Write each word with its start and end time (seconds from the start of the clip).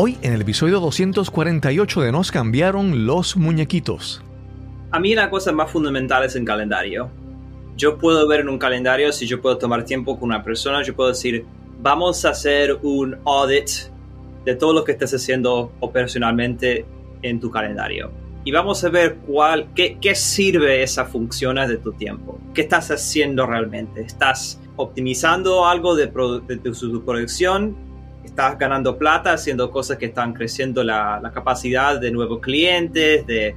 Hoy 0.00 0.16
en 0.22 0.32
el 0.32 0.42
episodio 0.42 0.78
248 0.78 2.02
de 2.02 2.12
Nos 2.12 2.30
cambiaron 2.30 3.04
los 3.04 3.36
muñequitos. 3.36 4.22
A 4.92 5.00
mí 5.00 5.12
la 5.12 5.28
cosa 5.28 5.50
más 5.50 5.72
fundamental 5.72 6.22
es 6.22 6.36
el 6.36 6.44
calendario. 6.44 7.10
Yo 7.76 7.98
puedo 7.98 8.28
ver 8.28 8.38
en 8.38 8.48
un 8.48 8.58
calendario 8.58 9.10
si 9.10 9.26
yo 9.26 9.42
puedo 9.42 9.58
tomar 9.58 9.84
tiempo 9.84 10.16
con 10.16 10.28
una 10.28 10.44
persona, 10.44 10.84
yo 10.84 10.94
puedo 10.94 11.08
decir, 11.08 11.44
vamos 11.80 12.24
a 12.24 12.30
hacer 12.30 12.78
un 12.82 13.16
audit 13.24 13.68
de 14.44 14.54
todo 14.54 14.72
lo 14.72 14.84
que 14.84 14.92
estés 14.92 15.14
haciendo 15.14 15.72
operacionalmente 15.80 16.86
en 17.22 17.40
tu 17.40 17.50
calendario. 17.50 18.12
Y 18.44 18.52
vamos 18.52 18.84
a 18.84 18.90
ver 18.90 19.16
cuál, 19.26 19.66
qué, 19.74 19.98
qué 20.00 20.14
sirve 20.14 20.80
esa 20.80 21.06
función 21.06 21.56
de 21.56 21.76
tu 21.76 21.92
tiempo. 21.92 22.38
¿Qué 22.54 22.60
estás 22.60 22.92
haciendo 22.92 23.46
realmente? 23.46 24.02
¿Estás 24.02 24.60
optimizando 24.76 25.66
algo 25.66 25.96
de 25.96 26.06
tu 26.06 27.04
producción? 27.04 27.87
¿Estás 28.24 28.58
ganando 28.58 28.96
plata 28.96 29.32
haciendo 29.32 29.70
cosas 29.70 29.98
que 29.98 30.06
están 30.06 30.32
creciendo 30.32 30.84
la, 30.84 31.20
la 31.20 31.30
capacidad 31.30 32.00
de 32.00 32.10
nuevos 32.10 32.40
clientes? 32.40 33.26
De... 33.26 33.56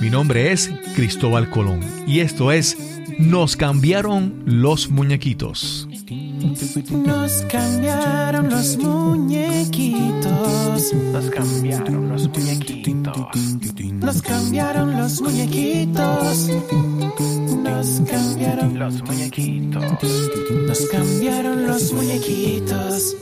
Mi 0.00 0.08
nombre 0.08 0.50
es 0.50 0.70
Cristóbal 0.94 1.50
Colón 1.50 1.80
y 2.06 2.20
esto 2.20 2.52
es 2.52 2.76
Nos 3.18 3.54
cambiaron 3.56 4.42
los 4.46 4.88
muñequitos. 4.88 5.86
Nos 6.90 7.42
cambiaron 7.42 8.48
los 8.48 8.78
muñequitos. 8.78 10.30
Nos 11.12 11.28
cambiaron 11.30 12.08
los 12.08 12.28
muñequitos. 12.28 13.16
Nos 13.92 14.22
cambiaron 14.22 14.96
los 14.96 15.20
muñequitos. 15.20 16.50
Nos 17.62 18.00
cambiaron 18.10 18.78
los 18.78 19.02
muñequitos. 19.02 19.84
Nos 20.66 20.86
cambiaron 20.86 21.66
los 21.66 21.92
muñequitos. 21.92 23.16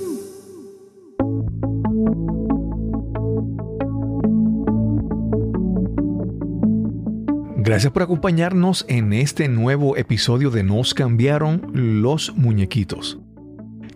Gracias 7.56 7.92
por 7.92 8.02
acompañarnos 8.02 8.84
en 8.88 9.12
este 9.12 9.48
nuevo 9.48 9.96
episodio 9.96 10.50
de 10.50 10.62
Nos 10.62 10.94
cambiaron 10.94 11.70
los 11.74 12.34
muñequitos. 12.36 13.18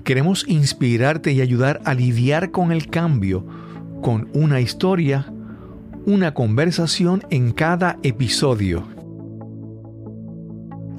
Queremos 0.05 0.45
inspirarte 0.49 1.33
y 1.33 1.41
ayudar 1.41 1.81
a 1.85 1.95
lidiar 1.95 2.51
con 2.51 2.73
el 2.73 2.89
cambio 2.89 3.47
con 4.03 4.29
una 4.35 4.61
historia, 4.61 5.33
una 6.05 6.35
conversación 6.35 7.23
en 7.31 7.53
cada 7.53 7.99
episodio. 8.03 8.92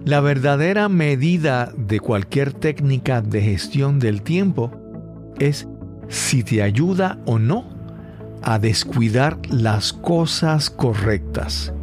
La 0.06 0.20
verdadera 0.20 0.90
medida 0.90 1.72
de 1.78 2.02
cualquier 2.02 2.52
técnica 2.52 3.22
de 3.22 3.42
gestión 3.42 4.00
del 4.00 4.22
tiempo 4.22 4.72
es 5.40 5.66
si 6.10 6.44
te 6.44 6.62
ayuda 6.62 7.20
o 7.26 7.40
no 7.40 7.70
a 8.42 8.60
descuidar 8.60 9.40
las 9.50 9.94
cosas 9.94 10.70
correctas. 10.70 11.74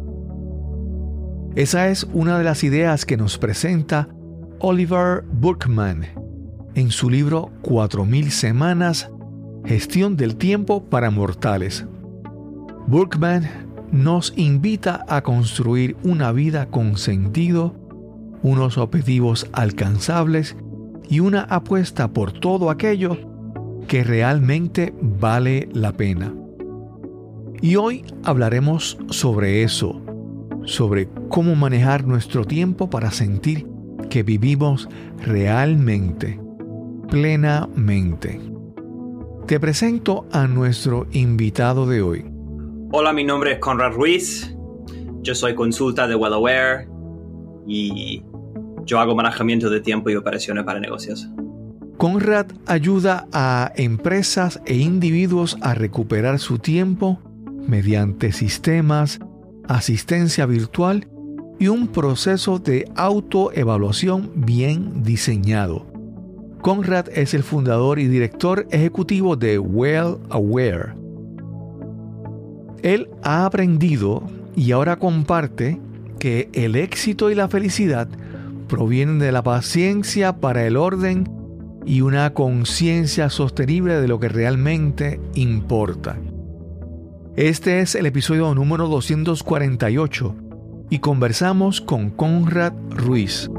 Esa 1.55 1.89
es 1.89 2.07
una 2.13 2.37
de 2.37 2.43
las 2.43 2.63
ideas 2.63 3.07
que 3.07 3.17
nos 3.17 3.39
presenta 3.39 4.07
Oliver 4.59 5.23
Burkman 5.31 6.05
en 6.75 6.91
su 6.91 7.09
libro 7.09 7.51
4000 7.63 8.31
semanas, 8.31 9.09
gestión 9.65 10.15
del 10.15 10.35
tiempo 10.35 10.83
para 10.85 11.09
mortales. 11.09 11.87
Burkman 12.85 13.49
nos 13.91 14.31
invita 14.37 15.03
a 15.09 15.21
construir 15.21 15.97
una 16.03 16.31
vida 16.31 16.67
con 16.67 16.97
sentido, 16.97 17.80
unos 18.43 18.77
objetivos 18.77 19.47
alcanzables 19.53 20.55
y 21.09 21.19
una 21.19 21.41
apuesta 21.43 22.07
por 22.09 22.31
todo 22.31 22.69
aquello 22.69 23.17
que 23.87 24.03
realmente 24.03 24.93
vale 25.01 25.67
la 25.73 25.91
pena. 25.91 26.33
Y 27.61 27.75
hoy 27.75 28.03
hablaremos 28.23 28.97
sobre 29.09 29.63
eso, 29.63 30.01
sobre 30.63 31.09
cómo 31.29 31.55
manejar 31.55 32.05
nuestro 32.07 32.45
tiempo 32.45 32.89
para 32.89 33.11
sentir 33.11 33.67
que 34.09 34.23
vivimos 34.23 34.89
realmente, 35.19 36.39
plenamente. 37.09 38.39
Te 39.47 39.59
presento 39.59 40.25
a 40.31 40.47
nuestro 40.47 41.07
invitado 41.11 41.85
de 41.85 42.01
hoy. 42.01 42.25
Hola, 42.93 43.13
mi 43.13 43.23
nombre 43.23 43.53
es 43.53 43.59
Conrad 43.59 43.93
Ruiz. 43.93 44.55
Yo 45.21 45.35
soy 45.35 45.53
consulta 45.53 46.07
de 46.07 46.15
WellAware 46.15 46.87
y 47.67 48.23
yo 48.85 48.99
hago 48.99 49.15
manejamiento 49.15 49.69
de 49.69 49.81
tiempo 49.81 50.09
y 50.09 50.15
operaciones 50.15 50.63
para 50.63 50.79
negocios. 50.79 51.29
Conrad 51.97 52.47
ayuda 52.65 53.27
a 53.31 53.71
empresas 53.75 54.59
e 54.65 54.77
individuos 54.77 55.57
a 55.61 55.73
recuperar 55.75 56.39
su 56.39 56.57
tiempo 56.57 57.19
mediante 57.67 58.31
sistemas 58.31 59.19
asistencia 59.67 60.45
virtual 60.45 61.07
y 61.59 61.67
un 61.67 61.87
proceso 61.87 62.59
de 62.59 62.89
autoevaluación 62.95 64.31
bien 64.35 65.03
diseñado. 65.03 65.85
Conrad 66.61 67.09
es 67.13 67.33
el 67.33 67.43
fundador 67.43 67.99
y 67.99 68.07
director 68.07 68.67
ejecutivo 68.71 69.35
de 69.35 69.59
Well 69.59 70.17
Aware. 70.29 70.93
Él 72.83 73.09
ha 73.23 73.45
aprendido 73.45 74.23
y 74.55 74.71
ahora 74.71 74.97
comparte 74.97 75.79
que 76.19 76.49
el 76.53 76.75
éxito 76.75 77.31
y 77.31 77.35
la 77.35 77.47
felicidad 77.47 78.07
provienen 78.71 79.19
de 79.19 79.33
la 79.33 79.43
paciencia 79.43 80.37
para 80.37 80.65
el 80.65 80.77
orden 80.77 81.29
y 81.85 81.99
una 81.99 82.33
conciencia 82.33 83.29
sostenible 83.29 83.99
de 83.99 84.07
lo 84.07 84.17
que 84.17 84.29
realmente 84.29 85.19
importa. 85.35 86.17
Este 87.35 87.81
es 87.81 87.95
el 87.95 88.05
episodio 88.05 88.55
número 88.55 88.87
248 88.87 90.35
y 90.89 90.99
conversamos 90.99 91.81
con 91.81 92.11
Conrad 92.11 92.71
Ruiz. 92.91 93.51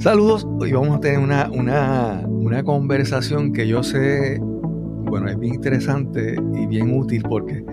Saludos, 0.00 0.46
hoy 0.60 0.72
vamos 0.72 0.98
a 0.98 1.00
tener 1.00 1.18
una, 1.18 1.48
una, 1.50 2.26
una 2.26 2.62
conversación 2.62 3.54
que 3.54 3.66
yo 3.66 3.82
sé, 3.82 4.38
bueno, 4.38 5.28
es 5.28 5.38
bien 5.38 5.54
interesante 5.54 6.36
y 6.54 6.66
bien 6.66 6.94
útil 6.94 7.22
porque 7.22 7.64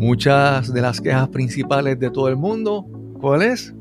muchas 0.00 0.72
de 0.72 0.80
las 0.80 0.98
quejas 0.98 1.28
principales 1.28 2.00
de 2.00 2.10
todo 2.10 2.28
el 2.28 2.36
mundo, 2.36 2.86
¿cuál 3.20 3.42
es? 3.42 3.74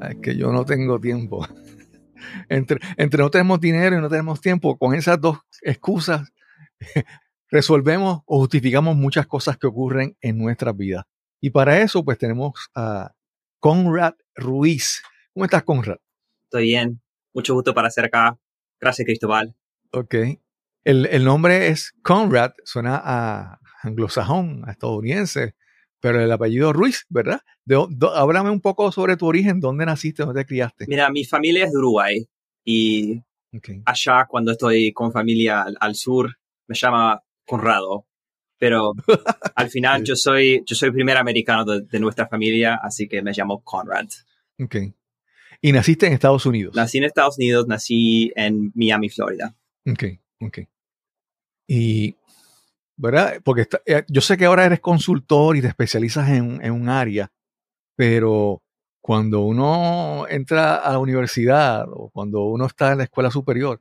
Es 0.00 0.16
que 0.22 0.34
yo 0.34 0.50
no 0.50 0.64
tengo 0.64 0.98
tiempo 0.98 1.46
entre, 2.48 2.80
entre 2.96 3.22
no 3.22 3.30
tenemos 3.30 3.60
dinero 3.60 3.98
y 3.98 4.00
no 4.00 4.08
tenemos 4.08 4.40
tiempo, 4.40 4.78
con 4.78 4.94
esas 4.94 5.20
dos 5.20 5.40
excusas 5.60 6.32
resolvemos 7.50 8.22
o 8.24 8.38
justificamos 8.38 8.96
muchas 8.96 9.26
cosas 9.26 9.58
que 9.58 9.66
ocurren 9.66 10.16
en 10.22 10.38
nuestras 10.38 10.74
vidas. 10.74 11.04
Y 11.38 11.50
para 11.50 11.82
eso, 11.82 12.02
pues 12.02 12.16
tenemos 12.16 12.54
a 12.74 13.12
Conrad 13.60 14.14
Ruiz. 14.34 15.02
¿Cómo 15.34 15.44
estás, 15.44 15.64
Conrad? 15.64 15.98
Estoy 16.44 16.62
bien. 16.62 17.02
Mucho 17.34 17.52
gusto 17.52 17.74
para 17.74 17.88
estar 17.88 18.06
acá. 18.06 18.38
Gracias, 18.80 19.04
Cristóbal. 19.04 19.54
Ok. 19.90 20.14
El, 20.84 21.04
el 21.06 21.24
nombre 21.24 21.68
es 21.68 21.92
Conrad, 22.02 22.52
suena 22.64 22.98
a 23.04 23.61
anglosajón, 23.82 24.64
estadounidense, 24.68 25.54
pero 26.00 26.20
el 26.20 26.32
apellido 26.32 26.72
Ruiz, 26.72 27.06
¿verdad? 27.08 27.40
De, 27.64 27.84
de, 27.90 28.08
háblame 28.14 28.50
un 28.50 28.60
poco 28.60 28.90
sobre 28.90 29.16
tu 29.16 29.26
origen, 29.26 29.60
dónde 29.60 29.86
naciste, 29.86 30.24
dónde 30.24 30.42
te 30.42 30.46
criaste. 30.46 30.86
Mira, 30.88 31.10
mi 31.10 31.24
familia 31.24 31.66
es 31.66 31.72
de 31.72 31.78
Uruguay 31.78 32.26
y 32.64 33.22
okay. 33.56 33.82
allá 33.84 34.26
cuando 34.28 34.52
estoy 34.52 34.92
con 34.92 35.12
familia 35.12 35.62
al, 35.62 35.76
al, 35.80 35.94
sur 35.94 36.36
me 36.66 36.74
llama 36.74 37.22
Conrado, 37.46 38.06
pero 38.58 38.92
al 39.54 39.70
final 39.70 40.02
yo 40.04 40.16
soy 40.16 40.62
yo 40.66 40.74
soy 40.74 40.90
primer 40.90 41.16
americano 41.16 41.64
de, 41.64 41.82
de, 41.82 42.00
nuestra 42.00 42.26
familia, 42.26 42.80
así 42.82 43.08
que 43.08 43.22
me 43.22 43.32
llamo 43.32 43.62
Conrad. 43.62 44.08
Okay. 44.58 44.94
¿Y 45.64 45.70
naciste 45.70 46.08
en 46.08 46.12
Estados 46.12 46.44
Unidos? 46.44 46.74
Nací 46.74 46.98
en 46.98 47.04
Estados 47.04 47.38
Unidos, 47.38 47.68
nací 47.68 48.32
en 48.34 48.72
Miami, 48.74 49.08
Florida. 49.08 49.54
Ok, 49.86 50.04
ok. 50.40 50.58
Y 51.68 52.16
¿verdad? 53.02 53.40
Porque 53.42 53.62
está, 53.62 53.82
eh, 53.84 54.04
yo 54.08 54.20
sé 54.20 54.36
que 54.36 54.44
ahora 54.44 54.64
eres 54.64 54.78
consultor 54.78 55.56
y 55.56 55.60
te 55.60 55.66
especializas 55.66 56.28
en, 56.28 56.64
en, 56.64 56.70
un 56.70 56.88
área, 56.88 57.32
pero 57.96 58.62
cuando 59.00 59.40
uno 59.40 60.26
entra 60.28 60.76
a 60.76 60.92
la 60.92 61.00
universidad 61.00 61.84
o 61.90 62.10
cuando 62.10 62.44
uno 62.44 62.66
está 62.66 62.92
en 62.92 62.98
la 62.98 63.04
escuela 63.04 63.32
superior, 63.32 63.80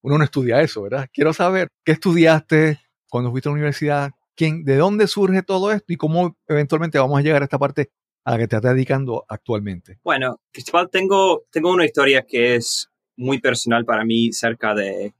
uno 0.00 0.16
no 0.16 0.24
estudia 0.24 0.62
eso, 0.62 0.82
¿verdad? 0.82 1.06
Quiero 1.12 1.34
saber 1.34 1.68
qué 1.84 1.92
estudiaste 1.92 2.80
cuando 3.10 3.30
fuiste 3.30 3.50
a 3.50 3.52
la 3.52 3.56
universidad, 3.56 4.10
quién, 4.34 4.64
de 4.64 4.76
dónde 4.76 5.06
surge 5.06 5.42
todo 5.42 5.70
esto 5.70 5.92
y 5.92 5.96
cómo 5.96 6.38
eventualmente 6.48 6.98
vamos 6.98 7.18
a 7.18 7.22
llegar 7.22 7.42
a 7.42 7.44
esta 7.44 7.58
parte 7.58 7.90
a 8.24 8.30
la 8.30 8.38
que 8.38 8.48
te 8.48 8.56
estás 8.56 8.74
dedicando 8.74 9.26
actualmente. 9.28 9.98
Bueno, 10.02 10.40
Cristóbal, 10.50 10.88
tengo, 10.88 11.44
tengo 11.50 11.70
una 11.70 11.84
historia 11.84 12.24
que 12.26 12.54
es 12.54 12.90
muy 13.16 13.38
personal 13.38 13.84
para 13.84 14.06
mí 14.06 14.32
cerca 14.32 14.74
de 14.74 15.12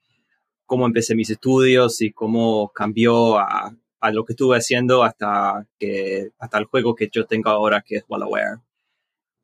cómo 0.72 0.86
empecé 0.86 1.14
mis 1.14 1.28
estudios 1.28 2.00
y 2.00 2.12
cómo 2.12 2.72
cambió 2.74 3.38
a, 3.38 3.76
a, 4.00 4.10
lo 4.10 4.24
que 4.24 4.32
estuve 4.32 4.56
haciendo 4.56 5.02
hasta, 5.04 5.66
que, 5.78 6.30
hasta 6.38 6.56
el 6.56 6.64
juego 6.64 6.94
que 6.94 7.10
yo 7.12 7.26
tengo 7.26 7.50
ahora, 7.50 7.84
que 7.86 7.96
es 7.96 8.04
WellAware. 8.08 8.56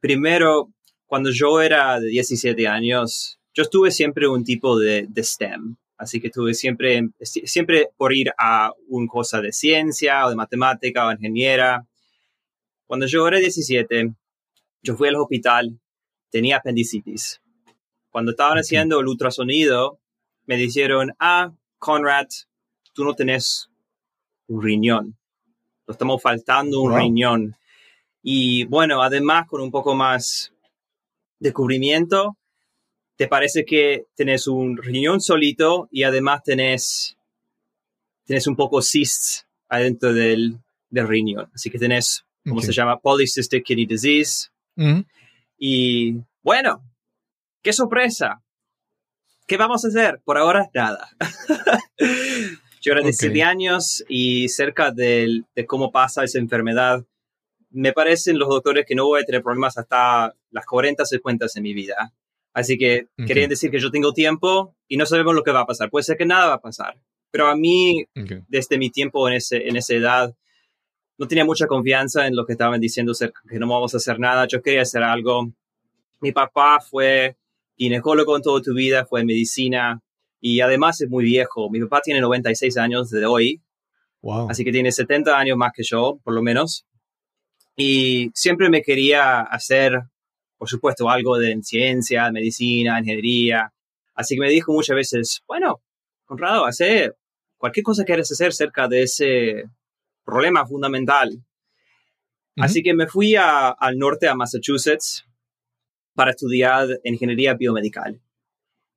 Primero, 0.01 0.73
cuando 1.05 1.31
yo 1.31 1.61
era 1.61 2.01
de 2.01 2.07
17 2.09 2.67
años, 2.67 3.39
yo 3.53 3.65
estuve 3.65 3.91
siempre 3.91 4.27
un 4.27 4.43
tipo 4.43 4.79
de, 4.79 5.05
de 5.07 5.23
STEM. 5.23 5.77
Así 5.99 6.19
que 6.19 6.29
estuve 6.29 6.55
siempre, 6.55 7.11
siempre 7.21 7.91
por 7.99 8.15
ir 8.15 8.33
a 8.39 8.73
una 8.89 9.09
cosa 9.09 9.43
de 9.43 9.53
ciencia 9.53 10.25
o 10.25 10.31
de 10.31 10.37
matemática 10.37 11.07
o 11.07 11.13
ingeniera. 11.13 11.87
Cuando 12.87 13.05
yo 13.05 13.29
era 13.29 13.37
17, 13.37 14.15
yo 14.81 14.97
fui 14.97 15.09
al 15.09 15.17
hospital, 15.17 15.79
tenía 16.31 16.57
apendicitis. 16.57 17.43
Cuando 18.09 18.31
estaban 18.31 18.57
haciendo 18.57 18.99
el 18.99 19.09
ultrasonido, 19.09 20.01
me 20.49 20.57
dijeron, 20.57 21.15
ah, 21.21 21.53
Conrad, 21.79 22.27
tú 22.93 23.05
no 23.05 23.15
tenés 23.15 23.71
un 24.49 24.61
riñón. 24.63 25.17
Nos 25.87 25.95
estamos 25.95 26.21
faltando 26.21 26.81
un 26.81 26.91
Wow. 26.91 26.99
riñón. 27.01 27.55
Y 28.23 28.65
bueno, 28.65 29.01
además 29.03 29.47
con 29.47 29.61
un 29.61 29.71
poco 29.71 29.95
más 29.95 30.53
de 31.39 31.53
cubrimiento, 31.53 32.37
te 33.17 33.29
parece 33.29 33.65
que 33.65 34.07
tenés 34.17 34.49
un 34.49 34.77
riñón 34.77 35.21
solito 35.21 35.87
y 35.93 36.03
además 36.03 36.43
tenés, 36.43 37.17
tenés 38.25 38.47
un 38.47 38.57
poco 38.57 38.81
cysts 38.83 39.47
adentro 39.69 40.13
del, 40.15 40.59
del 40.91 41.07
riñón. 41.07 41.51
Así 41.55 41.71
que 41.71 41.79
tenés, 41.79 42.25
¿cómo 42.45 42.61
se 42.63 42.73
llama? 42.73 42.99
Polycystic 42.99 43.65
Kidney 43.65 43.87
Disease. 43.87 44.49
Ujú. 44.77 45.05
Y 45.59 46.15
bueno, 46.43 46.83
qué 47.63 47.73
sorpresa. 47.73 48.43
¿Qué 49.49 49.57
vamos 49.57 49.85
a 49.85 49.89
hacer? 49.89 50.21
Por 50.25 50.37
ahora, 50.39 50.69
nada. 50.75 51.09
Yo 52.81 52.93
era 52.93 53.01
Ok. 53.01 53.07
17 53.07 53.43
años 53.43 54.05
y 54.09 54.49
cerca 54.51 54.91
del- 54.93 55.47
de 55.57 55.67
cómo 55.67 55.91
pasa 55.91 56.23
esa 56.23 56.39
enfermedad, 56.39 57.05
me 57.71 57.93
parecen 57.93 58.39
los 58.39 58.49
doctores 58.49 58.85
que 58.87 58.95
no 58.95 59.07
voy 59.07 59.23
a 59.23 59.25
tener 59.25 59.43
problemas 59.43 59.77
hasta 59.79 60.35
las 60.51 60.65
40, 60.67 61.05
50 61.05 61.47
en 61.55 61.63
mi 61.63 61.75
vida. 61.75 62.13
Así 62.55 62.79
que 62.79 63.09
Ok. 63.19 63.27
querían 63.27 63.49
decir 63.51 63.71
que 63.71 63.81
yo 63.81 63.91
tengo 63.91 64.13
tiempo 64.13 64.77
y 64.87 64.97
no 64.97 65.07
sabemos 65.07 65.35
lo 65.35 65.43
que 65.43 65.51
va 65.51 65.61
a 65.61 65.67
pasar. 65.67 65.91
Puede 65.91 66.05
ser 66.05 66.17
que 66.17 66.25
nada 66.27 66.47
va 66.47 66.55
a 66.55 66.61
pasar. 66.61 66.99
Pero 67.31 67.47
a 67.49 67.57
mí, 67.57 68.05
Ok. 68.17 68.45
desde 68.49 68.79
mi 68.79 68.91
tiempo 68.91 69.29
en, 69.29 69.35
ese, 69.35 69.69
en 69.69 69.77
esa 69.77 69.95
edad, 69.95 70.35
no 71.19 71.27
tenía 71.27 71.45
mucha 71.45 71.67
confianza 71.67 72.27
en 72.27 72.37
lo 72.37 72.47
que 72.47 72.53
estaban 72.53 72.81
diciendo 72.81 73.13
que 73.49 73.59
no 73.59 73.67
vamos 73.67 73.93
a 73.95 73.97
hacer 73.97 74.19
nada. 74.21 74.47
Yo 74.47 74.63
quería 74.63 74.83
hacer 74.83 75.03
algo. 75.03 75.51
Mi 76.21 76.33
papá 76.33 76.81
fue 76.81 77.37
ginecólogo 77.79 78.37
en 78.37 78.43
toda 78.43 78.61
tu 78.61 78.75
vida, 78.75 79.07
fue 79.07 79.21
en 79.21 79.27
medicina 79.27 80.03
y 80.41 80.61
además 80.61 81.01
es 81.01 81.09
muy 81.09 81.25
viejo. 81.25 81.71
Mi 81.71 81.81
papá 81.81 82.01
tiene 82.03 82.21
96 82.21 82.77
años 82.77 83.09
de 83.11 83.25
hoy, 83.25 83.63
Wow. 84.21 84.51
así 84.51 84.65
que 84.65 84.73
tiene 84.73 84.91
70 84.93 85.39
años 85.39 85.57
más 85.57 85.73
que 85.75 85.83
yo, 85.85 86.19
por 86.25 86.35
lo 86.35 86.43
menos. 86.43 86.85
Y 87.77 88.31
siempre 88.35 88.69
me 88.69 88.83
quería 88.83 89.41
hacer, 89.43 89.93
por 90.59 90.69
supuesto, 90.69 91.09
algo 91.09 91.39
de 91.39 91.57
ciencia, 91.63 92.31
medicina, 92.33 92.99
ingeniería. 92.99 93.73
Así 94.15 94.35
que 94.35 94.41
me 94.41 94.51
dijo 94.51 94.73
muchas 94.73 94.97
veces, 94.97 95.43
bueno, 95.47 95.81
Conrado, 96.25 96.67
hace 96.67 97.13
cualquier 97.57 97.85
cosa 97.85 98.03
que 98.03 98.07
quieras 98.09 98.31
hacer 98.33 98.53
cerca 98.53 98.87
de 98.89 99.03
ese 99.05 99.65
problema 100.25 100.67
fundamental. 100.67 101.31
Así 102.57 102.83
que 102.83 102.93
me 102.93 103.07
fui 103.07 103.37
a- 103.37 103.69
al 103.71 103.97
norte, 103.99 104.27
a 104.29 104.35
Massachusetts, 104.35 105.25
para 106.19 106.33
estudiar 106.33 106.89
ingeniería 107.05 107.55
biomedical. 107.55 108.21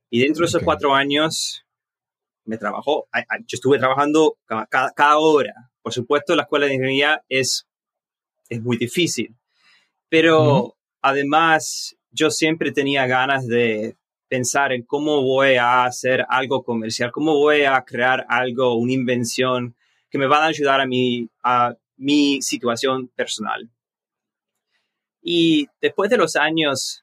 Y 0.09 0.21
dentro 0.21 0.41
de 0.41 0.47
esos 0.47 0.63
cuatro 0.63 0.95
años 0.95 1.63
me 2.45 2.57
trabajó, 2.57 3.07
yo 3.41 3.55
estuve 3.57 3.77
trabajando 3.77 4.39
ca- 4.43 4.65
cada, 4.67 4.91
cada 4.91 5.19
hora. 5.19 5.53
Por 5.83 5.93
supuesto, 5.93 6.35
la 6.35 6.41
escuela 6.41 6.65
de 6.65 6.73
ingeniería 6.73 7.23
es, 7.29 7.67
es 8.49 8.59
muy 8.59 8.75
difícil, 8.75 9.35
pero 10.09 10.75
además 10.99 11.95
yo 12.09 12.31
siempre 12.31 12.71
tenía 12.71 13.05
ganas 13.05 13.45
de 13.45 13.95
pensar 14.27 14.71
en 14.73 14.81
cómo 14.81 15.21
voy 15.21 15.57
a 15.57 15.83
hacer 15.83 16.25
algo 16.27 16.63
comercial, 16.63 17.11
cómo 17.11 17.35
voy 17.35 17.65
a 17.65 17.79
crear 17.83 18.25
algo, 18.29 18.73
una 18.77 18.93
invención 18.93 19.75
que 20.09 20.17
me 20.17 20.25
va 20.25 20.43
a 20.43 20.47
ayudar 20.47 20.81
a 20.81 20.87
mi, 20.87 21.29
a 21.43 21.75
mi 21.97 22.41
situación 22.41 23.09
personal. 23.09 23.69
Y 25.21 25.67
después 25.79 26.09
de 26.09 26.17
los 26.17 26.35
años 26.35 27.00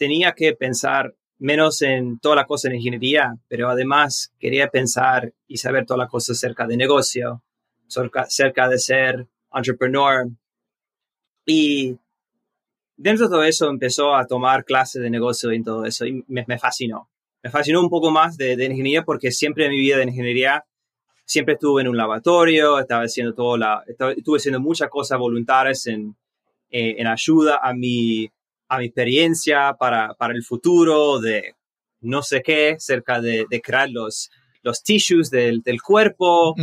tenía 0.00 0.32
que 0.32 0.54
pensar 0.54 1.14
menos 1.38 1.82
en 1.82 2.18
toda 2.20 2.36
la 2.36 2.46
cosa 2.46 2.68
en 2.68 2.76
ingeniería, 2.76 3.36
pero 3.48 3.68
además 3.68 4.32
quería 4.38 4.68
pensar 4.70 5.34
y 5.46 5.58
saber 5.58 5.84
toda 5.84 5.98
la 5.98 6.08
cosa 6.08 6.32
acerca 6.32 6.66
de 6.66 6.78
negocio, 6.78 7.42
cerca, 7.86 8.68
de 8.70 8.78
ser 8.78 9.28
entrepreneur. 9.52 10.26
Y 11.44 11.98
dentro 12.96 13.26
de 13.26 13.30
todo 13.30 13.44
eso 13.44 13.68
empezó 13.68 14.14
a 14.14 14.26
tomar 14.26 14.64
clases 14.64 15.02
de 15.02 15.10
negocio 15.10 15.52
y 15.52 15.62
todo 15.62 15.84
eso 15.84 16.06
y 16.06 16.24
me, 16.28 16.58
fascinó. 16.58 17.10
Me 17.42 17.50
fascinó 17.50 17.82
un 17.82 17.90
poco 17.90 18.10
más 18.10 18.38
de, 18.38 18.54
ingeniería 18.54 19.02
porque 19.02 19.30
siempre 19.30 19.66
en 19.66 19.72
mi 19.72 19.80
vida 19.80 19.98
de 19.98 20.04
ingeniería 20.04 20.64
siempre 21.26 21.54
estuve 21.54 21.82
en 21.82 21.88
un 21.88 21.98
laboratorio, 21.98 22.78
estaba 22.78 23.02
haciendo 23.02 23.34
todo 23.34 23.58
la, 23.58 23.84
estuve 23.86 24.38
haciendo 24.38 24.60
muchas 24.60 24.88
cosas 24.88 25.18
voluntarias 25.18 25.86
en, 25.88 26.16
eh, 26.70 26.94
en 26.96 27.06
ayuda 27.06 27.60
a 27.62 27.74
mi, 27.74 28.30
a 28.70 28.78
mi 28.78 28.86
experiencia 28.86 29.74
para, 29.78 30.14
para 30.14 30.32
el 30.32 30.44
futuro 30.44 31.18
de 31.18 31.56
no 32.00 32.22
sé 32.22 32.40
qué, 32.40 32.76
cerca 32.78 33.20
de, 33.20 33.44
de 33.50 33.60
crear 33.60 33.90
los, 33.90 34.30
los 34.62 34.82
tissues 34.82 35.28
del, 35.28 35.60
del 35.60 35.82
cuerpo. 35.82 36.54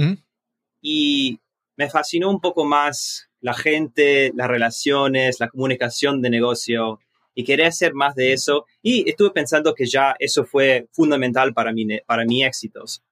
Y 0.81 1.39
me 1.75 1.89
fascinó 1.89 2.30
un 2.30 2.39
poco 2.39 2.63
más 2.63 3.30
la 3.42 3.54
gente, 3.54 4.31
las 4.33 4.48
relaciones, 4.48 5.39
la 5.42 5.50
comunicación 5.50 6.21
de 6.21 6.30
negocio 6.30 7.00
y 7.36 7.44
quería 7.44 7.68
hacer 7.68 7.94
más 7.94 8.15
de 8.15 8.31
eso. 8.31 8.65
Y 8.81 9.07
estuve 9.09 9.31
pensando 9.31 9.75
que 9.75 9.86
ya 9.86 10.15
eso 10.18 10.45
fue 10.45 10.88
fundamental 10.94 11.54
para 11.54 11.74
mi, 11.74 11.86
para 12.07 12.24
mi 12.24 12.44
éxitos. 12.44 13.04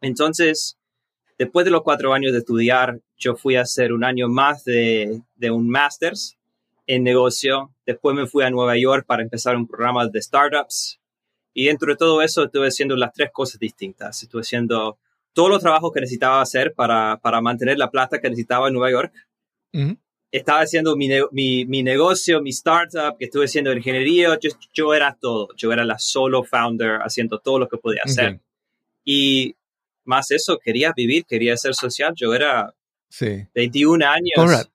Entonces, 0.00 0.78
después 1.36 1.66
de 1.66 1.72
los 1.72 1.82
cuatro 1.82 2.14
años 2.14 2.32
de 2.32 2.38
estudiar, 2.38 3.00
yo 3.18 3.36
fui 3.36 3.56
a 3.56 3.62
hacer 3.62 3.92
un 3.92 4.02
año 4.02 4.28
más 4.28 4.64
de, 4.64 5.20
de 5.34 5.50
un 5.50 5.68
máster's 5.68 6.37
en 6.88 7.04
negocio. 7.04 7.72
Después 7.86 8.16
me 8.16 8.26
fui 8.26 8.42
a 8.42 8.50
Nueva 8.50 8.76
York 8.76 9.04
para 9.06 9.22
empezar 9.22 9.54
un 9.56 9.68
programa 9.68 10.08
de 10.08 10.20
startups. 10.20 10.98
Y 11.54 11.66
dentro 11.66 11.92
de 11.92 11.96
todo 11.96 12.22
eso 12.22 12.44
estuve 12.44 12.68
haciendo 12.68 12.96
las 12.96 13.12
tres 13.12 13.30
cosas 13.32 13.60
distintas. 13.60 14.20
Estuve 14.22 14.40
haciendo 14.40 14.98
todos 15.32 15.50
los 15.50 15.60
trabajos 15.60 15.92
que 15.92 16.00
necesitaba 16.00 16.40
hacer 16.40 16.72
para, 16.74 17.18
para 17.22 17.40
mantener 17.40 17.78
la 17.78 17.90
plata 17.90 18.20
que 18.20 18.30
necesitaba 18.30 18.68
en 18.68 18.74
Nueva 18.74 18.90
York. 18.90 19.12
Ujú. 19.72 19.96
Estaba 20.32 20.60
haciendo 20.60 20.96
mi, 20.96 21.08
mi, 21.30 21.64
mi 21.66 21.82
negocio, 21.82 22.40
mi 22.40 22.50
startup, 22.50 23.16
que 23.18 23.26
estuve 23.26 23.44
haciendo 23.44 23.72
ingeniería. 23.72 24.38
Yo, 24.40 24.50
yo 24.72 24.94
era 24.94 25.16
todo. 25.20 25.48
Yo 25.56 25.72
era 25.72 25.84
la 25.84 25.98
solo 25.98 26.42
founder 26.42 27.00
haciendo 27.02 27.38
todo 27.38 27.58
lo 27.58 27.68
que 27.68 27.76
podía 27.78 28.02
hacer. 28.04 28.34
Ok. 28.34 28.40
Y 29.04 29.56
más 30.04 30.30
eso, 30.30 30.58
quería 30.58 30.92
vivir, 30.96 31.24
quería 31.26 31.56
ser 31.56 31.74
social. 31.74 32.14
Yo 32.16 32.34
era 32.34 32.74
Sí. 33.10 33.46
21 33.54 34.06
años. 34.06 34.32
Conrad, 34.36 34.66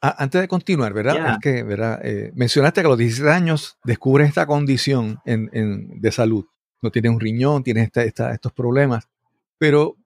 a- 0.00 0.22
antes 0.22 0.40
de 0.40 0.48
continuar, 0.48 0.92
¿verdad? 0.92 1.16
Es 1.32 1.38
que, 1.40 1.62
¿verdad? 1.62 2.00
Eh, 2.04 2.32
mencionaste 2.34 2.80
que 2.82 2.86
a 2.86 2.90
los 2.90 2.98
17 2.98 3.30
años 3.30 3.78
descubres 3.84 4.28
esta 4.28 4.46
condición 4.46 5.18
en- 5.24 5.50
en- 5.52 6.00
de 6.00 6.12
salud. 6.12 6.44
No 6.82 6.90
tienes 6.90 7.10
un 7.12 7.20
riñón, 7.20 7.62
tienes 7.62 7.84
esta- 7.84 8.04
esta- 8.04 8.32
estos 8.32 8.52
problemas. 8.52 9.08
Pero 9.58 9.96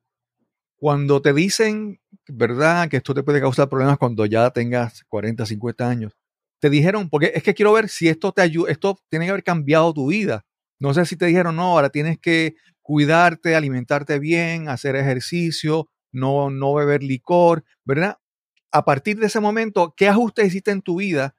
cuando 0.76 1.20
te 1.20 1.32
dicen, 1.32 2.00
¿verdad? 2.28 2.88
Que 2.88 2.99
esto 2.99 3.12
te 3.14 3.23
puede 3.23 3.40
causar 3.40 3.68
problemas 3.68 3.99
cuando 3.99 4.25
ya 4.26 4.50
tengas 4.50 5.04
40, 5.09 5.44
50 5.44 5.88
años. 5.88 6.16
Te 6.61 6.70
dijeron, 6.70 7.09
porque 7.11 7.32
es 7.35 7.42
que 7.42 7.54
quiero 7.54 7.73
ver 7.73 7.88
si 7.88 8.09
esto 8.09 8.32
te 8.32 8.42
ayuda, 8.42 8.70
esto 8.70 8.99
tiene 9.09 9.25
que 9.26 9.30
haber 9.32 9.44
cambiado 9.44 9.92
tu 9.92 10.09
vida. 10.09 10.44
No 10.78 10.94
sé 10.94 11.04
si 11.04 11.16
te 11.16 11.26
dijeron, 11.26 11.56
no, 11.56 11.73
ahora 11.73 11.90
tienes 11.90 12.18
que 12.18 12.54
cuidarte, 12.82 13.54
alimentarte 13.54 14.18
bien, 14.18 14.68
hacer 14.68 14.97
ejercicio, 14.97 15.88
no, 16.12 16.50
no 16.50 16.75
beber 16.75 17.02
licor, 17.02 17.64
¿verdad? 17.85 18.16
A 18.72 18.84
partir 18.84 19.18
de 19.18 19.26
ese 19.26 19.40
momento, 19.40 19.94
¿qué 19.96 20.08
ajustes 20.08 20.46
hiciste 20.46 20.70
en 20.70 20.82
tu 20.82 20.96
vida? 20.96 21.34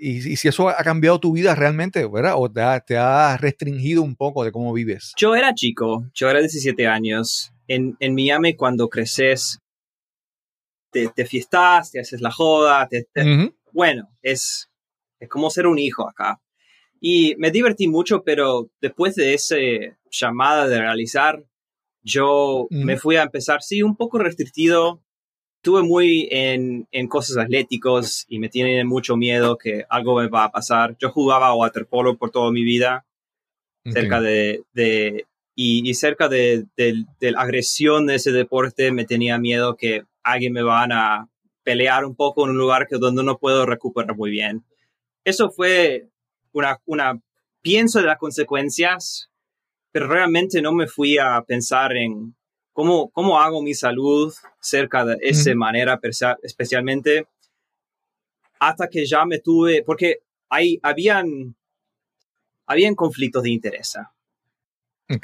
Y, 0.00 0.32
y 0.32 0.36
si 0.36 0.48
eso 0.48 0.68
ha 0.68 0.82
cambiado 0.82 1.20
tu 1.20 1.32
vida 1.32 1.54
realmente, 1.54 2.06
¿verdad? 2.06 2.34
O 2.36 2.50
te 2.50 2.60
ha, 2.60 2.80
te 2.80 2.96
ha 2.96 3.36
restringido 3.36 4.02
un 4.02 4.16
poco 4.16 4.44
de 4.44 4.50
cómo 4.52 4.72
vives. 4.72 5.12
Yo 5.16 5.34
era 5.36 5.54
chico, 5.54 6.04
yo 6.12 6.28
era 6.28 6.40
17 6.40 6.86
años. 6.86 7.52
En, 7.68 7.96
en 8.00 8.14
Miami, 8.14 8.54
cuando 8.54 8.88
creces, 8.88 9.60
te, 10.90 11.08
te 11.08 11.24
fiestas, 11.26 11.90
te 11.90 12.00
haces 12.00 12.20
la 12.20 12.30
joda, 12.30 12.86
te- 12.88 13.06
te- 13.12 13.22
bueno, 13.72 14.08
es, 14.22 14.70
es 15.20 15.28
como 15.28 15.50
ser 15.50 15.66
un 15.66 15.78
hijo 15.78 16.08
acá. 16.08 16.40
Y 17.00 17.34
me 17.36 17.50
divertí 17.50 17.88
mucho, 17.88 18.22
pero 18.24 18.70
después 18.80 19.14
de 19.14 19.34
esa 19.34 19.56
llamada 20.10 20.66
de 20.66 20.78
realizar, 20.80 21.44
yo 22.02 22.66
me 22.84 22.96
fui 22.96 23.16
a 23.16 23.22
empezar, 23.22 23.62
sí, 23.62 23.82
un 23.82 23.96
poco 23.96 24.18
restrictido. 24.18 25.02
Estuve 25.66 25.82
muy 25.82 26.28
en, 26.30 26.86
en 26.92 27.08
cosas 27.08 27.38
atléticos 27.38 28.24
y 28.28 28.38
me 28.38 28.48
tiene 28.48 28.84
mucho 28.84 29.16
miedo 29.16 29.58
que 29.58 29.84
algo 29.88 30.14
me 30.20 30.28
va 30.28 30.44
a 30.44 30.52
pasar. 30.52 30.96
Yo 31.00 31.10
jugaba 31.10 31.52
waterpolo 31.56 32.16
por 32.16 32.30
toda 32.30 32.52
mi 32.52 32.62
vida 32.62 33.04
cerca 33.92 34.20
de, 34.20 34.62
de- 34.74 35.26
y, 35.56 35.90
y 35.90 35.94
cerca 35.94 36.28
de, 36.28 36.66
de- 36.76 37.04
de 37.18 37.30
la 37.32 37.40
agresión 37.40 38.06
de 38.06 38.14
ese 38.14 38.30
deporte 38.30 38.92
me 38.92 39.06
tenía 39.06 39.38
miedo 39.38 39.74
que 39.74 40.04
alguien 40.22 40.52
me 40.52 40.62
van 40.62 40.92
a 40.92 41.28
pelear 41.64 42.04
un 42.04 42.14
poco 42.14 42.44
en 42.44 42.50
un 42.50 42.58
lugar 42.58 42.86
que 42.86 42.98
donde 42.98 43.24
no 43.24 43.36
puedo 43.38 43.66
recuperar 43.66 44.14
muy 44.16 44.30
bien. 44.30 44.62
Eso 45.24 45.50
fue 45.50 46.06
una, 46.52 46.80
una, 46.86 47.20
pienso 47.60 47.98
de 47.98 48.06
las 48.06 48.18
consecuencias, 48.18 49.30
pero 49.90 50.06
realmente 50.06 50.62
no 50.62 50.72
me 50.72 50.86
fui 50.86 51.18
a 51.18 51.42
pensar 51.42 51.96
en 51.96 52.36
cómo, 52.76 53.08
cómo 53.08 53.40
hago 53.40 53.62
mi 53.62 53.72
salud 53.72 54.34
cerca 54.60 55.02
de 55.02 55.16
esa 55.22 55.54
manera, 55.54 55.98
especialmente 56.42 57.26
hasta 58.60 58.88
que 58.88 59.06
ya 59.06 59.24
me 59.24 59.38
tuve, 59.38 59.82
porque 59.82 60.18
hay, 60.50 60.78
habían, 60.82 61.56
habían 62.66 62.94
conflictos 62.94 63.44
de 63.44 63.50
interés. 63.50 63.94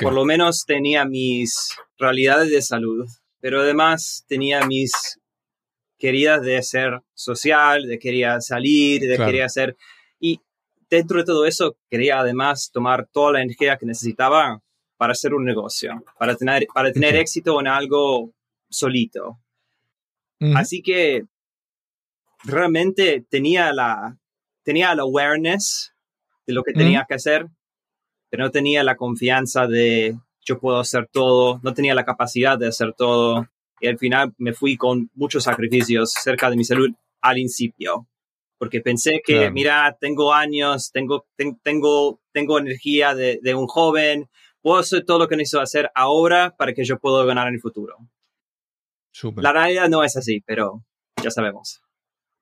Por 0.00 0.14
lo 0.14 0.25
menos 0.25 0.64
tenía 0.64 1.04
mis 1.04 1.76
realidades 1.99 2.50
de 2.50 2.62
salud, 2.62 3.06
pero 3.38 3.61
además 3.61 4.25
tenía 4.26 4.66
mis 4.66 5.21
queridas 5.99 6.42
de 6.42 6.62
ser 6.62 7.02
social, 7.12 7.87
de 7.87 7.99
quería 7.99 8.40
salir, 8.40 9.02
de 9.02 9.18
quería 9.18 9.44
hacer... 9.44 9.76
Y 10.18 10.40
dentro 10.88 11.18
de 11.18 11.25
todo 11.25 11.44
eso, 11.44 11.76
quería 11.90 12.21
además 12.21 12.71
tomar 12.73 13.06
toda 13.12 13.32
la 13.32 13.42
energía 13.42 13.76
que 13.76 13.85
necesitaba 13.85 14.62
para 15.02 15.14
hacer 15.14 15.35
un 15.35 15.44
negocio, 15.44 16.04
para 16.16 16.37
tener, 16.37 16.64
para 16.73 16.92
tener 16.92 17.16
éxito 17.16 17.59
en 17.59 17.66
algo 17.66 18.30
solito. 18.71 19.40
Así 20.54 20.80
que 20.80 21.25
realmente 22.44 23.26
tenía 23.28 23.73
la, 23.73 24.16
tenía 24.62 24.94
la 24.94 25.02
awareness 25.02 25.92
de 26.47 26.52
lo 26.52 26.62
que 26.62 26.73
tenía 26.73 27.04
que 27.09 27.14
hacer, 27.14 27.49
pero 28.30 28.44
no 28.44 28.52
tenía 28.52 28.85
la 28.85 28.94
confianza 28.94 29.66
de 29.66 30.16
yo 30.40 30.61
puedo 30.61 30.78
hacer 30.78 31.09
todo, 31.11 31.59
no 31.64 31.75
tenía 31.75 31.97
la 31.97 32.04
capacidad 32.04 32.56
de 32.56 32.68
hacer 32.68 32.94
todo. 32.97 33.49
Y 33.80 33.88
al 33.88 33.99
final 33.99 34.32
me 34.38 34.52
fui 34.52 34.76
con 34.76 35.11
muchos 35.14 35.42
sacrificios 35.42 36.12
cerca 36.12 36.49
de 36.49 36.54
mi 36.54 36.62
salud 36.62 36.90
al 37.23 37.35
principio, 37.35 38.06
porque 38.56 38.80
pensé 38.80 39.21
que, 39.25 39.50
mira, 39.50 39.97
tengo 40.00 40.32
años, 40.32 40.92
tengo, 40.92 41.26
tengo, 41.64 42.21
tengo 42.30 42.59
energía 42.61 43.16
de, 43.16 43.40
de, 43.42 43.56
un 43.56 43.66
joven, 43.66 44.28
puedo 44.62 44.78
hacer 44.78 45.04
todo 45.04 45.19
lo 45.19 45.28
que 45.28 45.37
necesito 45.37 45.61
hacer 45.61 45.90
ahora 45.95 46.54
para 46.57 46.73
que 46.73 46.85
yo 46.85 46.99
pueda 46.99 47.25
ganar 47.25 47.49
en 47.49 47.54
el 47.54 47.61
futuro. 47.61 47.97
La 49.37 49.52
realidad 49.52 49.88
no 49.88 50.02
es 50.04 50.16
así, 50.16 50.42
pero 50.47 50.83
ya 51.23 51.31
sabemos. 51.31 51.83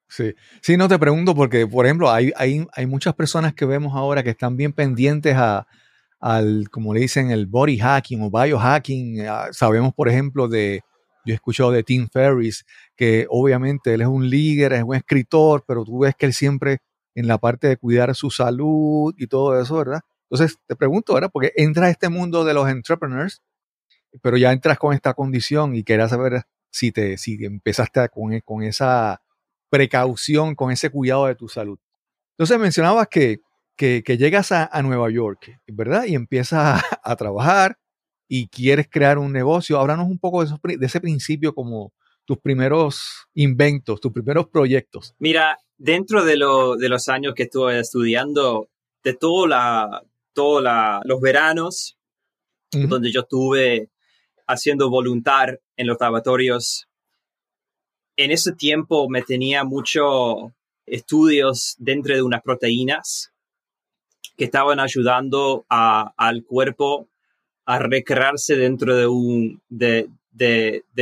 Sí. 0.09 0.35
sí, 0.61 0.77
no 0.77 0.89
te 0.89 0.99
pregunto 0.99 1.35
porque, 1.35 1.67
por 1.67 1.87
ejemplo, 1.87 2.11
hay, 2.11 2.33
hay, 2.37 2.67
hay 2.73 2.87
muchas 2.87 3.15
personas 3.15 3.55
que 3.55 3.65
vemos 3.65 3.95
ahora 3.95 4.23
que 4.23 4.31
están 4.31 4.57
bien 4.57 4.73
pendientes 4.73 5.37
a, 5.37 5.67
al, 6.21 6.69
como 6.71 6.95
le 6.95 7.01
dicen, 7.01 7.31
el 7.31 7.47
body 7.47 7.79
hacking 7.79 8.23
o 8.23 8.31
biohacking. 8.31 9.27
Ah, 9.27 9.49
sabemos, 9.53 9.95
por 9.95 10.09
ejemplo, 10.09 10.49
de, 10.49 10.83
yo 11.25 11.33
he 11.33 11.35
escuchado 11.35 11.71
de 11.71 11.83
Tim 11.83 12.09
Ferriss, 12.09 12.65
que 12.97 13.27
obviamente 13.29 13.95
él 13.95 14.03
es 14.03 14.09
un 14.09 14.29
líder, 14.29 14.73
es 14.73 14.83
un 14.83 14.95
escritor, 14.95 15.65
pero 15.67 15.85
tú 15.85 16.01
ves 16.01 16.15
que 16.17 16.27
él 16.27 16.35
siempre 16.35 16.79
en 17.15 17.27
la 17.27 17.39
parte 17.39 17.69
de 17.69 17.77
cuidar 17.77 18.15
su 18.15 18.31
salud 18.31 19.15
y 19.17 19.27
todo 19.27 19.61
eso, 19.61 19.77
¿verdad? 19.77 20.01
Entonces 20.31 20.59
te 20.67 20.77
pregunto, 20.77 21.15
¿verdad? 21.15 21.31
Porque 21.33 21.53
entras 21.57 21.87
a 21.87 21.91
este 21.91 22.09
mundo 22.09 22.45
de 22.45 22.55
los 22.55 22.69
entrepreneurs, 22.69 23.43
pero 24.23 24.37
ya 24.37 24.53
entras 24.53 24.79
con 24.79 24.95
esta 24.95 25.15
condición 25.15 25.75
y 25.75 25.83
querías 25.83 26.11
saber 26.11 26.45
si 26.71 26.93
te, 26.93 27.19
si 27.19 27.45
empezaste 27.45 28.09
con, 28.09 28.39
con 28.41 28.63
esa 28.63 29.23
precaución, 29.69 30.55
con 30.55 30.71
ese 30.71 30.91
cuidado 30.91 31.27
de 31.27 31.35
tu 31.35 31.49
salud. 31.49 31.79
Entonces 32.37 32.59
mencionabas 32.59 33.09
que 33.09 33.41
que, 33.81 34.19
llegas 34.19 34.53
a, 34.53 34.83
Nueva 34.83 35.11
York, 35.11 35.59
¿verdad? 35.67 36.05
Y 36.05 36.15
empiezas 36.15 36.83
a, 37.03 37.17
trabajar 37.17 37.79
y 38.29 38.49
quieres 38.49 38.89
crear 38.91 39.19
un 39.19 39.33
negocio. 39.33 39.79
Háblanos 39.79 40.07
un 40.07 40.19
poco 40.19 40.45
de, 40.45 40.77
de 40.77 40.87
ese 40.87 41.01
principio 41.01 41.55
como 41.55 41.93
tus 42.27 42.39
primeros 42.39 43.27
inventos, 43.35 44.01
tus 44.01 44.13
primeros 44.13 44.49
proyectos. 44.49 45.15
Mira, 45.19 45.59
dentro 45.79 46.25
de, 46.25 46.37
los 46.37 47.09
años 47.09 47.33
que 47.35 47.45
estuve 47.45 47.81
estudiando, 47.81 48.69
de 49.03 49.15
todos 49.15 49.49
la, 49.49 50.03
los 50.35 51.21
veranos, 51.21 51.97
donde 52.73 53.11
yo 53.11 53.21
estuve 53.21 53.89
haciendo 54.47 54.91
voluntar 54.91 55.61
en 55.77 55.87
los 55.87 55.97
laboratorios, 56.01 56.89
en 58.17 58.31
ese 58.31 58.53
tiempo 58.53 59.09
me 59.09 59.23
tenía 59.23 59.65
muchos 59.65 60.53
estudios 60.87 61.77
dentro 61.79 62.15
de 62.15 62.23
unas 62.23 62.43
proteínas 62.43 63.33
que 64.37 64.45
estaban 64.45 64.81
ayudando 64.81 65.65
al 65.69 66.45
cuerpo 66.45 67.09
a 67.67 67.79
recrearse 67.79 68.57
dentro 68.57 68.97
de 68.97 69.07
un, 69.07 69.61
de, 69.69 70.11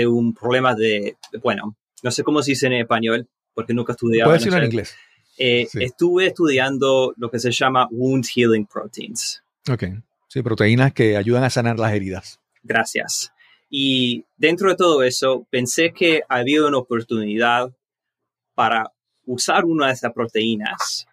un 0.07 0.35
problema 0.35 0.75
de, 0.75 1.17
bueno, 1.43 1.77
no 2.03 2.11
sé 2.11 2.23
cómo 2.23 2.43
se 2.43 2.53
dice 2.53 2.67
en 2.67 2.75
español, 2.75 3.27
porque 3.55 3.73
nunca 3.73 3.93
estudié. 3.93 4.25
Puedes 4.25 4.43
decirlo 4.43 4.59
en 4.59 4.65
inglés. 4.67 4.95
Eh, 5.39 5.69
estuve 5.75 6.27
estudiando 6.27 7.15
lo 7.17 7.31
que 7.31 7.39
se 7.39 7.53
llama 7.53 7.89
Wound 7.91 8.27
Healing 8.27 8.67
Proteins. 8.67 9.43
Ok. 9.71 9.85
Sí, 10.27 10.43
proteínas 10.43 10.93
que 10.93 11.17
ayudan 11.17 11.45
a 11.45 11.51
sanar 11.51 11.79
las 11.79 11.93
heridas. 11.93 12.41
Gracias. 12.63 13.33
Y 13.71 14.25
dentro 14.37 14.71
de 14.71 14.77
todo 14.77 15.03
eso, 15.03 15.47
pensé 15.51 15.93
que 15.93 16.23
había 16.29 16.67
una 16.67 16.79
oportunidad 16.79 17.71
para 18.55 18.93
usar 19.27 19.65
una 19.65 19.87
de 19.87 19.93
esas 19.93 20.13
proteínas 20.13 21.07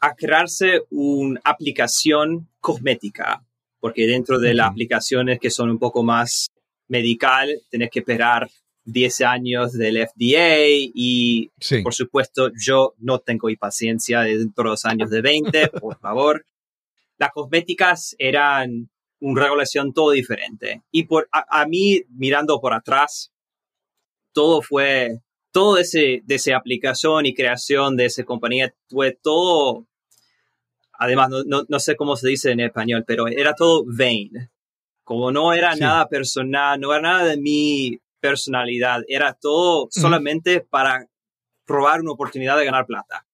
a 0.00 0.14
crearse 0.14 0.82
una 0.90 1.40
aplicación 1.44 2.48
cosmética, 2.60 3.42
porque 3.80 4.06
dentro 4.06 4.38
de 4.38 4.54
las 4.54 4.70
aplicaciones 4.70 5.38
que 5.38 5.50
son 5.50 5.70
un 5.70 5.78
poco 5.78 6.02
más 6.02 6.50
medical, 6.88 7.60
tenés 7.70 7.90
que 7.90 8.00
esperar 8.00 8.48
10 8.84 9.20
años 9.22 9.72
del 9.72 9.96
FDA 9.96 10.66
y 10.66 11.50
por 11.82 11.94
supuesto 11.94 12.50
yo 12.58 12.94
no 12.98 13.18
tengo 13.18 13.48
paciencia 13.58 14.20
dentro 14.20 14.64
de 14.64 14.70
los 14.70 14.84
años 14.84 15.10
de 15.10 15.22
20, 15.22 15.68
por 15.80 15.98
favor. 15.98 16.46
Las 17.16 17.30
cosméticas 17.30 18.14
eran 18.18 18.90
una 19.20 19.42
regulación 19.42 19.92
todo 19.92 20.10
diferente 20.10 20.82
y 20.90 21.04
por 21.04 21.28
a, 21.32 21.66
mí 21.66 22.02
mirando 22.10 22.60
por 22.60 22.74
atrás 22.74 23.32
todo 24.32 24.60
fue 24.60 25.20
todo 25.50 25.78
ese 25.78 26.20
de 26.24 26.34
esa 26.34 26.56
aplicación 26.56 27.24
y 27.24 27.34
creación 27.34 27.96
de 27.96 28.06
esa 28.06 28.24
compañía 28.24 28.74
fue 28.88 29.12
todo 29.12 29.86
además 30.98 31.30
no, 31.46 31.78
sé 31.78 31.96
cómo 31.96 32.16
se 32.16 32.28
dice 32.28 32.50
en 32.50 32.60
español, 32.60 33.04
pero 33.06 33.26
era 33.26 33.54
todo 33.54 33.84
vain. 33.86 34.50
Como 35.02 35.30
no 35.30 35.52
era 35.52 35.74
nada 35.76 36.08
personal, 36.08 36.80
no 36.80 36.92
era 36.92 37.02
nada 37.02 37.24
de 37.24 37.36
mi 37.36 37.98
personalidad, 38.24 39.02
era 39.06 39.34
todo 39.34 39.86
solamente 39.90 40.60
para 40.60 41.06
probar 41.66 42.00
una 42.00 42.12
oportunidad 42.12 42.56
de 42.56 42.64
ganar 42.64 42.86
plata, 42.86 43.26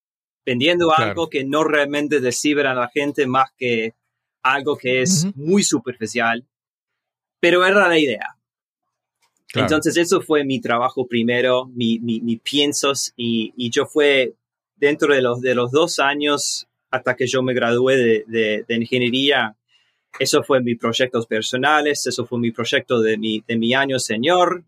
vendiendo 0.45 0.93
algo 0.93 1.29
que 1.29 1.45
no 1.45 1.63
realmente 1.63 2.19
decibra 2.19 2.71
a 2.71 2.75
la 2.75 2.89
gente 2.89 3.25
más 3.25 3.53
que 3.57 3.93
algo 4.43 4.75
que 4.75 5.01
es 5.01 5.33
muy 5.33 5.63
superficial, 5.63 6.45
pero 7.39 7.65
era 7.65 7.87
la 7.87 7.97
idea. 7.97 8.35
Entonces 9.53 9.95
eso 9.95 10.19
fue 10.19 10.43
mi 10.43 10.59
trabajo 10.59 11.07
primero, 11.07 11.67
mi, 11.67 11.99
mi, 11.99 12.35
piensos 12.35 13.13
y, 13.15 13.53
y, 13.55 13.69
yo 13.69 13.85
fue 13.85 14.33
dentro 14.75 15.13
de 15.13 15.21
los, 15.21 15.39
de 15.39 15.55
los 15.55 15.71
dos 15.71 15.99
años 15.99 16.67
hasta 16.89 17.15
que 17.15 17.27
yo 17.27 17.41
me 17.43 17.53
gradué 17.53 18.25
de, 18.27 18.75
ingeniería. 18.75 19.55
Eso 20.19 20.43
fue 20.43 20.61
mis 20.61 20.77
proyectos 20.77 21.27
personales, 21.27 22.05
eso 22.05 22.25
fue 22.25 22.39
mi 22.39 22.51
proyecto 22.51 22.99
de 22.99 23.17
mi, 23.17 23.41
de 23.47 23.55
mi 23.55 23.73
año 23.73 23.99
señor. 23.99 24.65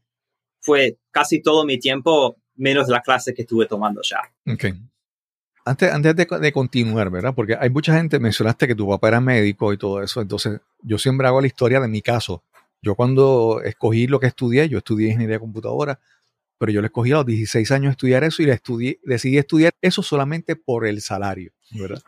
Fue 0.64 0.98
casi 1.12 1.42
todo 1.42 1.66
mi 1.66 1.78
tiempo, 1.78 2.38
menos 2.56 2.88
la 2.88 3.02
clase 3.02 3.34
que 3.34 3.44
estuve 3.44 3.68
tomando 3.68 4.02
ya. 4.02 4.22
Ok. 4.52 4.66
Antes, 5.66 5.92
antes 5.94 6.16
de, 6.16 6.26
de, 6.26 6.52
continuar, 6.52 7.10
¿verdad? 7.10 7.34
Porque 7.36 7.56
hay 7.58 7.70
mucha 7.70 7.96
gente, 7.96 8.20
mencionaste 8.20 8.68
que 8.68 8.76
tu 8.76 8.88
papá 8.90 9.10
era 9.10 9.22
médico 9.22 9.72
y 9.72 9.78
todo 9.78 10.02
eso, 10.02 10.20
entonces 10.20 10.60
yo 10.82 10.98
siempre 10.98 11.28
hago 11.28 11.40
la 11.40 11.48
historia 11.48 11.80
de 11.80 11.88
mi 11.88 12.02
caso. 12.02 12.44
Yo 12.82 12.96
cuando 12.96 13.62
escogí 13.64 14.08
lo 14.08 14.20
que 14.20 14.28
estudié, 14.28 14.68
yo 14.68 14.80
estudié 14.80 15.08
ingeniería 15.08 15.36
de 15.36 15.40
computadora, 15.40 16.00
pero 16.58 16.72
yo 16.72 16.82
le 16.82 16.88
escogí 16.88 17.12
a 17.12 17.16
los 17.16 17.26
16 17.26 17.72
años 17.72 17.92
estudiar 17.92 18.24
eso 18.24 18.42
y 18.42 18.46
le 18.46 18.54
estudié, 18.54 19.00
decidí 19.04 19.38
estudiar 19.38 19.74
eso 19.82 20.04
solamente 20.04 20.56
por 20.56 20.86
el 20.86 21.02
salario, 21.02 21.52
¿verdad? 21.72 22.02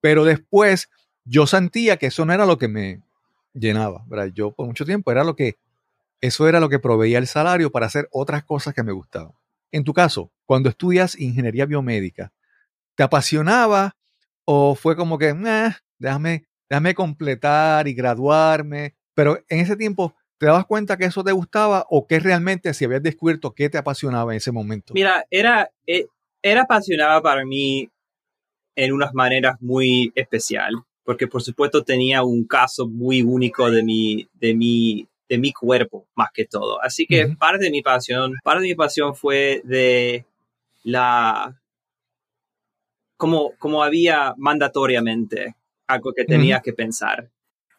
Pero 0.00 0.24
después 0.24 0.88
yo 1.24 1.46
sentía 1.46 1.96
que 1.96 2.06
eso 2.06 2.24
no 2.24 2.32
era 2.32 2.46
lo 2.46 2.58
que 2.58 2.68
me 2.68 3.00
llenaba, 3.54 4.04
¿verdad? 4.06 4.30
Yo 4.34 4.52
por 4.52 4.66
mucho 4.66 4.84
tiempo 4.84 5.12
era 5.12 5.24
lo 5.24 5.36
que, 5.36 5.56
eso 6.22 6.48
era 6.48 6.58
lo 6.60 6.70
que 6.70 6.78
proveía 6.78 7.18
el 7.18 7.26
salario 7.26 7.70
para 7.70 7.84
hacer 7.84 8.08
otras 8.10 8.44
cosas 8.44 8.72
que 8.72 8.82
me 8.82 8.92
gustaban. 8.92 9.32
En 9.70 9.84
tu 9.84 9.92
caso, 9.92 10.32
cuando 10.46 10.70
estudias 10.70 11.18
ingeniería 11.18 11.66
biomédica, 11.66 12.32
¿te 12.94 13.02
apasionaba 13.02 13.96
o 14.46 14.74
fue 14.74 14.96
como 14.96 15.18
que, 15.18 15.34
déjame, 15.98 16.46
déjame 16.70 16.94
completar 16.94 17.88
y 17.88 17.92
graduarme? 17.92 18.96
Pero 19.14 19.38
en 19.48 19.60
ese 19.60 19.76
tiempo, 19.76 20.14
¿Te 20.42 20.46
dabas 20.46 20.66
cuenta 20.66 20.96
que 20.96 21.04
eso 21.04 21.22
te 21.22 21.30
gustaba 21.30 21.86
o 21.88 22.08
que 22.08 22.18
realmente 22.18 22.74
si 22.74 22.84
habías 22.84 23.00
descubierto 23.00 23.54
qué 23.54 23.70
te 23.70 23.78
apasionaba 23.78 24.32
en 24.32 24.38
ese 24.38 24.50
momento? 24.50 24.92
Mira, 24.92 25.24
era, 25.30 25.70
eh, 25.86 26.06
era 26.42 26.62
apasionada 26.62 27.22
para 27.22 27.44
mí 27.44 27.88
en 28.74 28.92
unas 28.92 29.14
maneras 29.14 29.54
muy 29.60 30.10
especial, 30.16 30.74
porque 31.04 31.28
por 31.28 31.42
supuesto 31.42 31.84
tenía 31.84 32.24
un 32.24 32.44
caso 32.44 32.88
muy 32.88 33.22
único 33.22 33.70
de 33.70 33.84
mi, 33.84 34.26
de 34.32 34.54
mi, 34.56 35.06
de 35.32 35.38
mi 35.38 35.50
cuerpo, 35.50 36.06
más 36.14 36.28
que 36.34 36.44
todo. 36.44 36.78
Así 36.82 37.06
que 37.06 37.26
parte 37.26 37.64
de 37.64 37.70
mi 37.70 37.80
pasión, 37.80 38.34
parte 38.44 38.60
de 38.60 38.68
mi 38.68 38.74
pasión 38.74 39.16
fue 39.16 39.62
de 39.64 40.26
la 40.82 41.58
como, 43.16 43.52
como 43.58 43.82
había 43.82 44.34
mandatoriamente 44.36 45.56
algo 45.86 46.12
que 46.12 46.26
tenía 46.26 46.60
que 46.60 46.74
pensar. 46.74 47.30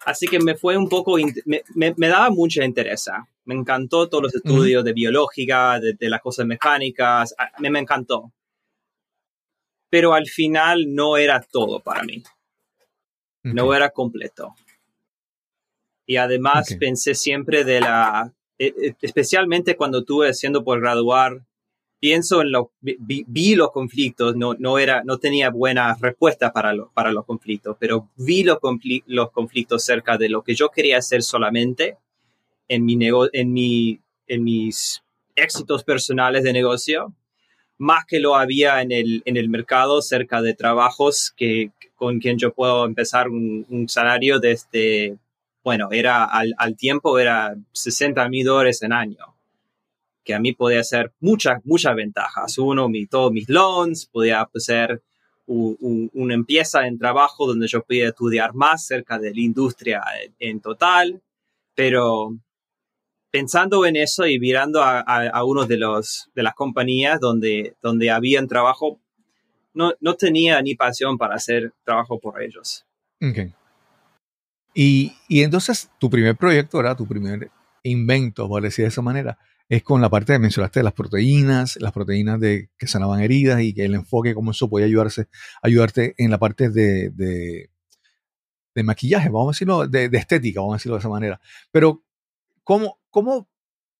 Así 0.04 0.26
que 0.26 0.40
me 0.40 0.56
fue 0.56 0.76
un 0.78 0.90
poco, 0.90 1.18
me, 1.46 1.64
me, 1.96 2.08
daba 2.08 2.32
mucha 2.32 2.66
interés. 2.66 3.08
Me 3.46 3.54
encantó 3.54 4.10
todos 4.10 4.24
los 4.24 4.36
estudios 4.36 4.84
de 4.84 4.94
biológica, 4.94 5.80
de, 5.80 6.10
las 6.10 6.22
cosas 6.22 6.48
mecánicas, 6.48 7.36
me, 7.60 7.70
me 7.70 7.78
encantó. 7.78 8.32
Pero 9.92 10.16
al 10.16 10.26
final 10.26 10.86
no 10.88 11.18
era 11.18 11.40
todo 11.40 11.82
para 11.82 12.02
mí. 12.02 12.24
No 13.44 13.76
era 13.76 13.92
completo. 13.92 14.56
Y 16.06 16.18
además 16.18 16.76
pensé 16.80 17.16
siempre 17.16 17.64
de 17.64 17.80
la, 17.80 18.34
e, 18.58 18.68
e, 18.68 18.96
especialmente 19.02 19.76
cuando 19.76 20.00
estuve 20.00 20.30
haciendo 20.30 20.64
por 20.64 20.80
graduar, 20.80 21.42
pienso 22.00 22.42
en 22.42 22.52
lo, 22.52 22.72
vi, 22.82 23.56
los 23.56 23.72
conflictos, 23.72 24.36
no, 24.36 24.56
no, 24.56 24.78
era, 24.78 25.04
no 25.06 25.20
tenía 25.20 25.50
buena 25.50 25.96
respuesta 26.00 26.52
para, 26.52 26.74
para 26.94 27.12
los 27.12 27.26
conflictos, 27.26 27.78
pero 27.80 28.10
vi 28.18 28.44
los, 28.44 28.58
los 29.06 29.32
conflictos 29.32 29.86
cerca 29.86 30.18
de 30.18 30.28
lo 30.28 30.42
que 30.44 30.54
yo 30.54 30.70
quería 30.70 30.98
hacer 30.98 31.24
solamente 31.24 31.98
en, 32.68 32.84
mi 32.84 32.98
en, 33.32 33.54
mi, 33.54 34.00
en 34.28 34.44
mis 34.44 35.02
éxitos 35.36 35.84
personales 35.84 36.44
de 36.44 36.52
negocio, 36.52 37.14
más 37.78 38.06
que 38.06 38.20
lo 38.20 38.36
había 38.36 38.82
en 38.82 38.92
el, 38.92 39.22
en 39.26 39.38
el 39.38 39.50
mercado 39.50 40.02
cerca 40.02 40.42
de 40.42 40.54
trabajos 40.54 41.34
que, 41.36 41.72
con 41.96 42.20
quien 42.20 42.38
yo 42.38 42.54
puedo 42.54 42.86
empezar 42.86 43.30
un, 43.30 43.66
un 43.70 43.88
salario 43.88 44.40
desde, 44.40 45.18
bueno, 45.64 45.90
era 45.92 46.26
al, 46.26 46.54
al 46.58 46.76
tiempo 46.76 47.18
era 47.20 47.56
60 47.72 48.28
mil 48.30 48.46
dólares 48.46 48.82
en 48.84 48.94
año 48.94 49.34
que 50.24 50.34
a 50.34 50.40
mí 50.40 50.54
podía 50.54 50.80
hacer 50.80 51.12
muchas, 51.20 51.64
muchas 51.66 51.96
ventajas. 51.96 52.58
Uno, 52.58 52.90
mi, 52.90 53.06
todos 53.06 53.32
mis 53.32 53.50
loans, 53.50 54.06
podía 54.06 54.48
ser 54.56 55.02
una 55.46 56.34
empresa 56.34 56.88
en 56.88 56.98
trabajo 56.98 57.46
donde 57.46 57.68
yo 57.68 57.84
podía 57.84 58.08
estudiar 58.08 58.54
más 58.54 58.86
cerca 58.86 59.20
de 59.20 59.34
la 59.34 59.42
industria 59.42 60.02
en, 60.40 60.62
total, 60.62 61.22
pero 61.76 62.34
pensando 63.30 63.86
en 63.86 63.98
eso 63.98 64.26
y 64.26 64.40
mirando 64.40 64.82
a, 64.82 65.04
a, 65.06 65.66
de, 65.68 65.78
los, 65.78 66.30
de 66.34 66.44
las 66.44 66.56
compañías 66.56 67.20
donde, 67.20 67.76
donde 67.82 68.10
había 68.10 68.46
trabajo, 68.48 69.00
no, 69.74 69.92
no 70.00 70.14
tenía 70.14 70.62
ni 70.62 70.76
pasión 70.76 71.18
para 71.18 71.36
hacer 71.36 71.74
trabajo 71.84 72.20
por 72.20 72.42
ellos. 72.42 72.86
Okay. 73.18 73.54
Y, 74.74 75.14
y 75.28 75.44
entonces 75.44 75.90
tu 76.00 76.10
primer 76.10 76.36
proyecto 76.36 76.80
era 76.80 76.96
tu 76.96 77.08
primer 77.08 77.52
invento, 77.84 78.48
por 78.48 78.64
decir 78.64 78.84
de 78.86 78.90
esa 78.90 79.02
manera, 79.02 79.38
es 79.70 79.84
con 79.84 80.02
la 80.02 80.10
parte 80.10 80.34
que 80.34 80.40
mencionaste 80.40 80.80
de 80.80 80.84
las 80.84 80.94
proteínas, 80.94 81.78
las 81.80 81.92
proteínas 81.92 82.40
de, 82.40 82.70
que 82.78 82.88
sanaban 82.88 83.22
heridas 83.22 83.62
y 83.62 83.74
que 83.74 83.86
el 83.86 83.96
enfoque, 83.96 84.34
cómo 84.34 84.52
eso 84.52 84.70
podía 84.70 84.86
ayudarse, 84.86 85.28
ayudarte 85.62 86.16
en 86.18 86.32
la 86.32 86.38
parte 86.38 86.70
de, 86.70 87.10
de, 87.10 87.70
maquillaje, 88.84 89.30
vamos 89.30 89.50
a 89.50 89.52
decirlo, 89.52 89.88
de, 89.88 90.10
estética, 90.14 90.60
vamos 90.60 90.74
a 90.74 90.78
decirlo 90.78 90.96
de 90.96 91.00
esa 91.00 91.10
manera. 91.10 91.40
Pero, 91.72 92.04
¿cómo, 92.64 93.00
¿cómo? 93.10 93.48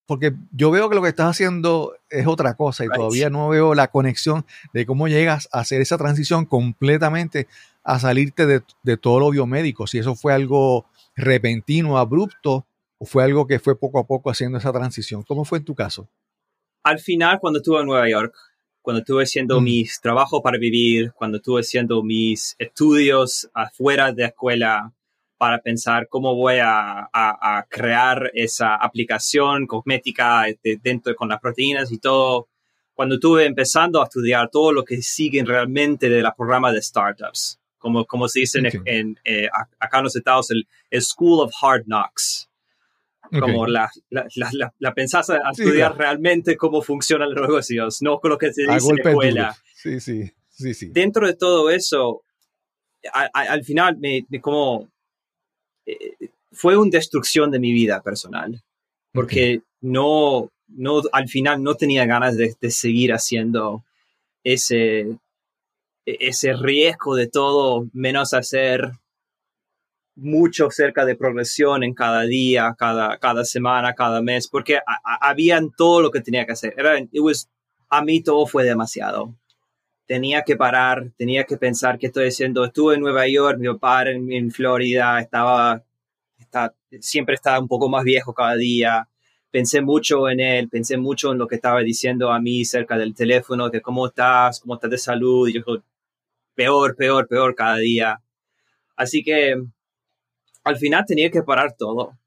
Porque 0.06 0.34
yo 0.52 0.70
veo 0.70 0.90
que 0.90 0.96
lo 0.96 1.02
que 1.02 1.10
estás 1.10 1.30
haciendo 1.30 1.94
es 2.10 2.28
otra 2.28 2.56
cosa 2.56 2.84
y 2.84 2.90
todavía 2.90 3.30
no 3.30 3.48
veo 3.50 3.74
la 3.74 3.88
conexión 3.88 4.46
de 4.74 4.86
cómo 4.86 5.08
llegas 5.08 5.48
a 5.54 5.60
hacer 5.60 5.82
esa 5.82 5.98
transición 5.98 6.46
completamente 6.46 7.48
a 7.84 8.00
salirte 8.00 8.46
de, 8.46 8.62
de 8.84 8.98
todo 8.98 9.20
lo 9.20 9.30
biomédico. 9.30 9.88
Si 9.88 9.98
eso 9.98 10.16
fue 10.16 10.34
algo 10.34 10.86
repentino, 11.16 11.98
abrupto, 11.98 12.66
fue 13.06 13.24
algo 13.24 13.48
que 13.48 13.60
fue 13.60 13.78
poco 13.78 14.00
a 14.00 14.08
poco 14.08 14.30
haciendo 14.30 14.58
esa 14.58 14.72
transición? 14.72 15.24
¿Cómo 15.24 15.46
fue 15.46 15.60
en 15.60 15.66
tu 15.66 15.76
caso? 15.76 16.08
Al 16.84 17.00
final, 17.00 17.40
cuando 17.40 17.60
estuve 17.60 17.80
en 17.80 17.88
Nueva 17.88 18.10
York, 18.10 18.36
cuando 18.82 19.00
estuve 19.00 19.24
haciendo 19.24 19.62
mm. 19.62 19.64
mis 19.64 20.02
trabajos 20.02 20.42
para 20.44 20.58
vivir, 20.58 21.14
cuando 21.14 21.38
estuve 21.38 21.62
haciendo 21.62 22.04
mis 22.04 22.56
estudios 22.60 23.50
afuera 23.54 24.12
de 24.12 24.24
la 24.24 24.28
escuela 24.30 24.94
para 25.38 25.60
pensar 25.60 26.08
cómo 26.08 26.36
voy 26.36 26.60
a, 26.62 27.10
crear 27.70 28.32
esa 28.34 28.76
aplicación 28.76 29.68
cosmética 29.68 30.46
dentro 30.82 31.16
con 31.16 31.28
las 31.28 31.42
proteínas 31.42 31.92
y 31.92 31.98
todo, 31.98 32.48
cuando 32.94 33.16
estuve 33.16 33.46
empezando 33.46 34.00
a 34.00 34.06
estudiar 34.06 34.50
todo 34.50 34.72
lo 34.72 34.86
que 34.86 35.02
siguen 35.02 35.46
realmente 35.46 36.08
de 36.08 36.22
la 36.22 36.34
programa 36.34 36.72
de 36.72 36.82
startups, 36.82 37.60
como, 37.84 38.06
como 38.06 38.30
se 38.30 38.40
dice 38.40 38.62
en, 38.86 39.20
eh, 39.26 39.50
acá 39.78 39.98
en 39.98 40.06
los 40.06 40.16
Estados, 40.16 40.48
el 40.52 41.02
School 41.02 41.42
of 41.42 41.54
Hard 41.62 41.84
Knocks. 41.84 42.50
Como 43.30 43.66
la, 43.66 43.90
la, 44.10 44.26
la, 44.36 44.74
la, 44.78 44.94
pensás 44.94 45.30
a 45.32 45.40
estudiar 45.52 45.98
realmente 45.98 46.56
cómo 46.56 46.82
funcionan 46.84 47.34
los 47.34 47.42
negocios, 47.48 48.02
no 48.02 48.20
con 48.20 48.30
lo 48.30 48.38
que 48.38 48.54
se 48.54 48.62
dice 48.62 48.90
en 48.92 48.96
la 48.96 49.10
escuela. 49.10 49.58
Sí, 49.76 50.00
sí, 50.00 50.32
sí, 50.50 50.74
sí. 50.74 50.90
Dentro 50.94 51.26
de 51.26 51.34
todo 51.34 51.72
eso, 51.72 52.22
al 53.12 53.64
final 53.64 53.98
me, 53.98 54.24
como 54.40 54.88
eh, 55.88 56.30
fue 56.52 56.78
una 56.78 56.92
destrucción 56.92 57.50
de 57.50 57.60
mi 57.60 57.74
vida 57.74 58.02
personal, 58.04 58.62
porque 59.12 59.62
no, 59.82 60.52
no, 60.68 61.02
al 61.12 61.28
final 61.28 61.64
no 61.64 61.74
tenía 61.74 62.06
ganas 62.06 62.38
de, 62.38 62.56
de 62.62 62.72
seguir 62.72 63.14
haciendo 63.14 63.84
ese, 64.44 65.18
ese 66.06 66.54
riesgo 66.54 67.16
de 67.16 67.28
todo, 67.28 67.88
menos 67.94 68.34
hacer 68.34 68.92
mucho 70.16 70.70
cerca 70.70 71.06
de 71.06 71.16
progresión 71.16 71.84
en 71.84 71.94
cada 71.94 72.22
día, 72.24 72.76
cada, 72.78 73.18
cada 73.18 73.46
semana, 73.46 73.94
cada 73.94 74.22
mes, 74.22 74.48
porque 74.48 74.80
habían 75.04 75.72
todo 75.72 76.02
lo 76.02 76.12
que 76.12 76.22
tenía 76.22 76.46
que 76.46 76.52
hacer. 76.54 76.74
Era, 76.78 77.00
it 77.00 77.20
was, 77.20 77.50
a 77.90 78.04
mí 78.04 78.22
todo 78.22 78.46
fue 78.46 78.64
demasiado. 78.64 79.36
Tenía 80.06 80.44
que 80.44 80.56
parar, 80.56 81.12
tenía 81.18 81.46
que 81.46 81.58
pensar 81.58 81.98
qué 81.98 82.08
estoy 82.08 82.28
haciendo. 82.28 82.66
Estuve 82.66 82.96
en 82.96 83.02
Nueva 83.02 83.28
York, 83.28 83.58
mi 83.60 83.68
papá 83.68 84.04
en, 84.10 84.32
en 84.32 84.52
Florida, 84.52 85.20
estaba, 85.20 85.84
está, 86.38 86.74
siempre 87.00 87.36
estaba 87.36 87.60
un 87.60 87.68
poco 87.68 87.90
más 87.90 88.04
viejo 88.04 88.34
cada 88.34 88.56
día. 88.56 89.08
Pensé 89.50 89.82
mucho 89.82 90.30
en 90.30 90.40
él, 90.40 90.70
pensé 90.70 90.98
mucho 90.98 91.32
en 91.32 91.38
lo 91.38 91.48
que 91.48 91.56
estaba 91.56 91.80
diciendo 91.82 92.32
a 92.32 92.40
mí 92.40 92.66
cerca 92.66 92.98
del 92.98 93.16
teléfono, 93.16 93.70
de 93.70 93.82
cómo 93.82 94.08
estás, 94.08 94.60
cómo 94.60 94.76
estás 94.76 94.92
de 94.92 94.98
salud. 94.98 95.48
Y 95.48 95.54
yo, 95.54 95.62
peor, 96.56 96.96
peor, 96.96 97.28
peor 97.28 97.56
cada 97.56 97.78
día. 97.78 98.22
Así 98.96 99.24
que 99.24 99.56
al 100.64 100.78
final 100.78 101.04
tenía 101.06 101.30
que 101.30 101.44
parar 101.44 101.76
todo 101.78 102.18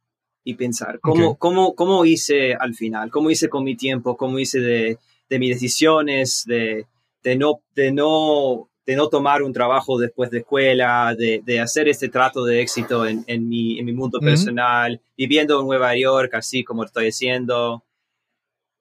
y 0.44 0.54
pensar 0.54 1.00
cómo, 1.00 1.36
cómo, 1.36 1.74
cómo 1.74 2.04
hice 2.04 2.54
al 2.54 2.74
final, 2.74 3.10
cómo 3.10 3.30
hice 3.30 3.48
con 3.48 3.64
mi 3.64 3.76
tiempo, 3.76 4.16
cómo 4.16 4.38
hice 4.38 4.60
de, 4.60 4.98
de 5.28 5.38
mis 5.38 5.50
decisiones, 5.50 6.44
de, 6.46 6.86
de, 7.22 7.36
no, 7.36 7.62
de, 7.74 7.90
no, 7.90 8.68
de 8.84 8.94
no 8.94 9.08
tomar 9.08 9.42
un 9.42 9.52
trabajo 9.52 9.98
después 9.98 10.30
de 10.30 10.38
escuela, 10.38 11.14
de, 11.18 11.42
de 11.44 11.60
hacer 11.60 11.88
este 11.88 12.08
trato 12.08 12.44
de 12.44 12.60
éxito 12.60 13.06
en, 13.06 13.24
en, 13.26 13.48
mi, 13.48 13.78
en 13.78 13.86
mi, 13.86 13.92
mundo 13.92 14.20
personal, 14.20 15.00
viviendo 15.16 15.58
en 15.58 15.66
Nueva 15.66 15.96
York, 15.96 16.34
así 16.34 16.62
como 16.62 16.84
estoy 16.84 17.08
haciendo. 17.08 17.82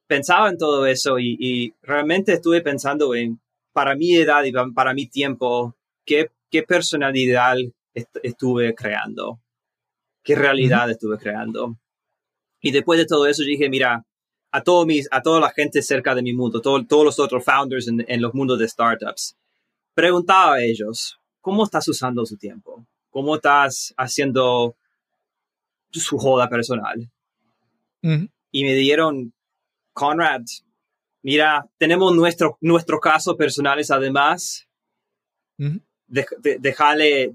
Pensaba 0.05 0.49
en 0.49 0.59
todo 0.59 0.85
eso 0.85 1.17
y, 1.17 1.35
y 1.39 1.73
realmente 1.81 2.33
estuve 2.33 2.61
pensando 2.61 3.15
en, 3.15 3.39
para 3.75 3.95
mi 3.95 4.15
edad 4.15 4.43
y 4.45 4.53
para 4.73 4.93
mi 4.93 5.05
tiempo, 5.07 5.75
qué, 6.05 6.31
qué 6.49 6.63
personalidad 6.63 7.57
estuve 8.23 8.73
creando 8.73 9.39
qué 10.25 10.35
realidad 10.35 10.89
estuve 10.89 11.17
creando. 11.17 11.77
Y 12.59 12.71
después 12.71 12.99
de 12.99 13.05
todo 13.05 13.27
eso, 13.27 13.43
dije, 13.43 13.69
mira, 13.69 14.03
a, 14.51 14.61
todo 14.61 14.85
mis, 14.85 15.07
a 15.11 15.21
toda 15.21 15.39
la 15.39 15.51
gente 15.51 15.81
cerca 15.81 16.15
de 16.15 16.23
mi 16.23 16.33
mundo, 16.33 16.61
todos 16.61 17.05
los 17.05 17.19
otros 17.19 17.45
founders 17.45 17.87
en, 17.87 18.03
en, 18.07 18.21
los 18.21 18.33
mundos 18.33 18.57
de 18.57 18.67
startups, 18.67 19.37
preguntaba 19.93 20.55
a 20.55 20.63
ellos, 20.63 21.19
¿cómo 21.39 21.63
estás 21.63 21.87
usando 21.87 22.25
su 22.25 22.37
tiempo? 22.37 22.85
¿Cómo 23.11 23.35
estás 23.35 23.93
haciendo 23.97 24.75
su 25.91 26.17
joda 26.17 26.49
personal? 26.49 27.09
Y 28.51 28.63
me 28.63 28.75
dieron, 28.75 29.33
Conrad, 29.93 30.41
mira, 31.25 31.67
tenemos 31.79 32.15
nuestro, 32.15 32.59
nuestros 32.61 33.01
casos 33.01 33.35
personales 33.35 33.89
además 33.89 34.69
déjale, 36.07 37.33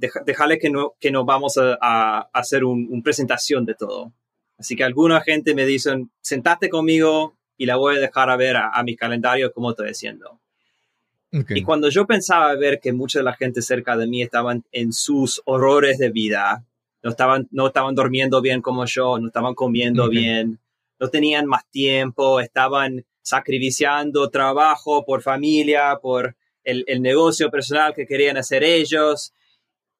que, 0.60 0.70
no, 0.70 0.94
que 1.00 1.10
nos 1.10 1.26
vamos 1.26 1.58
a, 1.58 2.20
hacer 2.32 2.64
una 2.64 3.02
presentación 3.02 3.64
de 3.64 3.74
todo. 3.74 4.12
Así 4.58 4.76
que 4.76 4.84
alguna 4.84 5.20
gente 5.22 5.56
me 5.56 5.66
dicen, 5.66 6.12
sentate 6.20 6.68
conmigo 6.68 7.36
y 7.56 7.66
la 7.66 7.76
voy 7.76 7.96
a 7.96 8.00
dejar 8.00 8.30
a 8.30 8.36
ver 8.36 8.56
a, 8.58 8.80
mi 8.84 8.94
calendario 8.94 9.52
como 9.52 9.70
estoy 9.70 9.88
diciendo. 9.88 10.38
Y 11.32 11.64
cuando 11.64 11.88
yo 11.88 12.06
pensaba 12.06 12.54
ver 12.54 12.78
que 12.78 12.92
mucha 12.92 13.18
de 13.18 13.24
la 13.24 13.34
gente 13.34 13.60
cerca 13.60 13.96
de 13.96 14.06
mí 14.06 14.22
estaban 14.22 14.64
en 14.70 14.92
sus 14.92 15.42
horrores 15.46 15.98
de 15.98 16.10
vida, 16.10 16.64
no 17.02 17.10
estaban, 17.10 17.48
no 17.50 17.66
estaban 17.66 17.96
durmiendo 17.96 18.40
bien 18.40 18.62
como 18.62 18.84
yo, 18.84 19.18
no 19.18 19.28
estaban 19.28 19.54
comiendo 19.54 20.08
bien, 20.08 20.60
no 21.00 21.08
tenían 21.08 21.46
más 21.46 21.68
tiempo, 21.70 22.40
estaban 22.40 23.04
sacrificando 23.22 24.28
trabajo 24.30 25.04
por 25.04 25.22
familia, 25.22 25.98
por 26.00 26.36
el, 26.64 26.84
el, 26.86 27.02
negocio 27.02 27.50
personal 27.50 27.94
que 27.94 28.06
querían 28.06 28.36
hacer 28.36 28.62
ellos. 28.62 29.32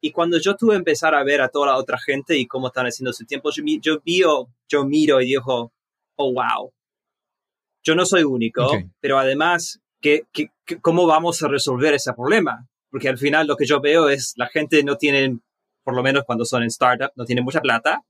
Y 0.01 0.13
cuando 0.13 0.39
yo 0.39 0.57
tuve 0.57 0.73
que 0.73 0.79
empezar 0.79 1.15
a 1.15 1.25
ver 1.25 1.41
a 1.41 1.49
toda 1.49 1.69
la 1.69 1.77
otra 1.77 1.99
gente 1.99 2.37
y 2.37 2.47
cómo 2.47 2.69
están 2.69 2.87
haciendo 2.87 3.13
su 3.13 3.25
tiempo, 3.27 3.51
yo, 3.51 4.01
yo, 4.05 4.49
yo 4.69 4.85
miro 4.85 5.21
y 5.21 5.27
digo, 5.27 5.73
oh, 6.17 6.33
wow, 6.33 6.73
yo 7.83 7.95
no 7.95 8.07
soy 8.07 8.23
único, 8.25 8.71
pero 9.01 9.19
además, 9.19 9.81
¿qué, 10.01 10.23
qué, 10.33 10.51
cómo 10.81 11.07
vamos 11.07 11.43
a 11.43 11.49
resolver 11.49 11.95
ese 11.95 12.13
problema? 12.15 12.71
porque 12.91 13.09
al 13.09 13.19
final 13.19 13.47
lo 13.47 13.57
que 13.57 13.67
yo 13.67 13.81
veo 13.81 14.09
es 14.09 14.35
la 14.37 14.49
gente 14.49 14.83
no 14.83 14.97
tiene, 14.97 15.39
por 15.85 15.95
lo 15.95 16.03
menos 16.03 16.25
cuando 16.25 16.45
son 16.45 16.63
en 16.63 16.69
startup, 16.69 17.13
no 17.15 17.25
tiene 17.25 17.41
mucha 17.41 17.61
plata 17.61 18.05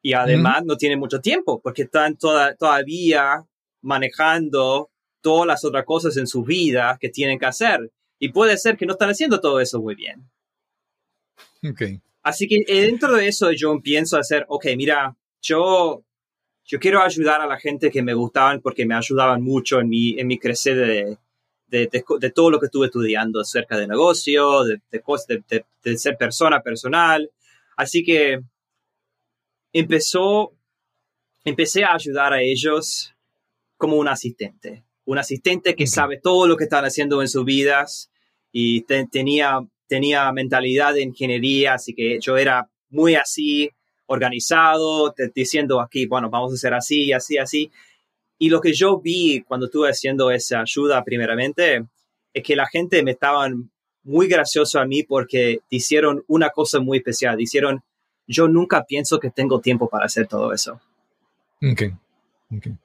y 0.00 0.14
además 0.14 0.64
no 0.64 0.76
tiene 0.76 0.96
mucho 0.96 1.20
tiempo 1.20 1.60
porque 1.60 1.82
están 1.82 2.16
toda, 2.16 2.54
todavía 2.54 3.44
manejando 3.82 4.90
todas 5.20 5.46
las 5.46 5.64
otras 5.64 5.84
cosas 5.84 6.16
en 6.16 6.26
su 6.26 6.42
vida 6.44 6.96
que 7.00 7.08
tienen 7.08 7.38
que 7.38 7.46
hacer. 7.46 7.90
Y 8.18 8.30
puede 8.30 8.56
ser 8.58 8.76
que 8.76 8.86
no 8.86 8.92
están 8.92 9.10
haciendo 9.10 9.40
todo 9.40 9.60
eso 9.60 9.80
muy 9.80 9.94
bien. 9.94 10.30
Ok. 11.68 11.82
Así 12.22 12.46
que 12.46 12.64
eh, 12.66 12.82
dentro 12.82 13.14
de 13.14 13.28
eso 13.28 13.50
yo 13.52 13.80
pienso 13.82 14.18
hacer, 14.18 14.44
ok, 14.48 14.66
mira, 14.76 15.16
yo, 15.40 16.02
yo 16.64 16.78
quiero 16.78 17.02
ayudar 17.02 17.40
a 17.40 17.46
la 17.46 17.58
gente 17.58 17.90
que 17.90 18.02
me 18.02 18.14
gustaban 18.14 18.60
porque 18.60 18.84
me 18.84 18.94
ayudaban 18.94 19.42
mucho 19.42 19.80
en 19.80 19.88
mi, 19.88 20.18
en 20.18 20.26
mi 20.26 20.38
crecer 20.38 20.76
de, 20.76 21.18
de, 21.66 21.86
de, 21.86 22.04
de 22.20 22.30
todo 22.30 22.50
lo 22.50 22.60
que 22.60 22.66
estuve 22.66 22.86
estudiando 22.86 23.40
acerca 23.40 23.78
de 23.78 23.86
negocio, 23.86 24.64
de, 24.64 24.82
de, 24.90 25.64
de 25.82 25.98
ser 25.98 26.18
persona 26.18 26.60
personal. 26.62 27.30
Así 27.76 28.04
que 28.04 28.40
empezó, 29.72 30.52
empecé 31.44 31.84
a 31.84 31.94
ayudar 31.94 32.34
a 32.34 32.42
ellos 32.42 33.14
como 33.80 33.96
un 33.96 34.08
asistente, 34.08 34.84
un 35.06 35.18
asistente 35.18 35.74
que 35.74 35.86
sabe 35.86 36.20
todo 36.22 36.46
lo 36.46 36.56
que 36.56 36.64
están 36.64 36.84
haciendo 36.84 37.22
en 37.22 37.28
sus 37.28 37.46
vidas 37.46 38.10
y 38.52 38.82
te, 38.82 39.06
tenía, 39.06 39.58
tenía 39.88 40.30
mentalidad 40.32 40.92
de 40.94 41.02
ingeniería, 41.02 41.74
así 41.74 41.94
que 41.94 42.20
yo 42.20 42.36
era 42.36 42.68
muy 42.90 43.14
así, 43.14 43.70
organizado, 44.06 45.12
te, 45.12 45.32
diciendo 45.34 45.80
aquí, 45.80 46.06
bueno, 46.06 46.28
vamos 46.28 46.52
a 46.52 46.54
hacer 46.56 46.74
así, 46.74 47.12
así, 47.12 47.38
así. 47.38 47.72
Y 48.38 48.50
lo 48.50 48.60
que 48.60 48.74
yo 48.74 49.00
vi 49.00 49.40
cuando 49.40 49.66
estuve 49.66 49.88
haciendo 49.88 50.30
esa 50.30 50.60
ayuda 50.60 51.02
primeramente 51.02 51.86
es 52.34 52.42
que 52.42 52.54
la 52.54 52.66
gente 52.66 53.02
me 53.02 53.12
estaban 53.12 53.70
muy 54.02 54.28
gracioso 54.28 54.78
a 54.78 54.84
mí 54.84 55.04
porque 55.04 55.60
hicieron 55.70 56.22
una 56.26 56.50
cosa 56.50 56.80
muy 56.80 56.98
especial. 56.98 57.40
Hicieron, 57.40 57.82
yo 58.26 58.46
nunca 58.46 58.84
pienso 58.84 59.18
que 59.18 59.30
tengo 59.30 59.60
tiempo 59.60 59.88
para 59.88 60.04
hacer 60.04 60.26
todo 60.26 60.52
eso. 60.52 60.80
Ok. 61.62 61.82
okay. 62.56 62.76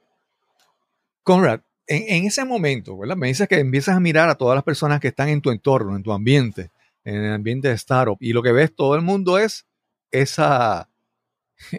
Conrad, 1.26 1.62
en, 1.88 2.24
ese 2.24 2.44
momento, 2.44 2.96
¿verdad? 2.96 3.16
Me 3.16 3.26
dices 3.26 3.48
que 3.48 3.58
empiezas 3.58 3.96
a 3.96 4.00
mirar 4.00 4.28
a 4.28 4.36
todas 4.36 4.54
las 4.54 4.62
personas 4.62 5.00
que 5.00 5.08
están 5.08 5.28
en 5.28 5.40
tu 5.40 5.50
entorno, 5.50 5.96
en 5.96 6.04
tu 6.04 6.12
ambiente, 6.12 6.70
en 7.02 7.16
el 7.16 7.32
ambiente 7.32 7.66
de 7.66 7.74
startup, 7.74 8.16
y 8.20 8.32
lo 8.32 8.44
que 8.44 8.52
ves 8.52 8.72
todo 8.72 8.94
el 8.94 9.02
mundo 9.02 9.36
es 9.36 9.66
esa, 10.12 10.88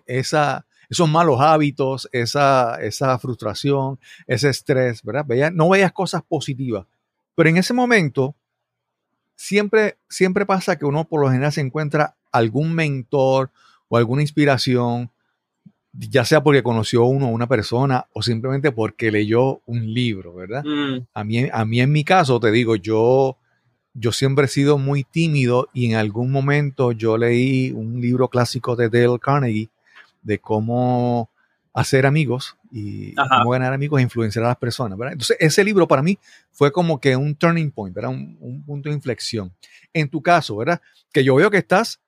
esa, 0.06 0.66
esos 0.90 1.10
malos 1.10 1.40
hábitos, 1.40 2.10
esa, 2.12 2.76
esa 2.82 3.18
frustración, 3.20 3.98
ese 4.28 4.50
estrés, 4.50 5.02
¿verdad? 5.02 5.24
Veía, 5.26 5.50
no 5.50 5.70
veías 5.70 5.94
cosas 5.94 6.24
positivas. 6.28 6.86
Pero 7.34 7.48
en 7.48 7.56
ese 7.56 7.74
momento, 7.74 8.36
siempre, 9.38 9.98
siempre 10.10 10.46
pasa 10.46 10.78
que 10.78 10.84
uno 10.84 11.06
por 11.06 11.22
lo 11.22 11.30
general 11.30 11.54
se 11.54 11.62
encuentra 11.62 12.18
algún 12.34 12.74
mentor 12.74 13.52
o 13.88 13.96
alguna 13.96 14.24
inspiración, 14.24 15.10
ya 16.00 16.26
sea 16.26 16.44
porque 16.44 16.64
conoció 16.64 17.06
uno 17.06 17.28
una 17.30 17.48
persona 17.48 18.06
o 18.14 18.22
simplemente 18.22 18.72
porque 18.72 19.12
leyó 19.12 19.62
un 19.66 19.94
libro, 19.94 20.34
¿verdad? 20.34 20.64
Mm. 20.64 21.08
A, 21.14 21.24
mí, 21.24 21.50
a 21.52 21.66
mí 21.66 21.82
en 21.82 21.92
mi 21.92 22.04
caso, 22.04 22.40
te 22.40 22.52
digo, 22.52 22.76
yo, 22.76 23.38
yo 23.94 24.12
siempre 24.12 24.46
he 24.46 24.50
sido 24.50 24.78
muy 24.78 25.04
tímido 25.04 25.70
y 25.74 25.88
en 25.88 25.96
algún 25.96 26.32
momento 26.32 26.92
yo 26.92 27.18
leí 27.18 27.72
un 27.72 28.00
libro 28.00 28.28
clásico 28.28 28.76
de 28.76 28.90
Dale 28.90 29.20
Carnegie 29.20 29.70
de 30.22 30.40
cómo 30.40 31.30
hacer 31.74 32.06
amigos 32.06 32.58
y 32.72 33.14
Ajá. 33.18 33.40
cómo 33.40 33.52
ganar 33.52 33.74
amigos 33.74 34.00
e 34.00 34.04
influenciar 34.04 34.46
a 34.46 34.50
las 34.50 34.58
personas, 34.58 34.98
¿verdad? 34.98 35.14
Entonces, 35.14 35.38
ese 35.40 35.64
libro 35.64 35.88
para 35.88 36.02
mí 36.02 36.18
fue 36.52 36.72
como 36.72 37.00
que 37.00 37.16
un 37.16 37.36
turning 37.36 37.72
point, 37.72 37.96
¿verdad? 37.96 38.12
Un, 38.12 38.38
un 38.40 38.64
punto 38.64 38.90
de 38.90 38.96
inflexión. 38.96 39.54
En 39.94 40.10
tu 40.10 40.22
caso, 40.22 40.58
¿verdad? 40.58 40.82
Que 41.12 41.24
yo 41.24 41.36
veo 41.36 41.50
que 41.50 41.58
estás 41.58 42.00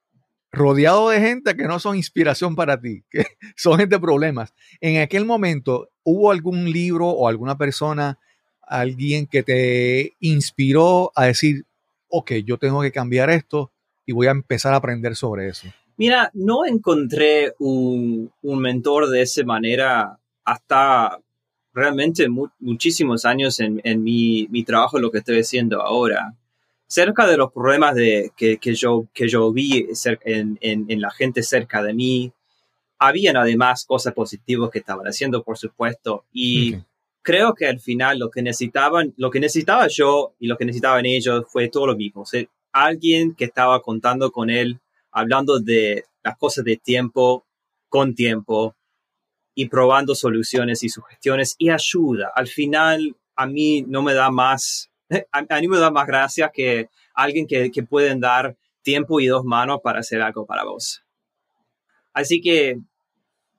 rodeado 0.52 1.10
de 1.10 1.20
gente 1.20 1.56
que 1.56 1.68
no 1.68 1.80
son 1.80 1.96
inspiración 1.96 2.56
para 2.56 2.80
ti, 2.80 3.04
que 3.12 3.26
son 3.56 3.78
gente 3.78 3.96
de 3.96 4.02
problemas. 4.02 4.54
En 4.82 5.02
aquel 5.02 5.26
momento, 5.26 5.90
¿hubo 6.04 6.32
algún 6.32 6.72
libro 6.72 7.08
o 7.08 7.28
alguna 7.28 7.58
persona, 7.58 8.20
alguien 8.62 9.28
que 9.28 9.44
te 9.44 10.14
inspiró 10.20 11.12
a 11.16 11.26
decir, 11.26 11.66
ok, 12.08 12.34
yo 12.46 12.58
tengo 12.58 12.82
que 12.82 12.92
cambiar 12.92 13.30
esto 13.30 13.72
y 14.06 14.12
voy 14.12 14.28
a 14.28 14.32
empezar 14.32 14.74
a 14.74 14.78
aprender 14.78 15.16
sobre 15.16 15.50
eso? 15.50 15.68
Mira, 15.98 16.32
no 16.34 16.66
encontré 16.66 17.54
un, 17.60 18.32
mentor 18.42 19.10
de 19.10 19.22
esa 19.22 19.44
manera 19.44 20.18
hasta 20.46 21.20
realmente 21.74 22.30
mu 22.30 22.48
muchísimos 22.60 23.26
años 23.26 23.60
en, 23.60 23.82
en 23.84 24.02
mi, 24.02 24.48
mi, 24.50 24.64
trabajo, 24.64 24.98
lo 24.98 25.12
que 25.12 25.18
estoy 25.18 25.40
haciendo 25.40 25.82
ahora. 25.82 26.36
Cerca 26.90 27.28
de 27.28 27.38
los 27.38 27.54
problemas 27.54 27.94
de, 27.94 28.32
que, 28.36 28.58
que, 28.58 28.74
yo, 28.74 29.08
que 29.14 29.28
yo 29.28 29.52
vi 29.54 29.88
en, 30.26 30.58
en, 30.62 30.86
en, 30.90 31.02
la 31.02 31.12
gente 31.12 31.44
cerca 31.44 31.84
de 31.84 31.94
mí, 31.94 32.34
habían 32.98 33.38
además 33.38 33.86
cosas 33.86 34.14
positivas 34.14 34.72
que 34.72 34.80
estaban 34.80 35.06
haciendo, 35.06 35.44
por 35.44 35.58
supuesto, 35.58 36.26
y 36.34 36.70
okay. 36.70 36.84
creo 37.22 37.54
que 37.54 37.68
al 37.68 37.80
final 37.80 38.18
lo 38.18 38.32
que 38.32 38.42
necesitaban, 38.42 39.14
lo 39.18 39.30
que 39.30 39.40
necesitaba 39.40 39.88
yo 39.88 40.34
y 40.40 40.48
lo 40.48 40.58
que 40.58 40.66
necesitaban 40.66 41.06
ellos 41.06 41.46
fue 41.48 41.70
todo 41.70 41.86
lo 41.86 41.96
mismo. 41.96 42.24
O 42.24 42.26
sea, 42.26 42.44
alguien 42.72 43.36
que 43.36 43.46
estaba 43.46 43.82
contando 43.82 44.32
con 44.32 44.50
él 44.50 44.80
hablando 45.12 45.60
de 45.60 46.06
las 46.24 46.38
cosas 46.38 46.66
de 46.66 46.78
tiempo 46.78 47.46
con 47.90 48.16
tiempo 48.16 48.76
y 49.56 49.68
probando 49.68 50.16
soluciones 50.16 50.84
y 50.84 50.90
sugestiones 50.90 51.56
y 51.58 51.70
ayuda. 51.70 52.32
Al 52.34 52.48
final, 52.48 53.18
a 53.36 53.46
mí 53.46 53.82
no 53.82 54.02
me 54.02 54.14
da 54.14 54.32
más, 54.32 54.89
a, 55.32 55.46
a 55.50 55.60
mí 55.60 55.68
me 55.68 55.80
da 55.80 55.92
más 55.92 56.08
gracia 56.08 56.52
que 56.54 56.90
alguien 57.14 57.48
que, 57.48 57.72
que 57.72 57.84
pueden 57.84 58.20
dar 58.20 58.56
tiempo 58.82 59.20
y 59.20 59.28
dos 59.28 59.44
manos 59.44 59.80
para 59.84 60.00
hacer 60.00 60.22
algo 60.22 60.46
para 60.46 60.64
vos. 60.64 61.04
Así 62.14 62.42
que, 62.42 62.80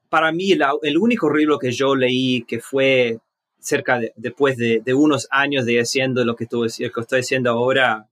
para 0.08 0.32
mí, 0.32 0.54
la, 0.54 0.72
el 0.82 0.98
único 0.98 1.32
libro 1.32 1.58
que 1.58 1.72
yo 1.72 1.94
leí 1.94 2.42
que 2.42 2.60
fue 2.60 3.18
cerca 3.58 3.98
de, 3.98 4.12
después 4.16 4.56
de, 4.56 4.80
de, 4.84 4.94
unos 4.94 5.28
años 5.30 5.64
de 5.66 5.80
haciendo 5.80 6.24
lo 6.24 6.34
que, 6.34 6.46
tú, 6.46 6.64
lo 6.64 6.90
que 6.92 7.00
estoy 7.00 7.20
haciendo 7.20 7.50
ahora, 7.50 8.08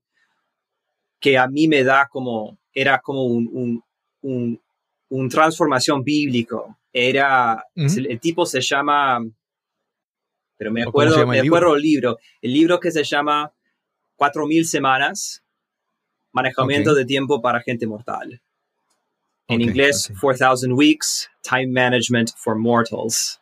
que 1.18 1.38
a 1.38 1.48
mí 1.48 1.66
me 1.66 1.83
da 1.83 2.09
como, 2.11 2.59
era 2.72 3.01
como 3.01 3.24
un, 3.24 3.48
un, 3.53 3.85
un, 4.22 4.61
un 5.09 5.29
transformación 5.29 6.05
bíblico. 6.05 6.77
Era, 6.92 7.64
uh 7.77 7.81
-huh. 7.81 7.98
el, 7.98 8.11
el, 8.12 8.20
tipo 8.20 8.46
se 8.46 8.61
llama, 8.61 9.20
pero 10.59 10.73
me 10.73 10.83
acuerdo, 10.83 11.27
me 11.27 11.40
acuerdo 11.40 11.77
el 11.77 11.83
libro, 11.83 12.18
el 12.42 12.53
libro 12.53 12.81
que 12.81 12.90
se 12.90 13.05
llama 13.05 13.53
Cuatro 14.16 14.47
mil 14.47 14.66
semanas, 14.66 15.44
manejamiento 16.33 16.90
okay. 16.90 17.05
de 17.05 17.07
tiempo 17.07 17.40
para 17.40 17.61
gente 17.61 17.87
mortal. 17.87 18.42
En 19.47 19.57
okay, 19.57 19.66
inglés, 19.68 20.07
okay. 20.07 20.16
4000 20.16 20.73
Weeks, 20.73 21.31
Time 21.42 21.68
Management 21.68 22.33
for 22.37 22.57
Mortals. 22.57 23.40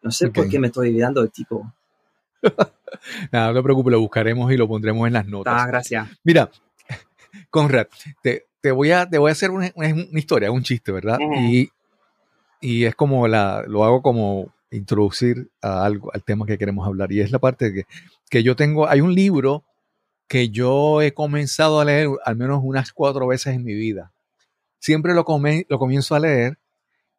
No 0.00 0.12
sé 0.12 0.30
por 0.30 0.48
qué 0.48 0.60
me 0.60 0.68
estoy 0.68 0.90
olvidando 0.90 1.20
del 1.20 1.32
tipo. 1.32 1.74
Nada, 3.32 3.48
no 3.48 3.54
te 3.54 3.62
preocupes, 3.64 3.90
lo 3.90 4.00
buscaremos 4.00 4.50
y 4.52 4.56
lo 4.56 4.68
pondremos 4.68 5.06
en 5.08 5.14
las 5.14 5.26
notas. 5.26 5.54
Ah, 5.56 5.66
gracias. 5.66 6.08
Mira, 6.22 6.48
Conrad, 7.50 7.88
te, 8.22 8.46
te, 8.60 8.70
voy, 8.70 8.92
a, 8.92 9.10
te 9.10 9.18
voy 9.18 9.30
a 9.30 9.32
hacer 9.32 9.50
una, 9.50 9.72
una, 9.74 9.92
una 9.92 10.18
historia, 10.18 10.52
un 10.52 10.62
chiste, 10.62 10.92
¿verdad? 10.92 11.18
Y, 11.20 11.68
y 12.60 12.84
es 12.84 12.94
como 12.94 13.26
la, 13.26 13.64
lo 13.66 13.84
hago 13.84 14.00
como 14.00 14.54
introducir 14.70 15.50
a 15.62 15.84
algo, 15.84 16.12
al 16.12 16.22
tema 16.24 16.46
que 16.46 16.58
queremos 16.58 16.86
hablar. 16.86 17.12
Y 17.12 17.20
es 17.20 17.30
la 17.30 17.38
parte 17.38 17.72
que, 17.72 17.84
que 18.30 18.42
yo 18.42 18.56
tengo, 18.56 18.88
hay 18.88 19.00
un 19.00 19.14
libro 19.14 19.64
que 20.28 20.50
yo 20.50 21.00
he 21.02 21.12
comenzado 21.14 21.80
a 21.80 21.84
leer 21.84 22.08
al 22.24 22.36
menos 22.36 22.60
unas 22.62 22.92
cuatro 22.92 23.26
veces 23.26 23.54
en 23.54 23.64
mi 23.64 23.74
vida. 23.74 24.12
Siempre 24.78 25.14
lo, 25.14 25.24
come, 25.24 25.66
lo 25.68 25.78
comienzo 25.78 26.14
a 26.14 26.20
leer 26.20 26.58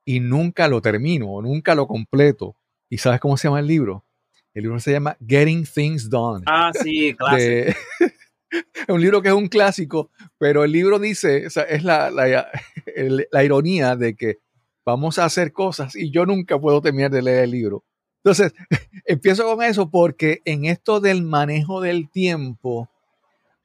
y 0.05 0.19
nunca 0.19 0.67
lo 0.67 0.81
termino, 0.81 1.41
nunca 1.41 1.75
lo 1.75 1.87
completo. 1.87 2.55
¿Y 2.89 2.97
sabes 2.99 3.19
cómo 3.19 3.37
se 3.37 3.47
llama 3.47 3.59
el 3.59 3.67
libro? 3.67 4.05
El 4.53 4.63
libro 4.63 4.79
se 4.79 4.91
llama 4.91 5.17
Getting 5.25 5.65
Things 5.65 6.09
Done. 6.09 6.43
Ah, 6.47 6.71
sí. 6.73 7.15
De- 7.35 7.75
es 8.51 8.89
un 8.89 9.01
libro 9.01 9.21
que 9.21 9.29
es 9.29 9.33
un 9.33 9.47
clásico, 9.47 10.09
pero 10.37 10.63
el 10.63 10.71
libro 10.71 10.99
dice, 10.99 11.45
o 11.47 11.49
sea, 11.49 11.63
es 11.63 11.83
la, 11.83 12.09
la 12.11 12.53
ironía 13.43 13.95
de 13.95 14.15
que 14.15 14.37
vamos 14.85 15.19
a 15.19 15.25
hacer 15.25 15.51
cosas 15.51 15.95
y 15.95 16.11
yo 16.11 16.25
nunca 16.25 16.59
puedo 16.59 16.81
terminar 16.81 17.11
de 17.11 17.21
leer 17.21 17.43
el 17.45 17.51
libro. 17.51 17.83
Entonces, 18.23 18.53
empiezo 19.05 19.45
con 19.45 19.63
eso 19.63 19.89
porque 19.89 20.41
en 20.45 20.65
esto 20.65 20.99
del 20.99 21.23
manejo 21.23 21.81
del 21.81 22.09
tiempo 22.09 22.89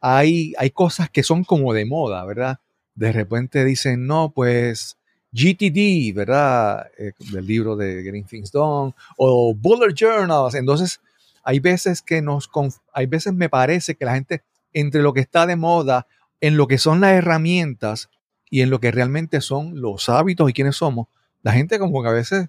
hay, 0.00 0.52
hay 0.58 0.70
cosas 0.70 1.10
que 1.10 1.22
son 1.22 1.44
como 1.44 1.72
de 1.72 1.86
moda, 1.86 2.24
¿verdad? 2.24 2.58
De 2.94 3.10
repente 3.10 3.64
dicen, 3.64 4.06
no, 4.06 4.30
pues 4.30 4.96
GTD, 5.32 6.14
¿verdad? 6.14 6.86
Eh, 6.96 7.12
del 7.32 7.46
libro 7.46 7.74
de 7.74 8.02
Getting 8.02 8.24
Things 8.24 8.52
Done, 8.52 8.94
o 9.16 9.54
Bullet 9.54 9.94
Journals. 9.94 10.54
Entonces, 10.54 11.00
hay 11.42 11.58
veces 11.58 12.02
que 12.02 12.22
nos, 12.22 12.48
hay 12.92 13.06
veces 13.06 13.34
me 13.34 13.48
parece 13.48 13.96
que 13.96 14.04
la 14.04 14.14
gente, 14.14 14.42
entre 14.72 15.02
lo 15.02 15.12
que 15.12 15.20
está 15.20 15.46
de 15.46 15.56
moda, 15.56 16.06
en 16.40 16.56
lo 16.56 16.68
que 16.68 16.78
son 16.78 17.00
las 17.00 17.12
herramientas 17.12 18.08
y 18.50 18.60
en 18.62 18.70
lo 18.70 18.80
que 18.80 18.90
realmente 18.90 19.40
son 19.40 19.80
los 19.80 20.08
hábitos 20.08 20.48
y 20.48 20.52
quiénes 20.52 20.76
somos, 20.76 21.08
la 21.42 21.52
gente 21.52 21.78
como 21.78 22.02
que 22.02 22.08
a 22.08 22.12
veces 22.12 22.48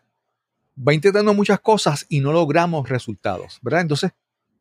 va 0.77 0.93
intentando 0.93 1.33
muchas 1.33 1.59
cosas 1.59 2.05
y 2.09 2.19
no 2.19 2.31
logramos 2.33 2.87
resultados, 2.89 3.59
¿verdad? 3.61 3.81
Entonces, 3.81 4.11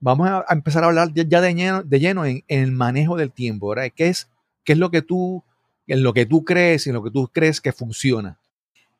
vamos 0.01 0.29
a, 0.29 0.44
empezar 0.51 0.85
a 0.85 0.87
hablar 0.87 1.12
ya 1.14 1.25
ya 1.27 1.40
de 1.40 1.55
lleno, 1.55 1.83
de 1.83 2.01
lleno 2.01 2.25
en, 2.25 2.44
en 2.49 2.62
el 2.62 2.73
manejo 2.73 3.16
del 3.16 3.33
tiempo, 3.33 3.68
¿verdad? 3.68 3.92
¿Qué 3.94 4.09
es, 4.09 4.29
qué 4.64 4.73
es 4.73 4.79
lo 4.79 4.90
que 4.90 5.03
tú, 5.03 5.42
en 5.87 6.03
lo 6.03 6.12
que 6.12 6.27
tú 6.27 6.44
crees 6.44 6.87
y 6.87 6.90
en 6.90 6.94
lo 6.94 7.03
que 7.05 7.11
tú 7.11 7.29
crees 7.33 7.61
que 7.61 7.73
funciona? 7.73 8.38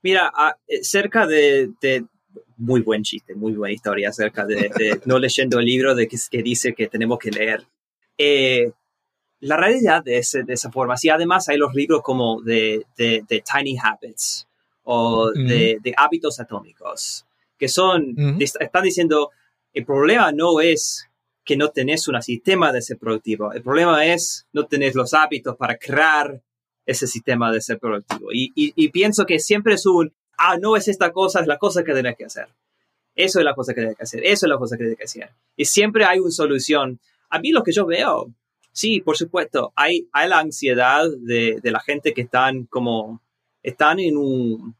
Mira, 0.03 0.31
ah, 0.35 0.57
eh, 0.69 0.83
cerca 0.83 1.27
de, 1.27 1.71
de- 1.81 2.05
Muy 2.57 2.83
buen 2.83 3.03
chiste, 3.03 3.35
muy 3.35 3.53
buena 3.55 3.73
historia 3.75 4.11
acerca 4.11 4.45
de, 4.47 4.71
de 4.77 5.01
no 5.07 5.19
leyendo 5.19 5.59
el 5.59 5.65
libro 5.67 5.95
de 5.95 6.07
que, 6.07 6.17
que 6.31 6.43
dice 6.43 6.73
que 6.75 6.87
tenemos 6.89 7.19
que 7.19 7.31
leer. 7.31 7.65
Eh, 8.19 8.71
la 9.41 9.57
realidad 9.57 10.03
de, 10.03 10.19
ese- 10.19 10.43
de 10.45 10.55
esa 10.55 10.71
forma, 10.71 10.97
sí, 10.97 11.09
además 11.11 11.49
hay 11.49 11.57
los 11.59 11.75
libros 11.75 12.03
como 12.03 12.41
de, 12.43 12.85
de- 12.97 13.25
de 13.29 13.43
Tiny 13.43 13.77
Habits 13.83 14.47
o 14.85 15.31
de, 15.49 15.79
de 15.83 15.95
hábitos 15.97 16.41
atómicos, 16.41 17.27
que 17.59 17.69
son, 17.69 18.15
est- 18.41 18.57
están 18.61 18.83
diciendo, 18.85 19.31
el 19.73 19.85
problema 19.85 20.33
no 20.33 20.61
es 20.61 21.09
que 21.45 21.57
no 21.57 21.69
tenés 21.69 22.09
un 22.09 22.21
sistema 22.23 22.73
de 22.73 22.81
ser 22.81 22.97
productivo, 22.99 23.53
el 23.53 23.63
problema 23.63 24.05
es 24.07 24.47
no 24.53 24.65
tenés 24.67 24.95
los 24.95 25.13
hábitos 25.15 25.57
para 25.57 25.77
crear 25.77 26.41
ese 26.87 27.07
sistema 27.07 27.51
de 27.53 27.61
ser 27.61 27.79
productivo. 27.79 28.29
Y, 28.33 28.53
y- 28.55 28.73
y 28.77 28.89
pienso 28.91 29.25
que 29.27 29.39
siempre 29.39 29.75
es 29.75 29.85
un, 29.87 30.13
ah, 30.39 30.57
no 30.59 30.77
es 30.77 30.89
esta 30.89 31.13
cosa, 31.13 31.41
es 31.41 31.47
la 31.47 31.59
cosa 31.59 31.83
que 31.85 31.93
tenés 31.93 32.17
que 32.17 32.25
hacer. 32.27 32.49
Eso 33.15 33.39
es 33.39 33.45
la 33.45 33.55
cosa 33.55 33.75
que 33.75 33.81
tenés 33.83 33.97
que 33.97 34.03
hacer, 34.05 34.25
eso 34.25 34.47
es 34.47 34.51
la 34.51 34.59
cosa 34.59 34.77
que 34.77 34.85
tenés 34.85 34.99
que 34.99 35.05
hacer. 35.05 35.31
Y 35.57 35.65
siempre 35.67 36.05
hay 36.05 36.19
una 36.19 36.31
solución. 36.31 36.99
A 37.31 37.39
mí 37.39 37.53
lo 37.53 37.63
que 37.63 37.73
yo 37.73 37.87
veo, 37.87 38.31
sí, 38.75 39.01
por 39.01 39.17
supuesto, 39.17 39.73
hay, 39.77 40.09
hay 40.13 40.29
la 40.29 40.41
ansiedad 40.41 41.05
de, 41.21 41.61
de 41.63 41.71
la 41.71 41.79
gente 41.81 42.13
que 42.13 42.23
están 42.23 42.65
como, 42.67 43.23
están 43.63 44.01
en 44.01 44.17
un, 44.17 44.75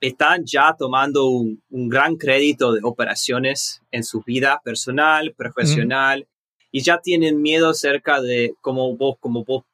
están 0.00 0.44
ya 0.44 0.74
tomando 0.76 1.26
un, 1.28 1.62
un 1.70 1.88
gran 1.88 2.16
crédito 2.16 2.72
de 2.72 2.80
operaciones 2.82 3.82
en 3.92 4.02
su 4.02 4.20
vida 4.22 4.60
personal, 4.64 5.32
profesional, 5.34 6.26
y 6.70 6.82
ya 6.82 6.98
tienen 7.00 7.40
miedo 7.40 7.70
acerca 7.70 8.20
de 8.20 8.54
cómo 8.60 8.96
vos, 8.96 9.16
como 9.20 9.44
vos, 9.44 9.64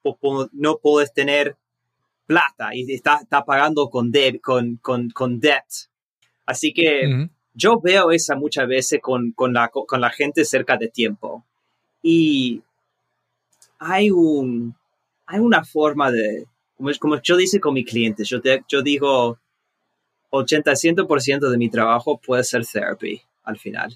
no 0.52 0.78
podés 0.78 1.12
tener 1.12 1.56
plata 2.26 2.74
y 2.74 2.92
está, 2.92 3.18
está 3.22 3.44
pagando 3.44 3.88
con, 3.90 4.12
deb- 4.12 4.40
con, 4.40 4.76
con, 4.76 5.10
con 5.10 5.40
debt. 5.40 5.64
Así 6.46 6.72
que 6.72 7.06
yo 7.54 7.80
veo 7.80 8.10
esa 8.12 8.36
muchas 8.36 8.68
veces 8.68 9.00
con, 9.00 9.32
con, 9.32 9.52
la, 9.54 9.70
con 9.70 10.00
la 10.00 10.10
gente 10.10 10.44
cerca 10.44 10.76
de 10.76 10.88
tiempo. 10.88 11.44
Y 12.02 12.62
hay, 13.84 14.10
un, 14.10 14.74
hay 15.26 15.40
una 15.40 15.64
forma 15.64 16.10
de, 16.10 16.46
como, 16.76 16.90
como 17.00 17.20
yo 17.22 17.36
dice 17.36 17.60
con 17.60 17.74
mis 17.74 17.86
clientes, 17.88 18.28
yo, 18.28 18.40
te- 18.40 18.62
yo 18.68 18.82
digo, 18.82 19.38
80-100% 20.30 21.50
de 21.50 21.58
mi 21.58 21.70
trabajo 21.70 22.18
puede 22.18 22.44
ser 22.44 22.64
therapy 22.66 23.22
al 23.44 23.58
final. 23.58 23.94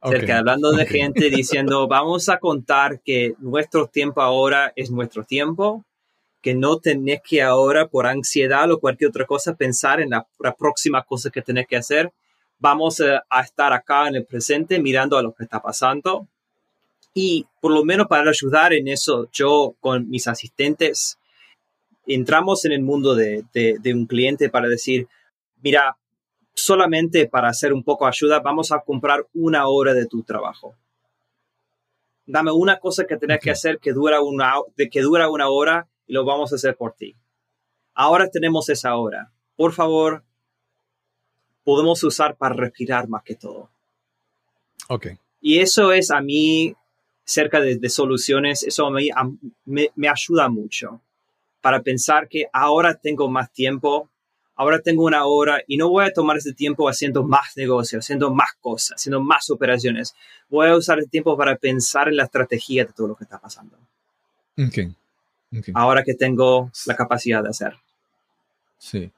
Ok, 0.00 0.14
Cerca, 0.16 0.38
hablando 0.38 0.72
de 0.72 0.86
gente 0.86 1.30
diciendo, 1.30 1.86
vamos 1.88 2.28
a 2.28 2.38
contar 2.38 3.00
que 3.02 3.34
nuestro 3.38 3.86
tiempo 3.86 4.20
ahora 4.22 4.72
es 4.76 4.90
nuestro 4.90 5.24
tiempo, 5.24 5.84
que 6.40 6.54
no 6.54 6.78
tenés 6.78 7.20
que 7.22 7.42
ahora 7.42 7.88
por 7.88 8.06
ansiedad 8.06 8.70
o 8.70 8.80
cualquier 8.80 9.10
otra 9.10 9.26
cosa 9.26 9.54
pensar 9.56 10.00
en 10.00 10.10
la, 10.10 10.26
la 10.38 10.54
próxima 10.54 11.02
cosa 11.04 11.30
que 11.30 11.42
tenés 11.42 11.66
que 11.66 11.76
hacer. 11.76 12.12
Vamos 12.58 13.00
a, 13.00 13.24
a 13.28 13.42
estar 13.42 13.72
acá 13.72 14.08
en 14.08 14.16
el 14.16 14.24
presente 14.26 14.80
mirando 14.80 15.16
a 15.18 15.22
lo 15.22 15.32
que 15.32 15.44
está 15.44 15.60
pasando. 15.60 16.28
Y 17.14 17.46
por 17.60 17.72
lo 17.72 17.84
menos 17.84 18.06
para 18.06 18.30
ayudar 18.30 18.72
en 18.72 18.88
eso, 18.88 19.28
yo 19.32 19.74
con 19.80 20.08
mis 20.08 20.28
asistentes 20.28 21.18
entramos 22.06 22.64
en 22.64 22.72
el 22.72 22.82
mundo 22.82 23.14
de, 23.14 23.44
de- 23.52 23.76
de 23.80 23.94
un 23.94 24.06
cliente 24.06 24.48
para 24.50 24.68
decir, 24.68 25.08
mira, 25.62 25.96
solamente 26.54 27.26
para 27.28 27.48
hacer 27.48 27.72
un 27.72 27.82
poco 27.82 28.04
de 28.04 28.10
ayuda, 28.10 28.40
vamos 28.40 28.72
a 28.72 28.80
comprar 28.80 29.26
una 29.34 29.66
hora 29.68 29.94
de 29.94 30.06
tu 30.06 30.22
trabajo. 30.22 30.74
Dame 32.26 32.52
una 32.52 32.78
cosa 32.78 33.04
que 33.06 33.16
tenés 33.16 33.40
que 33.40 33.50
hacer 33.50 33.78
que 33.78 33.92
dura, 33.92 34.20
una, 34.20 34.54
de 34.76 34.88
que 34.90 35.00
dura 35.00 35.30
una 35.30 35.48
hora 35.48 35.88
y 36.06 36.12
lo 36.12 36.24
vamos 36.24 36.52
a 36.52 36.56
hacer 36.56 36.76
por 36.76 36.92
ti. 36.94 37.16
Ahora 37.94 38.28
tenemos 38.30 38.68
esa 38.68 38.96
hora. 38.96 39.32
Por 39.56 39.72
favor, 39.72 40.22
podemos 41.64 42.02
usar 42.04 42.36
para 42.36 42.54
respirar 42.54 43.08
más 43.08 43.22
que 43.22 43.34
todo. 43.34 43.70
Ok. 44.88 45.08
Y 45.40 45.58
eso 45.60 45.92
es 45.92 46.10
a 46.10 46.20
mí, 46.20 46.74
cerca 47.28 47.60
de, 47.60 47.76
de 47.76 47.90
soluciones, 47.90 48.62
eso 48.62 48.90
me, 48.90 49.90
me 49.94 50.08
ayuda 50.08 50.48
mucho 50.48 51.02
para 51.60 51.82
pensar 51.82 52.26
que 52.28 52.46
ahora 52.52 52.94
tengo 52.94 53.28
más 53.28 53.52
tiempo, 53.52 54.08
ahora 54.54 54.80
tengo 54.80 55.04
una 55.04 55.26
hora 55.26 55.62
y 55.66 55.76
no 55.76 55.90
voy 55.90 56.06
a 56.06 56.12
tomar 56.12 56.38
ese 56.38 56.54
tiempo 56.54 56.88
haciendo 56.88 57.22
más 57.22 57.54
negocios, 57.56 58.04
haciendo 58.04 58.32
más 58.32 58.52
cosas, 58.60 58.96
haciendo 58.96 59.20
más 59.20 59.50
operaciones. 59.50 60.14
Voy 60.48 60.68
a 60.68 60.76
usar 60.76 60.98
el 60.98 61.10
tiempo 61.10 61.36
para 61.36 61.56
pensar 61.56 62.08
en 62.08 62.16
la 62.16 62.24
estrategia 62.24 62.86
de 62.86 62.92
todo 62.94 63.08
lo 63.08 63.14
que 63.14 63.24
está 63.24 63.38
pasando. 63.38 63.76
Ok. 64.56 64.94
ok. 65.58 65.68
Ahora 65.74 66.02
que 66.02 66.14
tengo 66.14 66.70
la 66.86 66.96
capacidad 66.96 67.42
de 67.42 67.50
hacer. 67.50 67.74
Sí. 68.78 69.10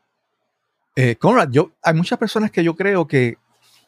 Eh, 0.96 1.14
Conrad, 1.14 1.50
yo, 1.50 1.70
hay 1.82 1.94
muchas 1.94 2.18
personas 2.18 2.50
que 2.50 2.64
yo 2.64 2.74
creo 2.74 3.06
que, 3.06 3.38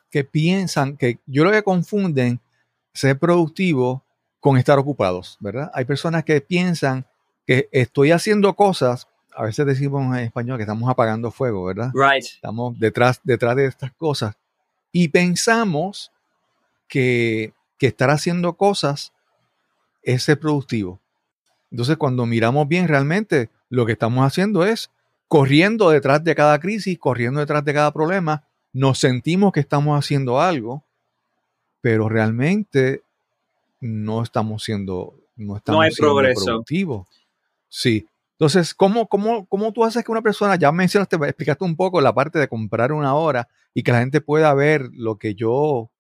que 0.09 0.23
piensan 0.23 0.97
que 0.97 1.19
yo 1.27 1.43
lo 1.43 1.51
que 1.51 1.65
confunden 1.65 2.41
ser 2.95 3.19
productivo 3.19 4.05
con 4.43 4.59
estar 4.59 4.77
ocupados, 4.77 5.37
¿verdad? 5.39 5.71
Hay 5.73 5.85
personas 5.85 6.25
que 6.25 6.41
piensan 6.41 7.07
que 7.47 7.69
estoy 7.71 8.11
haciendo 8.11 8.55
cosas, 8.55 9.07
a 9.37 9.45
veces 9.45 9.65
decimos 9.65 10.05
en 10.19 10.25
español 10.25 10.59
que 10.59 10.65
estamos 10.65 10.91
apagando 10.91 11.31
fuego, 11.31 11.65
¿verdad? 11.65 11.93
Right. 11.95 12.25
Estamos 12.25 12.77
detrás, 12.77 13.21
detrás 13.23 13.55
de 13.55 13.67
estas 13.67 13.93
cosas 13.93 14.35
y 14.91 15.07
pensamos 15.07 16.11
que, 16.89 17.53
que 17.79 17.87
estar 17.87 18.11
haciendo 18.11 18.55
cosas 18.55 19.13
es 20.03 20.25
ser 20.25 20.41
productivo. 20.41 20.99
Entonces, 21.71 21.97
cuando 21.97 22.27
miramos 22.27 22.67
bien, 22.67 22.89
realmente 22.89 23.49
lo 23.71 23.87
que 23.87 23.93
estamos 23.93 24.27
haciendo 24.27 24.67
es 24.67 24.91
corriendo 25.29 25.91
detrás 25.91 26.25
de 26.25 26.35
cada 26.35 26.59
crisis, 26.59 26.99
corriendo 26.99 27.39
detrás 27.39 27.65
de 27.65 27.75
cada 27.75 27.93
problema, 27.93 28.43
nos 28.73 28.99
sentimos 28.99 29.53
que 29.53 29.61
estamos 29.61 29.97
haciendo 29.97 30.41
algo, 30.41 30.83
pero 31.81 32.09
realmente 32.09 33.05
no 33.83 34.23
estamos 34.23 34.63
siendo, 34.63 35.19
no 35.35 35.57
estamos 35.57 35.85
hay 35.85 35.91
siendo 35.91 36.15
progreso. 36.15 36.45
productivos. 36.45 37.09
Sí. 37.69 38.07
Entonces, 38.39 38.75
¿cómo, 38.75 39.09
cómo, 39.09 39.47
¿cómo 39.47 39.73
tú 39.73 39.85
haces 39.85 40.05
que 40.05 40.13
una 40.13 40.23
persona, 40.23 40.57
ya 40.57 40.71
mencionaste, 40.71 41.17
explicaste 41.17 41.65
un 41.65 41.77
poco 41.77 42.01
la 42.01 42.15
parte 42.15 42.39
de 42.39 42.49
comprar 42.49 42.93
una 42.93 43.15
hora 43.15 43.49
y 43.75 43.83
que 43.83 43.93
la 43.93 43.99
gente 43.99 44.21
pueda 44.21 44.55
ver 44.55 44.89
lo 44.93 45.19
que 45.19 45.35
yo, 45.35 45.91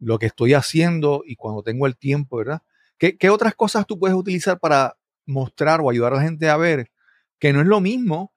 lo 0.00 0.18
que 0.18 0.26
estoy 0.26 0.54
haciendo 0.54 1.22
y 1.24 1.36
cuando 1.36 1.62
tengo 1.62 1.86
el 1.86 1.96
tiempo, 1.96 2.38
¿verdad? 2.38 2.62
¿Qué, 2.98 3.16
qué 3.16 3.30
otras 3.30 3.54
cosas 3.54 3.86
tú 3.86 3.98
puedes 3.98 4.16
utilizar 4.16 4.58
para 4.58 4.96
mostrar 5.24 5.80
o 5.80 5.90
ayudar 5.90 6.12
a 6.12 6.16
la 6.16 6.22
gente 6.22 6.48
a 6.48 6.56
ver 6.56 6.90
que 7.38 7.52
no 7.52 7.60
es 7.60 7.66
lo 7.66 7.80
mismo 7.80 8.32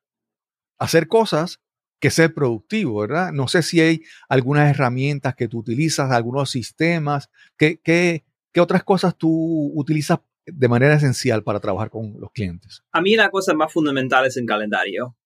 hacer 0.77 1.07
cosas 1.07 1.59
que 1.99 2.11
ser 2.11 2.33
productivo, 2.35 3.01
¿verdad? 3.01 3.31
No 3.31 3.47
sé 3.47 3.63
si 3.63 3.81
hay 3.81 4.03
algunas 4.29 4.69
herramientas 4.69 5.33
que 5.33 5.47
tú 5.47 5.59
utilizas, 5.59 6.11
algunos 6.11 6.51
sistemas, 6.51 7.29
¿qué, 7.57 7.79
qué, 7.83 8.24
qué 8.55 8.61
otras 8.61 8.85
cosas 8.85 9.17
tú 9.17 9.69
utilizas 9.75 10.19
de 10.45 10.69
manera 10.69 10.95
esencial 10.95 11.43
para 11.43 11.59
trabajar 11.59 11.89
con 11.89 12.15
los 12.21 12.31
clientes? 12.31 12.85
A 12.93 13.01
mí 13.01 13.17
la 13.17 13.29
cosa 13.29 13.53
más 13.53 13.73
fundamental 13.73 14.25
es 14.25 14.37
el 14.37 14.45
calendario. 14.45 15.17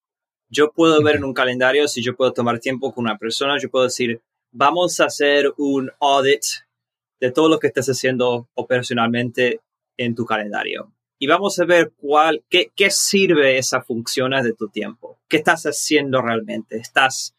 Yo 0.50 0.72
puedo 0.72 1.04
ver 1.04 1.18
en 1.18 1.24
un 1.24 1.36
calendario 1.36 1.88
si 1.88 2.02
yo 2.02 2.16
puedo 2.16 2.34
tomar 2.34 2.58
tiempo 2.58 2.92
con 2.92 3.06
una 3.06 3.20
persona, 3.20 3.60
yo 3.62 3.70
puedo 3.70 3.86
decir, 3.86 4.20
vamos 4.52 5.00
a 5.00 5.06
hacer 5.06 5.54
un 5.58 5.92
audit 6.00 6.42
de 7.20 7.32
todo 7.32 7.50
lo 7.50 7.60
que 7.60 7.68
estás 7.68 7.86
haciendo 7.88 8.50
operacionalmente 8.56 9.62
en 9.96 10.16
tu 10.16 10.26
calendario. 10.26 10.92
Y 11.20 11.28
vamos 11.28 11.60
a 11.60 11.66
ver 11.66 11.92
cuál, 11.98 12.44
qué, 12.50 12.72
qué 12.76 12.90
sirve 12.90 13.60
esa 13.60 13.84
función 13.84 14.32
de 14.32 14.54
tu 14.54 14.70
tiempo. 14.70 15.20
¿Qué 15.28 15.38
estás 15.38 15.68
haciendo 15.68 16.20
realmente? 16.24 16.78
¿Estás, 16.78 17.36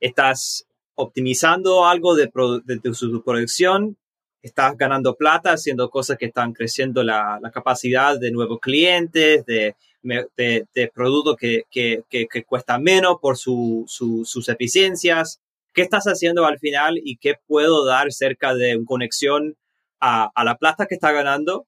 estás 0.00 0.66
optimizando 0.96 1.86
algo 1.86 2.14
de, 2.14 2.26
tu, 2.26 3.22
producción? 3.24 3.96
¿Estás 4.42 4.76
ganando 4.76 5.16
plata 5.16 5.52
haciendo 5.52 5.90
cosas 5.90 6.16
que 6.16 6.26
están 6.26 6.52
creciendo 6.54 7.02
la, 7.02 7.38
la 7.42 7.50
capacidad 7.50 8.18
de 8.18 8.30
nuevos 8.30 8.58
clientes, 8.58 9.44
de, 9.44 9.76
de, 10.02 10.90
productos 10.94 11.36
que, 11.36 11.64
que, 11.70 12.02
que, 12.08 12.44
cuestan 12.44 12.82
menos 12.82 13.16
por 13.20 13.36
su, 13.36 13.84
su- 13.86 14.24
sus 14.24 14.48
eficiencias? 14.48 15.40
¿Qué 15.74 15.82
estás 15.82 16.04
haciendo 16.04 16.46
al 16.46 16.58
final 16.58 16.98
y 17.04 17.18
qué 17.18 17.34
puedo 17.46 17.84
dar 17.84 18.12
cerca 18.12 18.54
de 18.54 18.76
una 18.76 18.86
conexión 18.86 19.56
a, 20.00 20.30
a 20.34 20.44
la 20.44 20.56
plata 20.56 20.86
que 20.86 20.94
está 20.94 21.12
ganando 21.12 21.66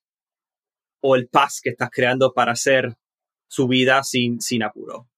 o 1.03 1.15
el 1.17 1.29
paz 1.29 1.61
que 1.63 1.71
estás 1.71 1.91
creando 1.91 2.33
para 2.33 2.53
hacer 2.53 2.95
su 3.49 3.69
vida 3.69 4.03
sin, 4.03 4.41
sin 4.41 4.63
apuro? 4.63 5.09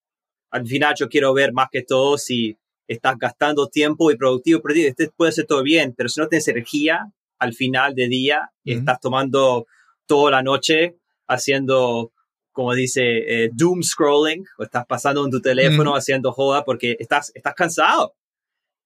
Al 0.50 0.66
final 0.66 0.94
yo 0.98 1.08
quiero 1.08 1.32
ver 1.34 1.52
más 1.52 1.68
que 1.70 1.82
todo 1.82 2.18
si 2.18 2.56
estás 2.88 3.16
gastando 3.18 3.68
tiempo 3.68 4.10
y 4.10 4.16
productivo, 4.16 4.60
productivo. 4.60 4.88
Este 4.88 5.08
puede 5.16 5.32
ser 5.32 5.46
todo 5.46 5.62
bien, 5.62 5.94
pero 5.96 6.08
si 6.08 6.20
no 6.20 6.28
tienes 6.28 6.48
energía 6.48 7.12
al 7.44 7.54
final 7.54 7.94
de 7.94 8.08
día, 8.08 8.50
Ujú. 8.64 8.78
estás 8.78 8.98
tomando 9.00 9.66
toda 10.06 10.30
la 10.32 10.42
noche 10.42 10.96
haciendo, 11.28 12.12
como 12.52 12.74
dice, 12.74 13.02
eh, 13.44 13.50
doom 13.52 13.82
scrolling, 13.82 14.44
o 14.58 14.64
estás 14.64 14.84
pasando 14.86 15.24
en 15.24 15.30
tu 15.30 15.40
teléfono 15.40 15.94
haciendo 15.94 16.32
joda 16.32 16.64
porque 16.64 16.96
estás, 16.98 17.30
estás 17.34 17.54
cansado. 17.54 18.14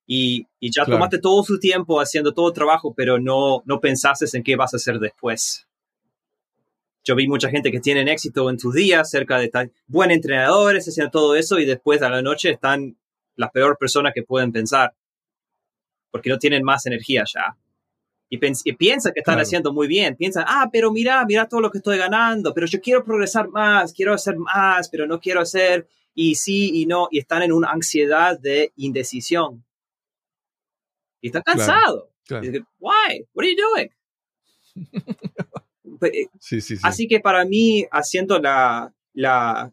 Y, 0.07 0.47
y 0.59 0.71
ya 0.71 0.85
Claro. 0.85 0.99
tomaste 0.99 1.19
todo 1.19 1.43
su 1.43 1.59
tiempo 1.59 2.01
haciendo 2.01 2.33
todo 2.33 2.49
el 2.49 2.55
trabajo, 2.55 2.95
pero 2.95 3.19
no, 3.19 3.63
no 3.67 3.79
pensaste 3.81 4.25
en 4.37 4.43
qué 4.43 4.57
vas 4.57 4.73
a 4.73 4.79
hacer 4.79 4.99
después. 4.99 5.67
Yo 7.05 7.15
vi 7.15 7.27
mucha 7.29 7.49
gente 7.51 7.71
que 7.71 7.81
tienen 7.81 8.09
éxito 8.09 8.49
en 8.51 8.59
sus 8.59 8.75
días, 8.75 9.11
cerca 9.11 9.39
de 9.39 9.49
tan 9.49 9.73
buenos 9.87 10.17
entrenadores, 10.17 10.87
haciendo 10.87 11.11
todo 11.11 11.37
eso, 11.37 11.59
y 11.59 11.65
después 11.65 12.03
a 12.03 12.09
la 12.09 12.23
noche 12.23 12.51
están 12.51 12.97
las 13.37 13.51
peores 13.51 13.77
personas 13.79 14.13
que 14.15 14.23
pueden 14.23 14.51
pensar, 14.53 14.95
porque 16.11 16.31
no 16.31 16.39
tienen 16.39 16.63
más 16.65 16.87
energía 16.87 17.25
ya. 17.33 17.57
Y, 18.31 18.39
y 18.65 18.73
piensan 18.75 19.13
que 19.15 19.21
están 19.21 19.35
Claro. 19.37 19.43
haciendo 19.47 19.73
muy 19.73 19.87
bien, 19.89 20.15
piensan, 20.17 20.45
ah, 20.47 20.69
pero 20.71 20.93
mira, 20.93 21.25
mira 21.27 21.49
todo 21.49 21.61
lo 21.63 21.71
que 21.71 21.79
estoy 21.79 21.97
ganando, 21.97 22.53
pero 22.53 22.67
yo 22.67 22.81
quiero 22.81 23.03
progresar 23.03 23.49
más, 23.49 23.93
quiero 23.93 24.13
hacer 24.13 24.37
más, 24.37 24.89
pero 24.91 25.07
no 25.07 25.19
quiero 25.19 25.41
hacer, 25.41 25.89
y 26.15 26.35
sí 26.35 26.71
y 26.75 26.85
no, 26.87 27.09
y 27.11 27.21
están 27.21 27.43
en 27.43 27.53
una 27.53 27.71
ansiedad 27.71 28.39
de 28.39 28.73
indecisión. 28.77 29.65
Y 31.23 31.29
están 31.29 31.43
Claro, 31.43 31.59
cansados. 31.59 32.05
claro. 32.27 32.45
Dicen, 32.45 32.67
Why? 32.79 33.27
What 33.33 33.45
are 33.45 33.55
you 33.55 33.57
doing? 33.57 33.91
But, 35.85 36.11
eh, 36.15 36.29
Sí, 36.39 36.61
sí, 36.61 36.77
sí. 36.77 36.83
Así 36.85 37.09
que 37.09 37.21
para 37.21 37.45
mí, 37.45 37.85
haciendo 37.91 38.39
la, 38.39 38.93
la, 39.15 39.73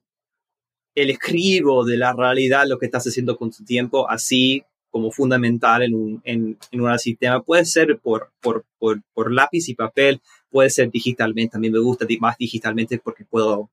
el 0.95 1.09
escribo 1.09 1.83
de 1.85 1.97
la 1.97 2.13
realidad, 2.13 2.65
lo 2.67 2.79
que 2.79 2.85
estás 2.85 3.05
haciendo 3.05 3.37
con 3.37 3.51
tu 3.51 3.63
tiempo, 3.65 4.09
así 4.09 4.63
como 4.95 5.11
fundamental 5.11 5.83
en 5.83 5.93
un, 5.93 6.21
en, 6.23 6.57
en 6.71 6.79
un 6.79 6.97
sistema, 6.97 7.43
puede 7.43 7.65
ser 7.65 7.99
por, 7.99 8.31
por, 8.39 8.63
por, 8.79 9.01
por 9.13 9.29
lápiz 9.29 9.67
y 9.67 9.75
papel, 9.75 10.21
puede 10.49 10.69
ser 10.69 10.89
digitalmente. 10.89 11.57
A 11.57 11.59
mí 11.59 11.69
me 11.69 11.79
gusta 11.79 12.05
más 12.21 12.37
digitalmente 12.37 12.97
porque 12.99 13.25
puedo, 13.25 13.69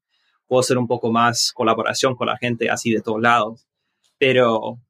puedo 0.49 0.59
hacer 0.59 0.77
un 0.79 0.89
poco 0.89 1.13
más 1.13 1.53
colaboración 1.53 2.17
con 2.17 2.27
la 2.27 2.37
gente 2.39 2.69
así 2.69 2.91
de 2.91 3.03
todos 3.03 3.23
lados. 3.23 3.69
Pero 4.19 4.81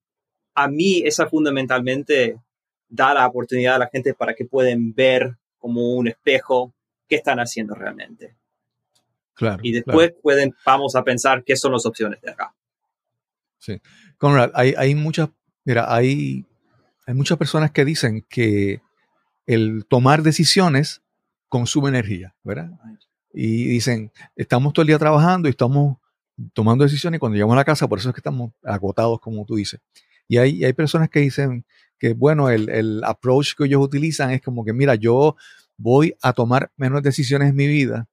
a 0.54 0.68
mí 0.68 1.02
esa 1.04 1.28
fundamentalmente 1.28 2.40
da 2.88 3.12
la 3.12 3.26
oportunidad 3.26 3.74
a 3.74 3.80
la 3.80 3.90
gente 3.92 4.14
para 4.14 4.32
que 4.32 4.46
puedan 4.46 4.94
ver 4.94 5.36
como 5.58 5.92
un 5.92 6.08
espejo 6.08 6.72
qué 7.10 7.16
están 7.16 7.40
haciendo 7.40 7.74
realmente. 7.74 8.34
claro, 9.34 9.60
Y 9.62 9.72
claro. 9.82 9.84
después 9.84 10.14
pueden, 10.22 10.54
vamos 10.64 10.96
a 10.96 11.04
pensar 11.04 11.44
qué 11.44 11.56
son 11.56 11.72
las 11.72 11.84
opciones 11.84 12.22
de 12.22 12.30
acá. 12.30 12.54
Conrad, 14.16 14.50
hay, 14.54 14.72
hay 14.78 14.94
muchas, 14.94 15.28
mira, 15.64 15.92
hay, 15.94 16.46
hay 17.06 17.14
muchas 17.14 17.38
personas 17.38 17.70
que 17.70 17.84
dicen 17.84 18.24
que 18.28 18.80
el 19.46 19.84
tomar 19.86 20.22
decisiones 20.22 21.02
consume 21.48 21.88
energía, 21.88 22.34
¿verdad? 22.42 22.70
Y 23.32 23.66
dicen, 23.66 24.12
estamos 24.36 24.72
todo 24.72 24.82
el 24.82 24.88
día 24.88 24.98
trabajando 24.98 25.48
y 25.48 25.50
estamos 25.50 25.98
tomando 26.52 26.84
decisiones 26.84 27.18
y 27.18 27.20
cuando 27.20 27.36
llegamos 27.36 27.54
a 27.54 27.58
la 27.58 27.64
casa, 27.64 27.88
por 27.88 27.98
eso 27.98 28.08
es 28.08 28.14
que 28.14 28.20
estamos 28.20 28.52
agotados, 28.62 29.20
como 29.20 29.44
tú 29.44 29.56
dices. 29.56 29.80
Y 30.28 30.38
hay, 30.38 30.64
hay 30.64 30.72
personas 30.72 31.10
que 31.10 31.20
dicen 31.20 31.64
que, 31.98 32.14
bueno, 32.14 32.48
el, 32.48 32.68
el 32.68 33.04
approach 33.04 33.54
que 33.56 33.64
ellos 33.64 33.82
utilizan 33.82 34.30
es 34.30 34.40
como 34.40 34.64
que, 34.64 34.72
mira, 34.72 34.94
yo 34.94 35.36
voy 35.76 36.16
a 36.22 36.32
tomar 36.32 36.70
menos 36.76 37.02
decisiones 37.02 37.50
en 37.50 37.56
mi 37.56 37.66
vida 37.66 38.08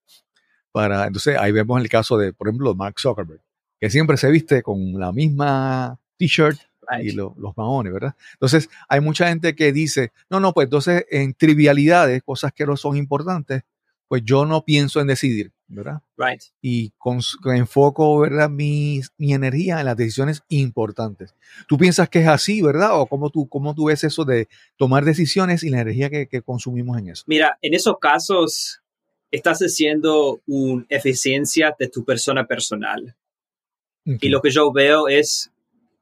para, 0.71 1.07
entonces 1.07 1.38
ahí 1.38 1.51
vemos 1.51 1.81
el 1.81 1.89
caso 1.89 2.17
de, 2.17 2.33
por 2.33 2.47
ejemplo, 2.47 2.75
Mark 2.75 2.99
Zuckerberg, 2.99 3.41
que 3.79 3.89
siempre 3.89 4.17
se 4.17 4.29
viste 4.29 4.62
con 4.62 4.99
la 4.99 5.12
misma 5.12 5.99
t-shirt. 6.17 6.59
Y 7.02 7.12
lo- 7.12 7.36
los 7.38 7.56
maones, 7.58 7.93
¿verdad? 7.93 8.15
Entonces, 8.34 8.69
hay 8.88 8.99
mucha 9.02 9.28
gente 9.30 9.56
que 9.56 9.71
dice, 9.71 10.12
no, 10.30 10.39
no, 10.39 10.54
pues 10.54 10.65
entonces 10.65 11.06
en 11.10 11.34
trivialidades, 11.34 12.23
cosas 12.23 12.52
que 12.54 12.65
no 12.65 12.78
son 12.78 12.97
importantes, 12.97 13.63
pues 14.08 14.23
yo 14.25 14.45
no 14.45 14.65
pienso 14.65 14.99
en 14.99 15.06
decidir, 15.08 15.52
¿verdad? 15.67 16.02
Right. 16.17 16.41
Y 16.63 16.91
con, 16.97 17.19
enfoco, 17.56 18.17
¿verdad? 18.19 18.49
Mi, 18.49 19.02
mi 19.19 19.34
energía 19.34 19.80
en 19.80 19.86
las 19.86 19.95
decisiones 19.97 20.41
importantes. 20.49 21.36
¿Tú 21.67 21.78
piensas 21.78 22.10
que 22.10 22.21
es 22.21 22.28
así, 22.28 22.62
verdad? 22.63 22.99
¿O 22.99 23.06
cómo 23.06 23.30
tú, 23.30 23.47
cómo 23.47 23.75
tú 23.75 23.86
ves 23.86 24.04
eso 24.04 24.25
de 24.25 24.47
tomar 24.78 25.06
decisiones 25.06 25.62
y 25.63 25.69
la 25.69 25.82
energía 25.82 26.10
que, 26.10 26.25
que 26.28 26.41
consumimos 26.41 26.97
en 26.97 27.10
eso? 27.10 27.23
Mira, 27.28 27.60
en 27.62 27.75
esos 27.75 27.99
casos 27.99 28.82
estás 29.30 29.60
haciendo 29.60 30.41
una 30.47 30.86
eficiencia 30.89 31.75
de 31.78 31.88
tu 31.88 32.04
persona 32.04 32.47
personal. 32.47 33.15
Y 34.06 34.30
lo 34.30 34.41
que 34.41 34.49
yo 34.49 34.71
veo 34.71 35.08
es 35.08 35.52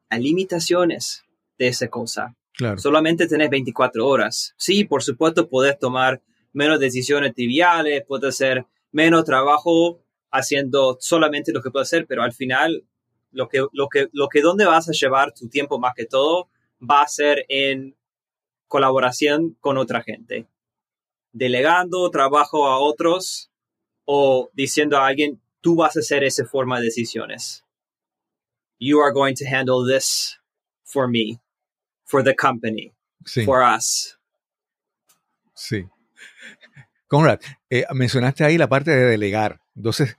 hay 0.09 0.21
limitaciones 0.21 1.23
de 1.57 1.67
esa 1.67 1.87
cosa. 1.87 2.35
Claro, 2.53 2.79
Solamente 2.79 3.27
tenés 3.27 3.49
24 3.49 4.05
horas. 4.07 4.53
Sí, 4.57 4.83
por 4.83 5.03
supuesto, 5.03 5.47
podés 5.47 5.77
tomar 5.77 6.21
menos 6.53 6.79
decisiones 6.79 7.35
triviales, 7.35 8.03
puedes 8.07 8.29
hacer 8.35 8.65
menos 8.91 9.25
trabajo 9.25 10.01
haciendo 10.31 10.97
solamente 10.99 11.53
lo 11.53 11.61
que 11.61 11.69
puedes 11.71 11.87
hacer, 11.87 12.07
pero 12.07 12.23
al 12.23 12.33
final, 12.33 12.83
lo 13.31 13.47
que, 13.47 13.65
lo 13.71 13.87
que, 13.89 14.09
lo 14.11 14.27
que 14.27 14.41
donde 14.41 14.65
vas 14.65 14.89
a 14.89 14.93
llevar 14.93 15.33
tu 15.33 15.49
tiempo 15.49 15.79
más 15.79 15.93
que 15.95 16.05
todo 16.05 16.49
va 16.81 17.01
a 17.01 17.07
ser 17.07 17.45
en 17.49 17.95
colaboración 18.67 19.55
con 19.59 19.77
otra 19.77 20.01
gente. 20.01 20.47
Delegando 21.31 22.09
trabajo 22.09 22.67
a 22.67 22.79
otros 22.79 23.51
o 24.05 24.49
diciendo 24.53 24.97
a 24.97 25.07
alguien, 25.07 25.39
tú 25.61 25.75
vas 25.75 25.95
a 25.95 25.99
hacer 25.99 26.23
esa 26.23 26.45
forma 26.45 26.79
de 26.79 26.85
decisiones. 26.85 27.66
You 28.79 28.99
are 28.99 29.11
going 29.11 29.35
to 29.35 29.45
handle 29.45 29.85
this 29.85 30.39
for 30.83 31.07
me, 31.07 31.39
for 32.05 32.23
the 32.23 32.35
company 32.35 32.93
sí, 33.25 33.45
for 33.45 33.61
us. 33.61 34.17
sí. 35.53 35.87
Conrad, 37.07 37.39
eh, 37.69 37.85
mencionaste 37.93 38.43
ahí 38.43 38.57
la 38.57 38.67
parte 38.67 38.91
de 38.91 39.05
delegar. 39.05 39.61
Entonces, 39.75 40.17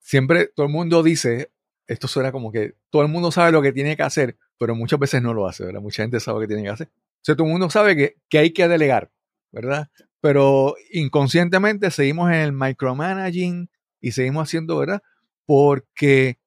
siempre 0.00 0.48
todo 0.48 0.66
el 0.66 0.72
mundo 0.72 1.02
dice, 1.02 1.50
esto 1.86 2.08
suena 2.08 2.32
como 2.32 2.50
que 2.50 2.74
todo 2.90 3.02
el 3.02 3.08
mundo 3.08 3.30
sabe 3.30 3.52
lo 3.52 3.62
que 3.62 3.72
tiene 3.72 3.96
que 3.96 4.02
hacer, 4.02 4.36
pero 4.58 4.74
muchas 4.74 4.98
veces 4.98 5.22
no 5.22 5.32
lo 5.32 5.46
hace, 5.46 5.64
¿verdad? 5.64 5.80
Mucha 5.80 6.02
gente 6.02 6.18
sabe 6.18 6.36
lo 6.36 6.40
que 6.40 6.48
tiene 6.48 6.64
que 6.64 6.70
hacer. 6.70 6.88
O 6.88 7.20
sea, 7.22 7.36
todo 7.36 7.46
el 7.46 7.52
mundo 7.52 7.70
sabe 7.70 7.96
que, 7.96 8.16
que 8.28 8.38
hay 8.38 8.52
que 8.52 8.66
delegar, 8.66 9.10
¿verdad? 9.52 9.90
Pero 10.20 10.74
inconscientemente 10.90 11.90
seguimos 11.90 12.30
en 12.30 12.36
el 12.36 12.52
micromanaging 12.52 13.70
y 14.00 14.12
seguimos 14.12 14.48
haciendo, 14.48 14.78
¿verdad? 14.78 15.02
Porque 15.46 16.38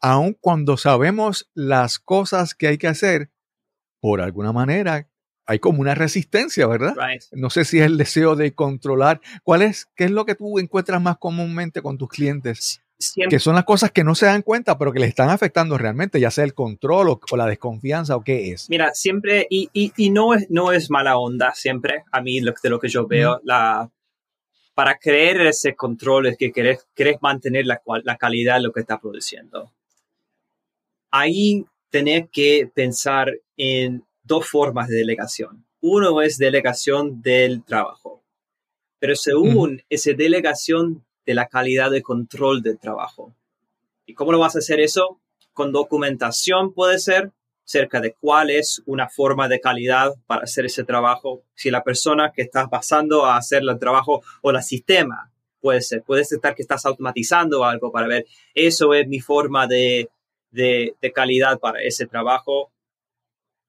aun 0.00 0.36
cuando 0.40 0.76
sabemos 0.76 1.50
las 1.54 1.98
cosas 1.98 2.54
que 2.54 2.68
hay 2.68 2.78
que 2.78 2.88
hacer, 2.88 3.30
por 4.00 4.20
alguna 4.20 4.52
manera 4.52 5.08
hay 5.46 5.58
como 5.60 5.80
una 5.80 5.94
resistencia, 5.94 6.66
¿verdad? 6.66 6.94
Right. 6.96 7.22
No 7.32 7.50
sé 7.50 7.64
si 7.64 7.78
es 7.78 7.86
el 7.86 7.96
deseo 7.96 8.34
de 8.34 8.52
controlar. 8.52 9.20
¿Cuál 9.44 9.62
es, 9.62 9.86
qué 9.94 10.04
es 10.04 10.10
lo 10.10 10.26
que 10.26 10.34
tú 10.34 10.58
encuentras 10.58 11.00
más 11.00 11.18
comúnmente 11.18 11.82
con 11.82 11.98
tus 11.98 12.08
clientes? 12.08 12.82
Siempre, 12.98 13.36
Que 13.36 13.40
son 13.40 13.54
las 13.54 13.64
cosas 13.64 13.92
que 13.92 14.04
no 14.04 14.14
se 14.14 14.26
dan 14.26 14.42
cuenta, 14.42 14.78
pero 14.78 14.92
que 14.92 15.00
les 15.00 15.10
están 15.10 15.28
afectando 15.28 15.76
realmente, 15.76 16.18
ya 16.18 16.30
sea 16.30 16.44
el 16.44 16.54
control 16.54 17.10
o, 17.10 17.20
o 17.30 17.36
la 17.36 17.46
desconfianza 17.46 18.16
o 18.16 18.24
qué 18.24 18.52
es. 18.52 18.68
mira, 18.70 18.92
siempre, 18.94 19.46
y, 19.50 19.68
y, 19.72 19.92
y 19.96 20.10
no, 20.10 20.34
es, 20.34 20.46
no 20.50 20.72
es 20.72 20.90
mala 20.90 21.18
onda 21.18 21.52
siempre, 21.54 22.04
a 22.10 22.22
mí 22.22 22.40
lo, 22.40 22.54
de 22.60 22.70
lo 22.70 22.80
que 22.80 22.88
yo 22.88 23.06
veo, 23.06 23.40
la, 23.44 23.90
para 24.74 24.98
creer 24.98 25.42
ese 25.42 25.76
control 25.76 26.26
es 26.26 26.38
que 26.38 26.52
querés, 26.52 26.88
querés 26.94 27.18
mantener 27.20 27.66
la, 27.66 27.82
la 28.02 28.16
calidad 28.16 28.56
de 28.56 28.62
lo 28.62 28.72
que 28.72 28.80
está 28.80 28.98
produciendo. 28.98 29.72
Ahí 31.10 31.64
tenés 31.90 32.28
que 32.30 32.70
pensar 32.74 33.32
en 33.56 34.04
dos 34.22 34.48
formas 34.48 34.88
de 34.88 34.96
delegación. 34.96 35.64
Uno 35.80 36.20
es 36.20 36.38
delegación 36.38 37.22
del 37.22 37.64
trabajo, 37.64 38.22
pero 38.98 39.14
según 39.14 39.82
esa 39.88 40.12
delegación 40.12 41.04
de 41.24 41.34
la 41.34 41.46
calidad 41.46 41.90
de 41.90 42.02
control 42.02 42.62
del 42.62 42.78
trabajo. 42.78 43.34
¿Y 44.06 44.14
cómo 44.14 44.32
lo 44.32 44.38
vas 44.38 44.56
a 44.56 44.60
hacer 44.60 44.80
eso? 44.80 45.20
Con 45.52 45.72
documentación 45.72 46.72
puede 46.72 46.98
ser, 46.98 47.32
cerca 47.64 48.00
de 48.00 48.14
cuál 48.14 48.50
es 48.50 48.82
una 48.86 49.08
forma 49.08 49.48
de 49.48 49.60
calidad 49.60 50.14
para 50.26 50.42
hacer 50.42 50.66
ese 50.66 50.84
trabajo. 50.84 51.42
Si 51.54 51.70
la 51.70 51.82
persona 51.82 52.32
que 52.32 52.42
estás 52.42 52.68
pasando 52.68 53.26
a 53.26 53.36
hacer 53.36 53.62
el 53.62 53.78
trabajo 53.78 54.22
o 54.40 54.50
el 54.50 54.62
sistema 54.62 55.32
puede 55.60 55.80
ser, 55.82 56.02
puede 56.02 56.22
estar 56.22 56.54
que 56.54 56.62
estás 56.62 56.86
automatizando 56.86 57.64
algo 57.64 57.90
para 57.90 58.06
ver, 58.06 58.26
eso 58.54 58.94
es 58.94 59.08
mi 59.08 59.18
forma 59.18 59.66
de, 59.66 60.08
de, 60.56 60.96
de 61.00 61.12
calidad 61.12 61.58
para 61.60 61.82
ese 61.82 62.06
trabajo. 62.06 62.72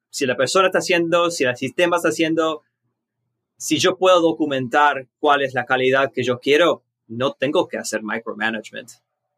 Si 0.10 0.26
la 0.26 0.36
persona 0.36 0.67
está 0.67 0.80
haciendo, 0.80 1.30
si 1.30 1.43
el 1.43 1.56
sistema 1.56 1.97
está 1.97 2.10
haciendo, 2.10 2.63
si 3.58 3.77
yo 3.77 3.98
puedo 3.98 4.21
documentar 4.21 5.08
cuál 5.19 5.44
es 5.44 5.54
la 5.54 5.65
calidad 5.65 6.12
que 6.12 6.23
yo 6.23 6.40
quiero, 6.40 6.83
no 7.08 7.33
tengo 7.33 7.67
que 7.67 7.77
hacer 7.77 8.02
micromanagement. 8.04 8.90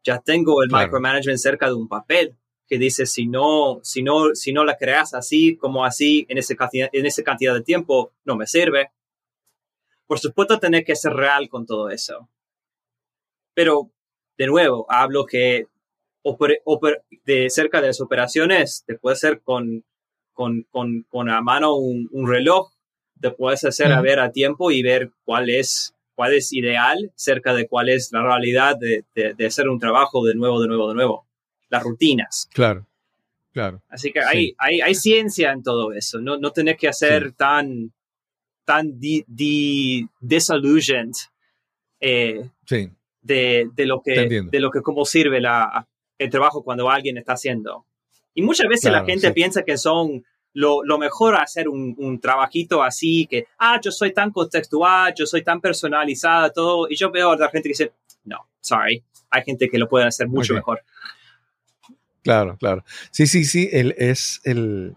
Ya 0.04 0.18
tengo 0.20 0.62
el 0.62 0.68
Claro. 0.70 0.86
micromanagement 0.86 1.38
cerca 1.38 1.66
de 1.66 1.74
un 1.74 1.88
papel 1.88 2.36
que 2.66 2.78
dice 2.78 3.04
si 3.04 3.26
no, 3.26 3.80
si 3.82 4.02
no, 4.02 4.34
si 4.34 4.52
no 4.52 4.64
la 4.64 4.76
creas 4.76 5.12
así 5.12 5.56
como 5.56 5.84
así 5.84 6.24
en 6.28 6.38
esa 6.38 6.54
cantidad, 6.54 6.88
en 6.92 7.04
esa 7.04 7.22
cantidad 7.24 7.52
de 7.52 7.62
tiempo, 7.62 8.12
no 8.24 8.36
me 8.36 8.46
sirve. 8.46 8.90
Por 10.06 10.18
supuesto, 10.18 10.58
tener 10.58 10.84
que 10.84 10.94
ser 10.96 11.12
real 11.12 11.48
con 11.48 11.66
todo 11.66 11.90
eso. 11.90 12.28
Pero, 13.54 13.90
de 14.38 14.46
nuevo, 14.46 14.86
hablo 14.88 15.26
que 15.26 15.66
de 17.24 17.50
cerca 17.50 17.80
de 17.80 17.88
las 17.88 18.00
operaciones, 18.00 18.84
te 18.86 18.96
puede 18.96 19.16
ser 19.16 19.40
con, 19.40 19.84
con, 20.32 20.66
con, 20.70 21.02
con 21.08 21.28
a 21.30 21.40
mano 21.40 21.74
un, 21.76 22.08
un 22.12 22.28
reloj, 22.28 22.70
te 23.20 23.30
puedes 23.30 23.64
hacer 23.64 23.92
a 23.92 24.00
ver 24.00 24.20
a 24.20 24.32
tiempo 24.32 24.70
y 24.70 24.82
ver 24.82 25.10
cuál 25.24 25.50
es, 25.50 25.94
cuál 26.14 26.32
es 26.34 26.52
ideal 26.52 27.12
cerca 27.14 27.52
de 27.54 27.68
cuál 27.68 27.88
es 27.90 28.10
la 28.12 28.22
realidad 28.22 28.76
de, 28.78 29.04
de, 29.14 29.34
de 29.34 29.46
hacer 29.46 29.68
un 29.68 29.78
trabajo 29.78 30.24
de 30.24 30.34
nuevo, 30.34 30.60
de 30.60 30.68
nuevo, 30.68 30.88
de 30.88 30.94
nuevo. 30.94 31.26
Las 31.68 31.82
rutinas. 31.82 32.48
Claro. 32.52 32.86
Claro. 33.52 33.82
Así 33.88 34.12
que 34.12 34.20
hay, 34.20 34.46
Sí. 34.48 34.54
hay, 34.58 34.80
hay 34.80 34.94
ciencia 34.94 35.50
en 35.52 35.62
todo 35.62 35.92
eso. 35.92 36.20
No, 36.20 36.38
no 36.38 36.52
tenés 36.52 36.76
que 36.78 36.88
hacer 36.88 37.28
Sí. 37.30 37.34
tan, 37.36 37.92
tan 38.64 38.98
di, 38.98 39.24
di- 39.26 40.06
disillusioned 40.20 41.12
eh, 42.00 42.48
Sí, 42.64 42.88
de, 43.20 43.68
de 43.74 43.86
lo 43.86 44.00
que, 44.02 44.40
de 44.50 44.60
lo 44.60 44.70
que 44.70 44.80
cómo 44.82 45.04
sirve 45.04 45.40
la, 45.40 45.86
el 46.24 46.30
trabajo 46.30 46.62
cuando 46.62 46.90
alguien 46.90 47.16
está 47.18 47.32
haciendo. 47.32 47.84
Y 48.34 48.42
muchas 48.42 48.68
veces 48.68 48.84
la 48.92 48.98
Claro, 48.98 49.06
gente 49.06 49.28
sí. 49.28 49.32
piensa 49.32 49.62
que 49.64 49.76
son 49.76 50.24
lo, 50.52 50.82
lo 50.84 50.98
mejor 50.98 51.34
hacer 51.36 51.68
un, 51.68 51.94
un 51.98 52.20
trabajito 52.20 52.82
así, 52.82 53.26
que, 53.26 53.46
ah, 53.58 53.80
yo 53.82 53.90
soy 53.90 54.12
tan 54.12 54.30
contextual, 54.30 55.12
yo 55.16 55.26
soy 55.26 55.42
tan 55.42 55.60
personalizada, 55.60 56.50
todo. 56.52 56.86
Y 56.88 56.96
yo 56.96 57.10
veo 57.10 57.30
a 57.32 57.36
la 57.36 57.48
gente 57.48 57.68
que 57.68 57.72
dice, 57.72 57.92
no, 58.24 58.46
sorry, 58.60 59.02
hay 59.30 59.42
gente 59.44 59.68
que 59.68 59.78
lo 59.78 59.88
puede 59.88 60.06
hacer 60.06 60.28
mucho 60.28 60.52
Ok. 60.52 60.56
mejor. 60.58 60.80
claro, 62.22 62.56
claro. 62.58 62.84
Sí, 63.10 63.26
sí, 63.26 63.44
sí, 63.44 63.68
el, 63.72 63.94
es 63.98 64.40
el, 64.44 64.96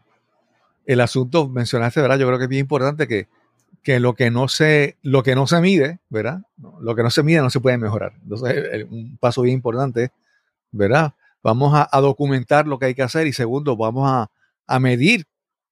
el 0.86 1.02
asunto, 1.02 1.48
mencionaste, 1.48 2.02
¿verdad? 2.02 2.20
Yo 2.20 2.28
creo 2.28 2.38
que 2.38 2.46
es 2.46 2.50
bien 2.50 2.62
importante 2.62 3.08
que, 3.08 3.28
que 3.82 4.00
lo 4.00 4.14
que 4.16 4.32
no 4.32 4.48
se, 4.48 4.98
lo 5.02 5.24
que 5.24 5.36
no 5.36 5.48
se 5.48 5.60
mide, 5.62 6.00
¿verdad? 6.10 6.40
Lo 6.82 6.96
que 6.96 7.04
no 7.04 7.10
se 7.10 7.24
mide 7.24 7.40
no 7.42 7.50
se 7.50 7.60
puede 7.60 7.78
mejorar. 7.78 8.14
Entonces, 8.24 8.56
el- 8.72 8.86
un 8.86 9.18
paso 9.18 9.42
bien 9.42 9.56
importante, 9.56 10.12
¿verdad? 10.74 11.14
Vamos 11.42 11.74
a, 11.74 12.02
documentar 12.02 12.68
lo 12.68 12.78
que 12.78 12.88
hay 12.88 12.96
que 12.96 13.04
hacer 13.04 13.28
y 13.28 13.34
segundo, 13.34 13.78
vamos 13.78 14.10
a, 14.10 14.30
a 14.68 14.80
medir 14.80 15.26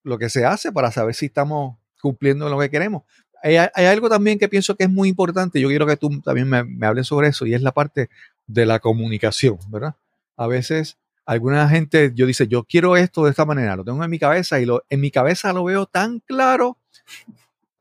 lo 0.04 0.18
que 0.18 0.30
se 0.30 0.46
hace 0.46 0.72
para 0.72 0.92
saber 0.92 1.16
si 1.16 1.26
estamos 1.26 1.78
cumpliendo 2.02 2.50
lo 2.50 2.60
que 2.60 2.70
queremos. 2.70 3.04
Hay, 3.44 3.56
hay 3.58 3.86
algo 3.86 4.10
también 4.10 4.38
que 4.38 4.48
pienso 4.48 4.76
que 4.76 4.84
es 4.86 4.90
muy 4.90 5.10
importante, 5.10 5.60
yo 5.60 5.68
quiero 5.68 5.88
que 5.88 5.98
tú 5.98 6.22
también 6.22 6.48
me, 6.48 6.64
me 6.64 6.88
hables 6.88 7.08
sobre 7.08 7.30
eso, 7.30 7.46
y 7.46 7.54
es 7.54 7.62
la 7.62 7.72
parte 7.72 8.10
de 8.48 8.66
la 8.66 8.80
comunicación, 8.80 9.58
¿verdad? 9.70 9.96
A 10.38 10.48
veces 10.48 10.98
alguna 11.26 11.68
gente, 11.70 12.12
yo 12.14 12.26
dice, 12.26 12.48
yo 12.48 12.64
quiero 12.64 12.98
esto 12.98 13.24
de 13.24 13.32
esta 13.32 13.46
manera, 13.46 13.76
lo 13.76 13.84
tengo 13.84 14.04
en 14.04 14.10
mi 14.10 14.20
cabeza 14.20 14.60
y 14.60 14.66
lo, 14.66 14.84
en 14.90 15.02
mi 15.02 15.12
cabeza 15.12 15.54
lo 15.54 15.64
veo 15.64 15.86
tan 15.86 16.20
claro, 16.20 16.78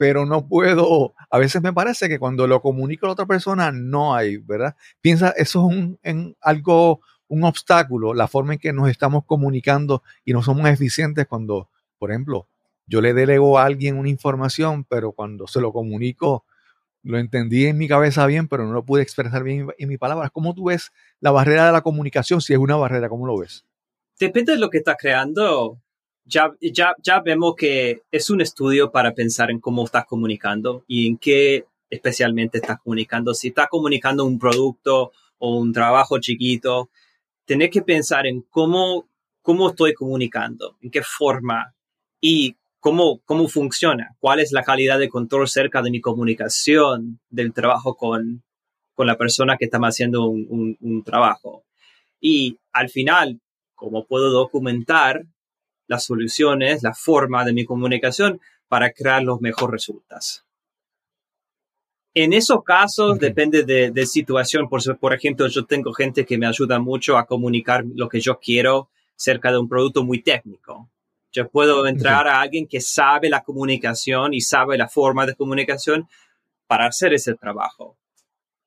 pero 0.01 0.25
no 0.25 0.49
puedo, 0.49 1.13
a 1.29 1.39
veces 1.39 1.61
me 1.61 1.75
parece 1.75 2.09
que 2.09 2.19
cuando 2.19 2.47
lo 2.47 2.63
comunico 2.63 3.05
a 3.05 3.09
la 3.09 3.13
otra 3.13 3.27
persona 3.27 3.71
no 3.71 4.15
hay, 4.15 4.39
¿verdad? 4.39 4.75
Piensa, 5.03 5.29
eso 5.37 5.59
es 5.59 5.77
un, 5.77 5.99
en 6.03 6.39
algo, 6.41 7.03
un 7.29 7.45
obstáculo, 7.45 8.15
la 8.15 8.27
forma 8.27 8.55
en 8.55 8.61
que 8.61 8.73
nos 8.73 8.89
estamos 8.89 9.27
comunicando 9.27 10.03
y 10.25 10.33
no 10.33 10.43
somos 10.43 10.71
eficientes 10.71 11.27
cuando, 11.27 11.69
por 11.99 12.13
ejemplo, 12.13 12.49
yo 12.87 13.03
le 13.03 13.13
delego 13.13 13.59
a 13.59 13.67
alguien 13.67 13.99
una 13.99 14.09
información, 14.09 14.85
pero 14.85 15.13
cuando 15.13 15.47
se 15.47 15.61
lo 15.61 15.71
comunico, 15.71 16.47
lo 17.03 17.19
entendí 17.19 17.67
en 17.67 17.77
mi 17.77 17.87
cabeza 17.87 18.25
bien, 18.25 18.49
pero 18.49 18.65
no 18.65 18.73
lo 18.73 18.87
pude 18.87 19.03
expresar 19.03 19.43
bien 19.43 19.69
en 19.77 19.89
mis 19.91 19.99
palabras. 19.99 20.31
¿Cómo 20.33 20.55
tú 20.55 20.69
ves 20.69 20.93
la 21.21 21.31
barrera 21.31 21.67
de 21.67 21.73
la 21.73 21.83
comunicación? 21.83 22.41
Si 22.41 22.55
es 22.55 22.59
una 22.59 22.77
barrera, 22.77 23.11
¿cómo 23.11 23.27
lo 23.27 23.37
ves? 23.37 23.67
Depende 24.19 24.53
de 24.53 24.59
lo 24.61 24.71
que 24.71 24.79
estás 24.79 24.97
creando. 24.99 25.79
Ya, 26.33 26.45
ya, 26.61 26.95
ya 27.03 27.21
vemos 27.21 27.55
que 27.57 28.03
es 28.11 28.31
un 28.31 28.41
estudio 28.41 28.91
para 28.93 29.15
pensar 29.15 29.51
en 29.51 29.59
cómo 29.59 29.85
estás 29.85 30.05
comunicando 30.07 30.85
y 30.87 31.07
en 31.09 31.17
qué 31.19 31.65
especialmente 31.89 32.59
estás 32.59 32.79
comunicando. 32.81 33.35
Si 33.35 33.49
estás 33.49 33.69
comunicando 33.69 34.25
un 34.25 34.39
producto 34.39 35.13
o 35.39 35.57
un 35.59 35.73
trabajo 35.73 36.19
chiquito, 36.21 36.91
tenés 37.47 37.71
que 37.71 37.83
pensar 37.83 38.27
en 38.27 38.43
cómo, 38.43 39.09
cómo 39.43 39.71
estoy 39.71 39.95
comunicando, 39.95 40.77
en 40.83 40.91
qué 40.91 41.03
forma 41.03 41.75
y 42.21 42.57
cómo, 42.81 43.21
cómo 43.25 43.49
funciona, 43.49 44.17
cuál 44.21 44.41
es 44.41 44.53
la 44.53 44.63
calidad 44.63 44.99
de 44.99 45.09
control 45.09 45.49
cerca 45.49 45.83
de 45.83 45.91
mi 45.91 46.01
comunicación 46.01 47.21
del 47.31 47.53
trabajo 47.53 47.97
con, 47.97 48.43
con 48.95 49.07
la 49.07 49.17
persona 49.17 49.57
que 49.59 49.67
está 49.67 49.79
haciendo 49.79 50.27
un, 50.29 50.77
un- 50.81 51.03
trabajo. 51.05 51.65
Y 52.21 52.59
al 52.73 52.91
final, 52.91 53.41
cómo 53.75 54.07
puedo 54.07 54.31
documentar 54.31 55.25
las 55.91 56.05
soluciones, 56.05 56.85
la 56.85 56.95
forma 56.95 57.45
de 57.45 57.53
mi 57.53 57.65
comunicación 57.65 58.41
para 58.69 58.93
crear 58.93 59.25
los 59.25 59.41
mejores 59.41 59.73
resultados. 59.73 60.45
En 62.15 62.33
esos 62.33 62.63
casos 62.63 63.19
depende 63.19 63.65
de, 63.65 63.91
de 63.91 64.07
situación. 64.07 64.69
Por, 64.69 64.81
por 64.99 65.13
ejemplo, 65.15 65.49
yo 65.49 65.67
tengo 65.67 65.93
gente 65.93 66.25
que 66.25 66.39
me 66.39 66.47
ayuda 66.47 66.79
mucho 66.79 67.19
a 67.19 67.27
comunicar 67.27 67.85
lo 67.97 68.09
que 68.09 68.21
yo 68.21 68.39
quiero 68.39 68.89
cerca 69.17 69.51
de 69.51 69.59
un 69.59 69.69
producto 69.69 70.05
muy 70.05 70.23
técnico. 70.23 70.89
Yo 71.33 71.49
puedo 71.49 71.85
entrar 71.85 72.29
a 72.29 72.41
alguien 72.41 72.69
que 72.69 72.81
sabe 72.81 73.29
la 73.29 73.43
comunicación 73.43 74.33
y 74.33 74.41
sabe 74.41 74.79
la 74.79 74.89
forma 74.89 75.27
de 75.27 75.35
comunicación 75.35 76.09
para 76.69 76.87
hacer 76.87 77.13
ese 77.15 77.35
trabajo. 77.35 77.97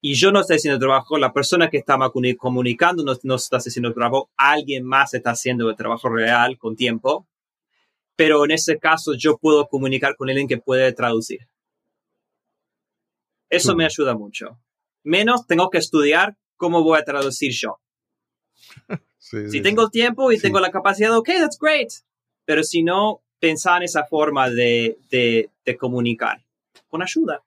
Y 0.06 0.16
yo 0.16 0.34
no 0.34 0.42
estoy 0.42 0.58
haciendo 0.58 0.76
el 0.76 0.82
trabajo, 0.82 1.18
la 1.18 1.32
persona 1.32 1.70
que 1.70 1.78
está 1.78 1.98
comunicando 2.38 3.06
no, 3.06 3.14
no 3.24 3.36
está 3.36 3.56
haciendo 3.56 3.88
el 3.88 3.96
trabajo, 3.96 4.30
alguien 4.36 4.84
más 4.84 5.14
está 5.14 5.30
haciendo 5.32 5.70
el 5.70 5.78
trabajo 5.78 6.10
real 6.10 6.58
con 6.58 6.76
tiempo. 6.76 7.26
Pero 8.18 8.44
en 8.44 8.52
ese 8.52 8.80
caso 8.80 9.14
yo 9.14 9.38
puedo 9.38 9.66
comunicar 9.70 10.18
con 10.18 10.28
alguien 10.30 10.50
que 10.50 10.58
puede 10.58 10.92
traducir. 10.92 11.48
Eso 13.50 13.70
Súper. 13.70 13.78
me 13.78 13.86
ayuda 13.86 14.14
mucho. 14.14 14.60
Menos 15.04 15.48
tengo 15.48 15.70
que 15.70 15.78
estudiar 15.78 16.36
cómo 16.58 16.84
voy 16.84 17.00
a 17.00 17.06
traducir 17.06 17.52
yo. 17.54 17.80
Sí, 19.18 19.50
Si 19.50 19.62
tengo 19.62 19.84
el 19.84 19.90
tiempo 19.90 20.34
y 20.34 20.36
Sí. 20.36 20.42
tengo 20.42 20.60
la 20.60 20.70
capacidad, 20.70 21.16
ok, 21.18 21.30
that's 21.40 21.58
great. 21.58 21.90
Pero 22.44 22.62
si 22.62 22.84
no, 22.84 23.22
pensar 23.40 23.78
en 23.78 23.84
esa 23.84 24.04
forma 24.04 24.50
de, 24.50 24.98
de, 25.10 25.50
de 25.64 25.78
comunicar 25.78 26.44
con 26.90 27.02
ayuda. 27.02 27.42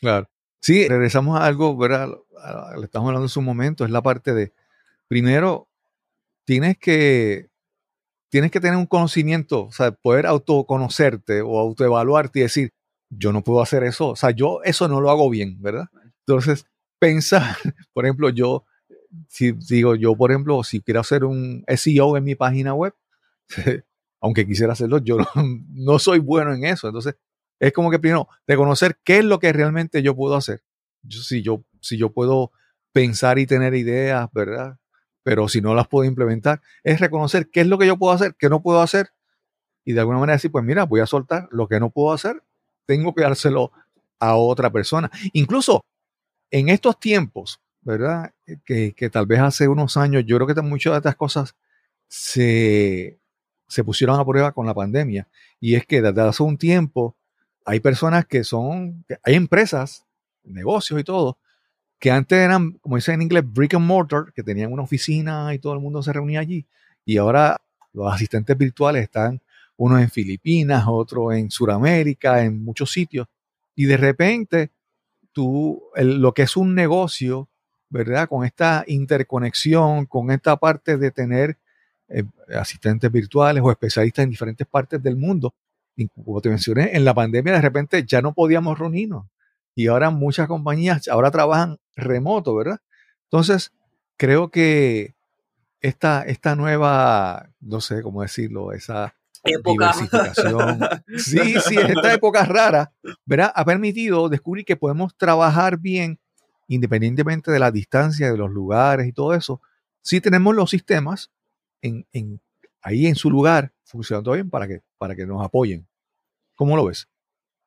Claro. 0.00 0.28
Sí, 0.60 0.86
regresamos 0.88 1.40
a 1.40 1.46
algo, 1.46 1.76
¿verdad? 1.76 2.08
Le 2.76 2.84
estamos 2.84 3.08
hablando 3.08 3.24
en 3.24 3.30
su 3.30 3.42
momento, 3.42 3.84
es 3.84 3.90
la 3.90 4.02
parte 4.02 4.34
de, 4.34 4.52
primero, 5.08 5.68
tienes 6.44 6.78
que, 6.78 7.48
tienes 8.30 8.50
que 8.50 8.60
tener 8.60 8.76
un 8.76 8.86
conocimiento, 8.86 9.66
o 9.66 9.72
sea, 9.72 9.92
poder 9.92 10.26
autoconocerte 10.26 11.42
o 11.42 11.58
autoevaluarte 11.58 12.40
y 12.40 12.42
decir, 12.42 12.72
yo 13.10 13.32
no 13.32 13.42
puedo 13.42 13.62
hacer 13.62 13.84
eso, 13.84 14.08
o 14.10 14.16
sea, 14.16 14.30
yo 14.30 14.60
eso 14.64 14.88
no 14.88 15.00
lo 15.00 15.10
hago 15.10 15.30
bien, 15.30 15.60
¿verdad? 15.60 15.88
Entonces, 16.26 16.66
pensar, 16.98 17.56
por 17.94 18.04
ejemplo, 18.04 18.30
yo, 18.30 18.64
si 19.28 19.52
digo, 19.52 19.94
yo, 19.96 20.14
por 20.16 20.30
ejemplo, 20.30 20.62
si 20.64 20.80
quiero 20.82 21.00
hacer 21.00 21.24
un 21.24 21.64
SEO 21.66 22.16
en 22.16 22.24
mi 22.24 22.34
página 22.34 22.74
web, 22.74 22.94
aunque 24.20 24.46
quisiera 24.46 24.74
hacerlo, 24.74 24.98
yo 24.98 25.18
no, 25.18 25.26
no 25.70 25.98
soy 25.98 26.18
bueno 26.18 26.52
en 26.54 26.64
eso, 26.64 26.88
entonces, 26.88 27.16
es 27.60 27.72
como 27.72 27.90
que 27.90 27.98
primero 27.98 28.28
reconocer 28.46 28.98
qué 29.04 29.18
es 29.18 29.24
lo 29.24 29.38
que 29.38 29.52
realmente 29.52 30.02
yo 30.02 30.16
puedo 30.16 30.34
hacer. 30.34 30.62
Yo, 31.02 31.20
si, 31.20 31.42
yo, 31.42 31.62
si 31.80 31.98
yo 31.98 32.10
puedo 32.12 32.52
pensar 32.92 33.38
y 33.38 33.46
tener 33.46 33.74
ideas, 33.74 34.28
¿verdad? 34.32 34.78
Pero 35.22 35.46
si 35.48 35.60
no 35.60 35.74
las 35.74 35.86
puedo 35.86 36.08
implementar, 36.08 36.62
es 36.82 37.00
reconocer 37.00 37.50
qué 37.50 37.60
es 37.60 37.66
lo 37.66 37.78
que 37.78 37.86
yo 37.86 37.98
puedo 37.98 38.12
hacer, 38.12 38.34
qué 38.38 38.48
no 38.48 38.62
puedo 38.62 38.80
hacer. 38.80 39.10
Y 39.84 39.92
de 39.92 40.00
alguna 40.00 40.18
manera 40.18 40.36
decir, 40.36 40.50
pues 40.50 40.64
mira, 40.64 40.84
voy 40.84 41.00
a 41.00 41.06
soltar 41.06 41.48
lo 41.52 41.68
que 41.68 41.78
no 41.78 41.90
puedo 41.90 42.12
hacer, 42.12 42.42
tengo 42.86 43.14
que 43.14 43.22
dárselo 43.24 43.72
a 44.18 44.36
otra 44.36 44.70
persona. 44.70 45.10
Incluso 45.34 45.84
en 46.50 46.70
estos 46.70 46.98
tiempos, 46.98 47.60
¿verdad? 47.82 48.32
Que, 48.64 48.92
que 48.94 49.10
tal 49.10 49.26
vez 49.26 49.40
hace 49.40 49.68
unos 49.68 49.96
años, 49.98 50.24
yo 50.26 50.36
creo 50.36 50.54
que 50.54 50.60
muchas 50.62 50.94
de 50.94 50.98
estas 50.98 51.16
cosas 51.16 51.54
se, 52.08 53.20
se 53.68 53.84
pusieron 53.84 54.18
a 54.18 54.24
prueba 54.24 54.52
con 54.52 54.66
la 54.66 54.74
pandemia. 54.74 55.28
Y 55.60 55.74
es 55.74 55.86
que 55.86 56.00
desde 56.00 56.22
hace 56.22 56.42
un 56.42 56.58
tiempo 56.58 57.16
hay 57.70 57.78
personas 57.78 58.26
que 58.26 58.42
son, 58.42 59.04
hay 59.22 59.34
empresas, 59.36 60.04
negocios 60.42 61.00
y 61.00 61.04
todo, 61.04 61.38
que 62.00 62.10
antes 62.10 62.36
eran, 62.36 62.72
como 62.80 62.96
dicen 62.96 63.14
en 63.14 63.22
inglés, 63.22 63.44
brick 63.46 63.74
and 63.74 63.86
mortar, 63.86 64.32
que 64.34 64.42
tenían 64.42 64.72
una 64.72 64.82
oficina 64.82 65.54
y 65.54 65.60
todo 65.60 65.74
el 65.74 65.78
mundo 65.78 66.02
se 66.02 66.12
reunía 66.12 66.40
allí. 66.40 66.66
Y 67.04 67.16
ahora 67.18 67.60
los 67.92 68.12
asistentes 68.12 68.58
virtuales 68.58 69.04
están 69.04 69.40
unos 69.76 70.00
en 70.00 70.10
Filipinas, 70.10 70.84
otros 70.88 71.32
en 71.34 71.48
Sudamérica, 71.48 72.42
en 72.42 72.60
muchos 72.64 72.90
sitios. 72.90 73.28
Y 73.76 73.84
de 73.84 73.96
repente, 73.96 74.72
tú, 75.30 75.80
lo 75.94 76.34
que 76.34 76.42
es 76.42 76.56
un 76.56 76.74
negocio, 76.74 77.48
¿verdad? 77.88 78.28
Con 78.28 78.44
esta 78.44 78.82
interconexión, 78.88 80.06
con 80.06 80.32
esta 80.32 80.56
parte 80.56 80.96
de 80.96 81.12
tener 81.12 81.56
eh, 82.08 82.24
asistentes 82.52 83.12
virtuales 83.12 83.62
o 83.64 83.70
especialistas 83.70 84.24
en 84.24 84.30
diferentes 84.30 84.66
partes 84.66 85.00
del 85.00 85.16
mundo, 85.16 85.54
y 86.02 86.08
como 86.08 86.40
te 86.40 86.48
mencioné, 86.48 86.96
en 86.96 87.04
la 87.04 87.12
pandemia 87.14 87.52
de 87.52 87.60
repente 87.60 88.04
ya 88.06 88.22
no 88.22 88.32
podíamos 88.32 88.78
reunirnos 88.78 89.26
y 89.74 89.86
ahora 89.88 90.10
muchas 90.10 90.48
compañías 90.48 91.06
ahora 91.08 91.30
trabajan 91.30 91.76
remoto, 91.94 92.54
¿verdad? 92.54 92.78
Entonces, 93.24 93.72
creo 94.16 94.50
que 94.50 95.14
esta, 95.80 96.22
esta 96.22 96.56
nueva, 96.56 97.50
no 97.60 97.80
sé 97.80 98.02
cómo 98.02 98.22
decirlo, 98.22 98.72
esa 98.72 99.14
Época. 99.44 99.70
diversificación, 99.72 100.78
sí, 101.18 101.54
sí, 101.60 101.76
esta 101.78 102.12
época 102.12 102.44
rara, 102.44 102.92
¿verdad? 103.24 103.52
Ha 103.54 103.64
permitido 103.64 104.28
descubrir 104.28 104.64
que 104.64 104.76
podemos 104.76 105.14
trabajar 105.16 105.78
bien 105.78 106.18
independientemente 106.68 107.50
de 107.50 107.58
la 107.58 107.70
distancia, 107.70 108.30
de 108.30 108.38
los 108.38 108.50
lugares 108.50 109.06
y 109.06 109.12
todo 109.12 109.34
eso. 109.34 109.60
Sí 110.02 110.20
tenemos 110.20 110.54
los 110.54 110.70
sistemas 110.70 111.30
en, 111.82 112.06
en- 112.12 112.40
ahí 112.82 113.06
en 113.06 113.14
su 113.16 113.30
lugar 113.30 113.72
funcionando 113.84 114.32
bien 114.32 114.48
para 114.48 114.66
que, 114.68 114.80
para 114.98 115.14
que 115.16 115.26
nos 115.26 115.44
apoyen. 115.44 115.86
¿Cómo 116.60 116.76
lo 116.76 116.84
ves? 116.84 117.08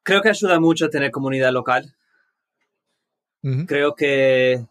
Creo 0.04 0.22
que 0.22 0.30
ayuda 0.30 0.60
mucho 0.60 0.86
a 0.86 0.90
tener 0.92 1.10
comunidad 1.10 1.52
local. 1.52 1.96
Ujú, 3.42 3.66
Creo 3.66 3.96
que 3.96 4.68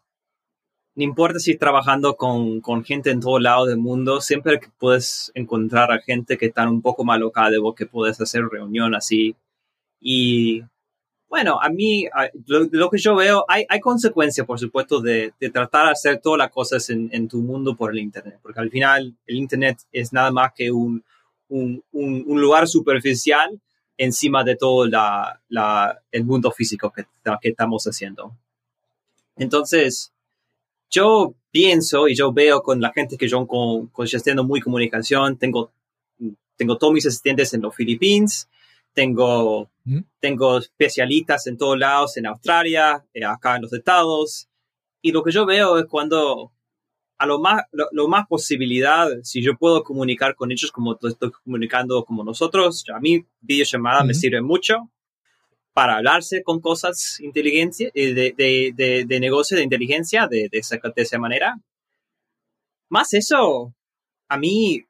no 0.95 1.03
importa 1.03 1.41
si 1.41 1.57
trabajando 1.57 2.15
con, 2.15 2.61
con 2.61 2.85
gente 2.85 3.11
en 3.11 3.19
todo 3.19 3.41
lado 3.41 3.67
del 3.67 3.79
mundo, 3.79 4.21
siempre 4.21 4.61
que 4.61 4.69
puedes 4.79 5.33
encontrar 5.35 5.91
a 5.91 6.01
gente 6.01 6.39
que 6.39 6.47
están 6.47 6.69
un 6.69 6.83
poco 6.83 7.03
más 7.03 7.19
loca 7.19 7.51
de 7.51 7.59
vos, 7.59 7.75
que 7.75 7.87
puedes 7.87 8.21
hacer 8.21 8.45
reunión 8.45 8.95
así. 8.95 9.35
Y 9.99 10.63
bueno, 11.29 11.61
a 11.61 11.69
mí, 11.69 12.07
lo, 12.47 12.69
lo 12.71 12.91
que 12.91 12.99
yo 12.99 13.17
veo, 13.17 13.45
hay, 13.49 13.67
hay 13.69 13.81
consecuencias, 13.81 14.47
por 14.47 14.61
supuesto, 14.61 15.01
de, 15.01 15.33
de 15.41 15.51
tratar 15.51 15.87
de 15.87 15.93
hacer 15.95 16.21
todas 16.21 16.39
las 16.39 16.53
cosas 16.53 16.89
en, 16.91 17.11
en 17.13 17.27
tu 17.27 17.39
mundo 17.39 17.75
por 17.77 17.91
el 17.91 17.99
Internet, 17.99 18.39
porque 18.41 18.61
al 18.61 18.71
final 18.71 19.17
el 19.27 19.35
Internet 19.35 19.79
es 19.91 20.13
nada 20.13 20.31
más 20.31 20.53
que 20.55 20.71
un, 20.71 21.03
un, 21.49 21.83
un, 21.91 22.23
un 22.25 22.41
lugar 22.41 22.69
superficial 22.69 23.61
encima 24.05 24.43
de 24.43 24.57
todo 24.57 24.87
la, 24.87 25.41
la, 25.49 26.03
el 26.11 26.25
mundo 26.25 26.51
físico 26.51 26.93
que, 26.93 27.05
que 27.41 27.49
estamos 27.49 27.85
haciendo. 27.85 28.37
Entonces, 29.37 30.13
yo 30.91 31.35
pienso 31.53 32.09
y 32.09 32.17
yo 32.17 32.33
veo 32.33 32.63
con 32.63 32.81
la 32.81 32.93
gente 32.93 33.17
que 33.17 33.29
yo 33.29 33.47
con, 33.47 33.87
con 33.89 34.05
estoy 34.05 34.35
muy 34.43 34.61
comunicación, 34.61 35.37
tengo, 35.37 35.71
tengo 36.57 36.79
todos 36.79 36.93
mis 36.93 37.07
asistentes 37.07 37.55
en 37.55 37.63
los 37.63 37.77
Filipinas, 37.77 38.49
tengo, 38.93 39.71
¿Mm? 39.85 40.01
tengo 40.19 40.59
especialistas 40.59 41.47
en 41.47 41.57
todos 41.57 41.79
lados, 41.79 42.17
en 42.17 42.27
Australia, 42.27 43.05
eh, 43.15 43.25
acá 43.25 43.55
en 43.55 43.63
los 43.63 43.73
Estados, 43.73 44.49
y 45.01 45.13
lo 45.13 45.23
que 45.23 45.31
yo 45.31 45.47
veo 45.47 45.79
es 45.79 45.87
cuando 45.87 46.51
a 47.23 47.27
lo 47.27 47.39
más, 47.39 47.63
lo, 47.71 47.87
lo 47.93 48.09
más 48.09 48.27
posibilidad, 48.27 49.09
si 49.23 49.41
yo 49.43 49.57
puedo 49.57 49.85
comunicar 49.85 50.35
con 50.35 50.51
ellos 50.51 50.73
como 50.73 50.99
estoy 51.01 51.31
comunicando 51.31 52.05
como 52.05 52.25
nosotros, 52.25 52.85
a 52.93 52.99
mí 52.99 53.25
videollamada 53.41 54.03
me 54.03 54.11
Ujú. 54.11 54.21
sirve 54.21 54.43
mucho 54.43 54.91
para 55.73 55.99
hablarse 55.99 56.43
con 56.43 56.61
cosas 56.61 57.21
inteligencia, 57.21 57.91
eh, 57.95 58.13
de, 58.13 58.35
de, 58.37 58.73
de, 58.75 59.05
de 59.05 59.21
negocio, 59.21 59.57
de 59.57 59.63
inteligencia, 59.63 60.27
de, 60.27 60.49
de, 60.51 60.59
esa, 60.59 60.79
de 60.79 61.03
esa 61.03 61.19
manera. 61.19 61.61
Más 62.89 63.15
eso, 63.15 63.73
a 64.29 64.37
mí 64.37 64.85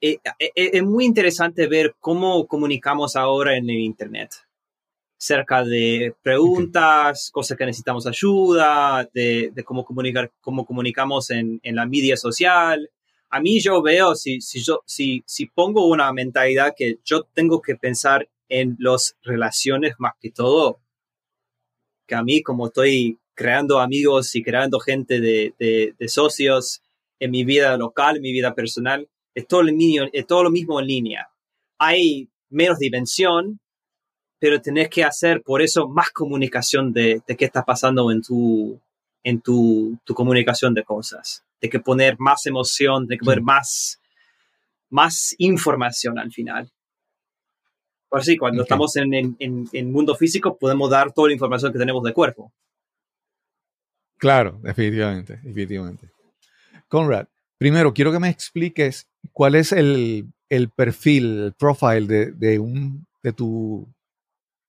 eh, 0.00 0.18
eh, 0.38 0.50
eh, 0.56 0.70
es 0.72 0.82
muy 0.82 1.04
interesante 1.04 1.66
ver 1.66 1.94
cómo 2.00 2.46
comunicamos 2.46 3.16
ahora 3.16 3.54
en 3.56 3.68
el 3.68 3.80
Internet. 3.80 4.30
Cerca 5.24 5.64
de 5.64 6.14
preguntas, 6.22 7.30
cosas 7.32 7.56
que 7.56 7.64
necesitamos 7.64 8.06
ayuda, 8.06 9.08
de, 9.14 9.54
cómo 9.64 9.82
comunicar, 9.82 10.30
cómo 10.42 10.66
comunicamos 10.66 11.30
en, 11.30 11.60
en 11.62 11.76
la 11.76 11.86
media 11.86 12.18
social. 12.18 12.90
A 13.30 13.40
mí 13.40 13.58
yo 13.58 13.80
veo, 13.80 14.14
si, 14.16 14.42
si, 14.42 14.62
yo, 14.62 14.82
si, 14.84 15.24
si 15.24 15.46
pongo 15.46 15.86
una 15.86 16.12
mentalidad 16.12 16.74
que 16.76 16.98
yo 17.06 17.22
tengo 17.32 17.62
que 17.62 17.74
pensar 17.74 18.28
en 18.50 18.76
las 18.78 19.16
relaciones 19.22 19.94
más 19.96 20.12
que 20.20 20.30
todo, 20.30 20.80
que 22.06 22.14
a 22.14 22.22
mí 22.22 22.42
como 22.42 22.66
estoy 22.66 23.18
creando 23.32 23.80
amigos 23.80 24.34
y 24.36 24.42
creando 24.42 24.78
gente 24.78 25.20
de, 25.20 25.54
de, 25.58 26.08
socios 26.08 26.82
en 27.18 27.30
mi 27.30 27.46
vida 27.46 27.78
local, 27.78 28.16
en 28.16 28.22
mi 28.22 28.32
vida 28.32 28.54
personal, 28.54 29.08
es 29.34 29.48
todo, 29.48 29.62
el 29.62 30.10
es 30.12 30.26
todo 30.26 30.44
lo 30.44 30.50
mismo 30.50 30.80
en 30.80 30.86
línea. 30.86 31.30
Hay 31.78 32.28
menos 32.50 32.78
dimensión, 32.78 33.58
pero 34.38 34.60
tenés 34.60 34.88
que 34.88 35.04
hacer 35.04 35.42
por 35.42 35.62
eso 35.62 35.88
más 35.88 36.10
comunicación 36.10 36.92
de, 36.92 37.22
de 37.26 37.36
qué 37.36 37.44
está 37.44 37.64
pasando 37.64 38.10
en 38.10 38.22
tu, 38.22 38.78
en 39.22 39.40
tu, 39.40 39.98
tu 40.04 40.14
comunicación 40.14 40.74
de 40.74 40.84
cosas. 40.84 41.44
De 41.60 41.70
que 41.70 41.80
poner 41.80 42.16
más 42.18 42.44
emoción, 42.46 43.06
de 43.06 43.16
que 43.16 43.24
poner 43.24 43.38
Sí. 43.38 43.44
más, 43.44 44.00
más 44.90 45.34
información 45.38 46.18
al 46.18 46.30
final. 46.30 46.70
Por 48.08 48.20
así, 48.20 48.36
cuando 48.36 48.62
estamos 48.62 48.94
en, 48.96 49.14
en, 49.14 49.36
en, 49.38 49.68
en 49.72 49.90
mundo 49.90 50.14
físico, 50.14 50.56
podemos 50.56 50.90
dar 50.90 51.12
toda 51.12 51.28
la 51.28 51.34
información 51.34 51.72
que 51.72 51.78
tenemos 51.78 52.02
del 52.04 52.12
cuerpo. 52.12 52.52
Claro, 54.18 54.58
definitivamente, 54.62 55.38
definitivamente. 55.42 56.10
Conrad, 56.88 57.26
primero 57.58 57.92
quiero 57.92 58.12
que 58.12 58.20
me 58.20 58.28
expliques 58.28 59.08
cuál 59.32 59.54
es 59.54 59.72
el, 59.72 60.26
el 60.48 60.68
perfil, 60.70 61.38
el 61.44 61.52
profile 61.54 62.06
de, 62.06 62.32
de 62.32 62.58
un, 62.58 63.06
de 63.22 63.32
tu 63.32 63.86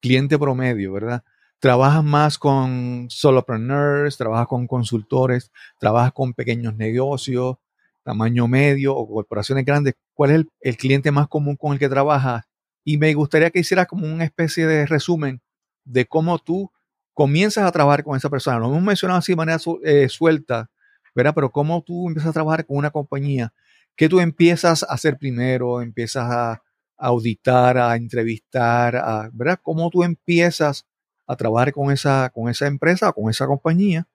cliente 0.02 0.38
promedio, 0.38 0.94
¿verdad? 0.94 1.24
¿Trabajas 1.60 2.04
más 2.04 2.38
con 2.38 3.08
solopreneurs, 3.10 4.18
trabajas 4.18 4.48
con 4.48 4.68
consultores, 4.68 5.52
trabajas 5.80 6.12
con 6.14 6.34
pequeños 6.34 6.76
negocios, 6.76 7.58
tamaño 8.04 8.48
medio 8.48 8.96
o 8.96 9.08
corporaciones 9.08 9.66
grandes? 9.66 9.96
¿Cuál 10.14 10.32
es 10.32 10.46
el, 10.62 10.78
cliente 10.78 11.12
más 11.12 11.28
común 11.28 11.56
con 11.56 11.74
el 11.74 11.80
que 11.80 11.90
trabajas? 11.90 12.46
Y 12.84 12.98
me 12.98 13.14
gustaría 13.14 13.50
que 13.50 13.60
hicieras 13.60 13.88
como 13.88 14.06
una 14.06 14.26
especie 14.26 14.68
de 14.68 14.86
resumen 14.86 15.42
de 15.86 16.06
cómo 16.06 16.38
tú 16.40 16.72
comienzas 17.14 17.64
a 17.64 17.72
trabajar 17.72 18.04
con 18.04 18.16
esa 18.16 18.30
persona. 18.30 18.60
Lo 18.60 18.68
hemos 18.68 18.84
mencionado 18.84 19.18
así 19.18 19.32
de 19.32 19.38
manera 19.38 19.58
eh, 19.84 20.10
suelta, 20.10 20.70
¿verdad? 21.16 21.34
Pero 21.34 21.52
cómo 21.52 21.82
tú 21.82 22.08
empiezas 22.08 22.30
a 22.30 22.34
trabajar 22.34 22.66
con 22.66 22.78
una 22.78 22.92
compañía, 22.92 23.54
¿qué 23.96 24.10
tú 24.10 24.20
empiezas 24.20 24.84
a 24.84 24.94
hacer 24.94 25.18
primero? 25.18 25.82
¿Empiezas 25.82 26.30
a 26.30 26.62
auditar, 26.98 27.78
a 27.78 27.96
entrevistar, 27.96 28.96
a, 28.96 29.30
¿verdad? 29.34 29.60
¿Cómo 29.62 29.90
tú 29.90 30.04
empiezas 30.04 30.86
a 31.28 31.36
trabajar 31.36 31.74
con 31.74 31.92
esa, 31.92 32.30
con 32.34 32.50
esa 32.50 32.68
empresa, 32.68 33.12
con 33.12 33.30
esa 33.30 33.48
compañía, 33.48 34.08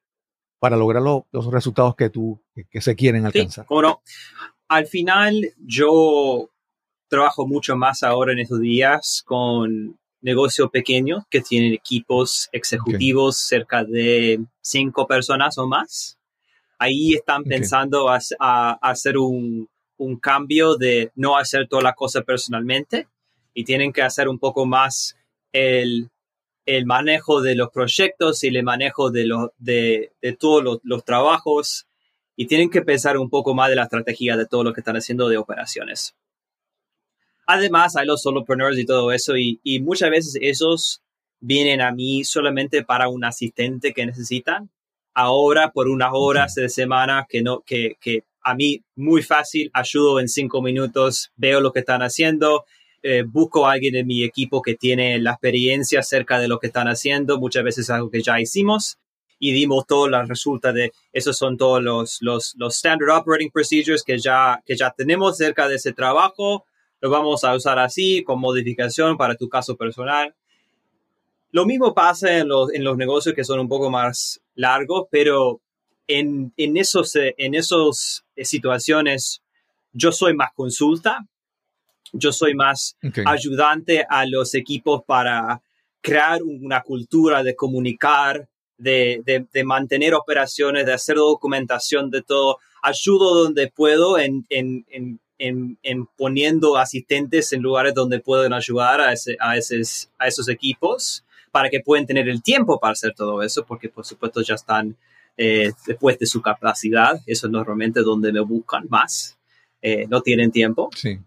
para 0.58 0.76
lograr 0.76 1.02
lo- 1.02 1.26
los 1.32 1.46
resultados 1.52 1.96
que 1.96 2.10
tú, 2.10 2.42
que, 2.54 2.64
que 2.64 2.80
se 2.80 2.94
quieren 2.94 3.22
Sí, 3.22 3.26
alcanzar? 3.26 3.66
cómo 3.66 3.82
no. 3.82 4.02
Al 4.68 4.86
final, 4.86 5.52
yo 5.58 6.48
trabajo 7.08 7.46
mucho 7.46 7.76
más 7.76 8.02
ahora 8.02 8.32
en 8.32 8.38
estos 8.40 8.60
días 8.60 9.22
con 9.26 9.98
negocios 10.20 10.70
pequeños 10.70 11.24
que 11.30 11.40
tienen 11.40 11.72
equipos 11.72 12.48
ejecutivos 12.52 13.38
cerca 13.38 13.84
de 13.84 14.44
cinco 14.60 15.06
personas 15.06 15.58
o 15.58 15.66
más. 15.66 16.18
Ahí 16.78 17.14
están 17.14 17.42
pensando 17.44 18.08
a, 18.08 18.18
a- 18.38 18.78
a 18.80 18.90
hacer 18.90 19.18
un, 19.18 19.68
un 20.01 20.18
cambio 20.18 20.76
de 20.76 21.12
no 21.14 21.36
hacer 21.36 21.68
toda 21.68 21.82
la 21.82 21.92
cosa 21.92 22.22
personalmente 22.22 23.07
y 23.53 23.64
tienen 23.64 23.92
que 23.92 24.01
hacer 24.01 24.28
un 24.28 24.38
poco 24.38 24.64
más 24.64 25.14
el, 25.53 26.09
el 26.64 26.86
manejo 26.86 27.42
de 27.42 27.55
los 27.55 27.68
proyectos 27.70 28.42
y 28.42 28.48
el 28.48 28.62
manejo 28.62 29.11
de, 29.11 29.26
los 29.26 29.51
de, 29.59 30.12
de 30.22 30.32
todos 30.32 30.64
los, 30.64 30.78
los 30.84 31.05
trabajos 31.05 31.86
y 32.34 32.46
tienen 32.46 32.70
que 32.70 32.80
pensar 32.80 33.18
un 33.18 33.28
poco 33.28 33.55
más 33.55 33.68
de 33.68 33.76
la 33.76 33.82
estrategia 33.82 34.38
de 34.38 34.46
todo 34.46 34.64
lo 34.64 34.72
que 34.72 34.80
están 34.80 34.96
haciendo 34.96 35.28
de 35.28 35.36
operaciones. 35.36 36.16
Además, 37.46 37.94
hay 37.94 38.07
los 38.07 38.22
solopreneurs 38.22 38.78
y 38.78 38.86
todo 38.86 39.12
eso, 39.12 39.36
y, 39.36 39.61
y 39.62 39.80
muchas 39.80 40.09
veces 40.09 40.38
esos 40.40 41.03
vienen 41.40 41.82
a 41.82 41.92
mí 41.92 42.24
solamente 42.24 42.84
para 42.84 43.09
un 43.09 43.24
asistente 43.24 43.92
que 43.92 44.07
necesitan. 44.07 44.70
Ahora, 45.12 45.72
por 45.72 45.88
unas 45.88 46.11
horas 46.14 46.55
de 46.55 46.70
semana, 46.70 47.26
que, 47.28 47.42
no, 47.42 47.61
que, 47.61 47.96
que 48.01 48.24
a 48.43 48.55
mí 48.55 48.82
muy 48.97 49.22
fácil, 49.22 49.70
ayudo 49.72 50.20
en 50.20 50.28
cinco 50.28 50.62
minutos, 50.62 51.32
veo 51.36 51.61
lo 51.61 51.72
que 51.72 51.80
están 51.80 52.03
haciendo, 52.03 52.64
eh, 53.03 53.24
busco 53.26 53.66
a 53.66 53.72
alguien 53.72 53.97
en 53.97 54.07
mi 54.07 54.24
equipo 54.24 54.62
que 54.62 54.74
tiene 54.74 55.18
la 55.18 55.32
experiencia 55.32 56.01
acerca 56.01 56.38
de 56.38 56.49
lo 56.49 56.59
que 56.59 56.66
están 56.66 56.88
haciendo, 56.88 57.38
muchas 57.38 57.64
veces 57.64 57.84
es 57.86 57.91
algo 57.91 58.11
que 58.11 58.22
ya 58.22 58.41
hicimos, 58.41 58.99
y 59.38 59.53
dimos 59.53 59.86
todo 59.86 60.09
la 60.09 60.22
resulta 60.24 60.72
de, 60.72 60.93
esos 61.12 61.36
son 61.38 61.57
todos 61.57 61.82
los, 61.82 62.18
los, 62.20 62.55
los 62.59 62.76
standard 62.76 63.16
operating 63.16 63.51
procedures 63.51 64.03
que 64.05 64.18
ya, 64.18 64.62
que 64.66 64.76
ya 64.76 64.91
tenemos 64.91 65.38
cerca 65.38 65.66
de 65.66 65.76
ese 65.76 65.93
trabajo, 65.93 66.66
lo 67.01 67.09
vamos 67.09 67.43
a 67.45 67.55
usar 67.55 67.78
así, 67.78 68.22
con 68.22 68.38
modificación 68.38 69.16
para 69.16 69.34
tu 69.34 69.49
caso 69.49 69.76
personal. 69.76 70.34
Lo 71.51 71.64
mismo 71.64 71.95
pasa 71.95 72.36
en 72.36 72.49
los, 72.49 72.72
en 72.72 72.84
los 72.84 72.97
negocios 72.97 73.34
que 73.34 73.45
son 73.45 73.59
un 73.59 73.68
poco 73.68 73.91
más 73.91 74.43
largos, 74.55 75.09
pero 75.11 75.61
en, 76.18 76.52
en 76.56 76.76
esos, 76.76 77.14
eh, 77.16 77.34
en 77.38 77.54
esos 77.54 78.24
eh, 78.36 78.44
situaciones 78.44 79.42
yo 79.92 80.12
soy 80.12 80.34
más 80.34 80.50
consulta, 80.54 81.26
yo 82.12 82.32
soy 82.32 82.54
más 82.54 82.96
ayudante 83.24 84.04
a 84.08 84.26
los 84.26 84.54
equipos 84.54 85.02
para 85.04 85.61
crear 86.00 86.42
una 86.42 86.82
cultura 86.82 87.42
de 87.42 87.54
comunicar, 87.54 88.48
de, 88.78 89.22
de, 89.24 89.46
de 89.52 89.64
mantener 89.64 90.14
operaciones, 90.14 90.86
de 90.86 90.92
hacer 90.92 91.16
documentación 91.16 92.11
de 92.11 92.22
todo. 92.22 92.58
Ayudo 92.82 93.42
donde 93.44 93.68
puedo 93.68 94.18
en, 94.18 94.44
en, 94.48 94.84
en, 94.90 95.20
en, 95.38 95.78
en 95.82 96.06
poniendo 96.16 96.76
asistentes 96.76 97.52
en 97.52 97.62
lugares 97.62 97.94
donde 97.94 98.20
pueden 98.20 98.52
ayudar 98.52 99.00
a, 99.00 99.12
ese, 99.12 99.36
a, 99.38 99.56
esos, 99.56 100.08
a 100.18 100.26
esos 100.26 100.48
equipos 100.48 101.24
para 101.50 101.68
que 101.68 101.80
puedan 101.80 102.06
tener 102.06 102.28
el 102.28 102.42
tiempo 102.42 102.78
para 102.80 102.92
hacer 102.92 103.12
todo 103.14 103.42
eso, 103.42 103.64
porque 103.64 103.88
por 103.88 104.04
supuesto 104.04 104.40
ya 104.40 104.54
están 104.54 104.96
eh, 105.43 105.72
después 105.86 106.18
de 106.18 106.26
su 106.26 106.43
capacidad. 106.43 107.18
Eso 107.24 107.47
es 107.47 107.51
normalmente 107.51 108.03
donde 108.03 108.30
me 108.30 108.41
buscan 108.41 108.86
más. 108.91 109.38
Eh, 109.80 110.07
no 110.07 110.20
tienen 110.20 110.51
tiempo. 110.51 110.91
Sí. 110.95 111.18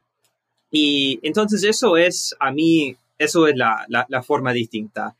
Y 0.69 1.19
entonces 1.23 1.63
eso 1.63 1.97
es, 1.97 2.35
a 2.39 2.51
mí, 2.51 2.95
eso 3.17 3.47
es 3.47 3.55
la, 3.55 3.85
la, 3.87 4.05
la, 4.09 4.21
forma 4.21 4.53
distinta. 4.53 5.15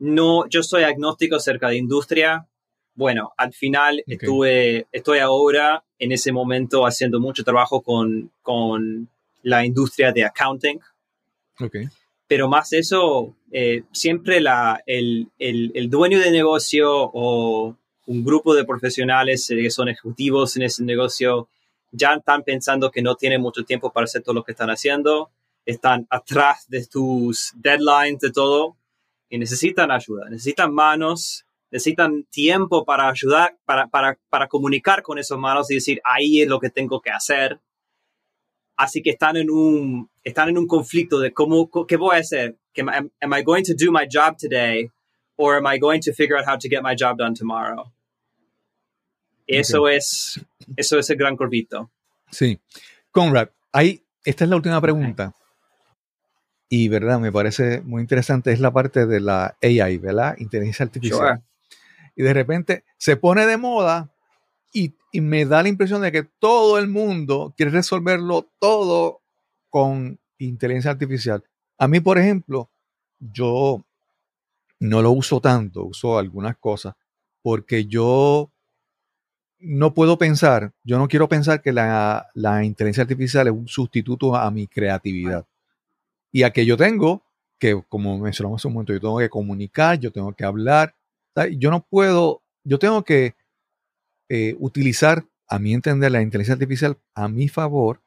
No, 0.00 0.46
yo 0.50 0.62
soy 0.62 0.82
agnóstico 0.82 1.36
acerca 1.36 1.70
de 1.70 1.78
industria. 1.78 2.46
Bueno, 2.94 3.32
al 3.38 3.54
final 3.54 4.02
okay. 4.02 4.16
estuve, 4.16 4.86
estoy 4.92 5.20
ahora 5.20 5.82
en 5.98 6.12
ese 6.12 6.30
momento 6.30 6.84
haciendo 6.84 7.20
mucho 7.20 7.42
trabajo 7.42 7.80
con, 7.80 8.30
con 8.42 9.08
la 9.44 9.64
industria 9.64 10.12
de 10.12 10.24
accounting. 10.24 10.78
Okay. 11.58 11.86
Pero 12.26 12.48
más 12.48 12.74
eso, 12.74 13.34
eh, 13.50 13.84
siempre 13.92 14.42
la, 14.42 14.82
el, 14.84 15.28
el, 15.38 15.72
el, 15.74 15.88
dueño 15.88 16.18
de 16.20 16.30
negocio 16.30 17.10
o 17.14 17.78
un 18.10 18.24
grupo 18.24 18.56
de 18.56 18.64
profesionales 18.64 19.48
eh, 19.50 19.56
que 19.56 19.70
son 19.70 19.88
ejecutivos 19.88 20.56
en 20.56 20.62
ese 20.62 20.82
negocio 20.82 21.48
ya 21.92 22.14
están 22.14 22.42
pensando 22.42 22.90
que 22.90 23.02
no 23.02 23.14
tienen 23.14 23.40
mucho 23.40 23.64
tiempo 23.64 23.92
para 23.92 24.04
hacer 24.04 24.22
todo 24.22 24.34
lo 24.34 24.42
que 24.42 24.50
están 24.50 24.68
haciendo, 24.68 25.30
están 25.64 26.08
atrás 26.10 26.68
de 26.68 26.84
tus 26.86 27.52
deadlines, 27.54 28.18
de 28.18 28.32
todo, 28.32 28.76
y 29.28 29.38
necesitan 29.38 29.92
ayuda, 29.92 30.28
necesitan 30.28 30.74
manos, 30.74 31.44
necesitan 31.70 32.24
tiempo 32.24 32.84
para 32.84 33.08
ayudar, 33.08 33.56
para, 33.64 33.86
para, 33.86 34.18
para 34.28 34.48
comunicar 34.48 35.02
con 35.02 35.18
esos 35.18 35.38
manos 35.38 35.70
y 35.70 35.74
decir, 35.74 36.00
ahí 36.04 36.42
es 36.42 36.48
lo 36.48 36.58
que 36.58 36.70
tengo 36.70 37.00
que 37.00 37.10
hacer. 37.10 37.60
Así 38.76 39.02
que 39.02 39.10
están 39.10 39.36
en 39.36 39.50
un, 39.50 40.10
están 40.24 40.48
en 40.48 40.58
un 40.58 40.66
conflicto 40.66 41.20
de 41.20 41.32
cómo, 41.32 41.70
qué 41.86 41.96
voy 41.96 42.16
a 42.16 42.20
hacer. 42.20 42.56
Am, 42.76 43.10
am 43.20 43.34
I 43.34 43.42
going 43.42 43.64
to 43.64 43.74
do 43.74 43.92
my 43.92 44.06
job 44.10 44.36
today 44.36 44.90
or 45.36 45.56
am 45.56 45.66
I 45.66 45.78
going 45.78 46.00
to 46.02 46.12
figure 46.12 46.36
out 46.36 46.46
how 46.46 46.56
to 46.56 46.68
get 46.68 46.82
my 46.82 46.96
job 46.96 47.18
done 47.18 47.34
tomorrow? 47.34 47.92
Eso 49.58 49.88
es, 49.88 50.40
eso 50.76 50.98
es 50.98 51.10
el 51.10 51.16
gran 51.16 51.36
corvito. 51.36 51.90
Sí. 52.30 52.60
Conrad, 53.10 53.48
ahí, 53.72 54.04
esta 54.24 54.44
es 54.44 54.50
la 54.50 54.56
última 54.56 54.80
pregunta. 54.80 55.34
Y, 56.68 56.88
¿verdad? 56.88 57.18
Me 57.18 57.32
parece 57.32 57.80
muy 57.80 58.00
interesante. 58.00 58.52
Es 58.52 58.60
la 58.60 58.72
parte 58.72 59.06
de 59.06 59.20
la 59.20 59.56
AI, 59.60 59.98
¿verdad? 59.98 60.36
Inteligencia 60.38 60.84
artificial. 60.84 61.42
Y 62.14 62.22
de 62.22 62.32
repente 62.32 62.84
se 62.96 63.16
pone 63.16 63.46
de 63.46 63.56
moda 63.56 64.12
y, 64.72 64.94
y, 65.10 65.20
me 65.20 65.46
da 65.46 65.64
la 65.64 65.68
impresión 65.68 66.02
de 66.02 66.12
que 66.12 66.22
todo 66.22 66.78
el 66.78 66.86
mundo 66.86 67.52
quiere 67.56 67.72
resolverlo 67.72 68.52
todo 68.60 69.22
con 69.68 70.20
inteligencia 70.38 70.92
artificial. 70.92 71.42
A 71.76 71.88
mí, 71.88 71.98
por 71.98 72.18
ejemplo, 72.18 72.70
yo 73.18 73.84
no 74.78 75.02
lo 75.02 75.10
uso 75.10 75.40
tanto, 75.40 75.84
uso 75.84 76.18
algunas 76.18 76.56
cosas, 76.56 76.94
porque 77.42 77.86
yo 77.86 78.52
no 79.60 79.94
puedo 79.94 80.18
pensar, 80.18 80.72
yo 80.84 80.98
no 80.98 81.06
quiero 81.06 81.28
pensar 81.28 81.60
que 81.60 81.72
la, 81.72 82.30
inteligencia 82.64 83.02
artificial 83.02 83.46
es 83.46 83.52
un 83.52 83.68
sustituto 83.68 84.34
a 84.34 84.50
mi 84.50 84.66
creatividad. 84.66 85.46
Y 86.32 86.42
a 86.44 86.50
que 86.52 86.64
yo 86.64 86.76
tengo, 86.76 87.22
que 87.58 87.80
como 87.88 88.18
mencionamos 88.18 88.60
hace 88.60 88.68
un 88.68 88.74
momento, 88.74 88.92
yo 88.92 89.00
tengo 89.00 89.18
que 89.18 89.28
comunicar, 89.28 89.98
yo 89.98 90.10
tengo 90.10 90.32
que 90.32 90.44
hablar, 90.44 90.94
yo 91.58 91.70
no 91.70 91.84
puedo, 91.84 92.42
yo 92.64 92.78
tengo 92.78 93.04
que 93.04 93.34
eh, 94.28 94.56
utilizar, 94.58 95.24
a 95.46 95.58
mi 95.58 95.74
entender, 95.74 96.12
la 96.12 96.22
inteligencia 96.22 96.54
artificial 96.54 96.96
a 97.14 97.28
mi 97.28 97.48
favor, 97.48 98.00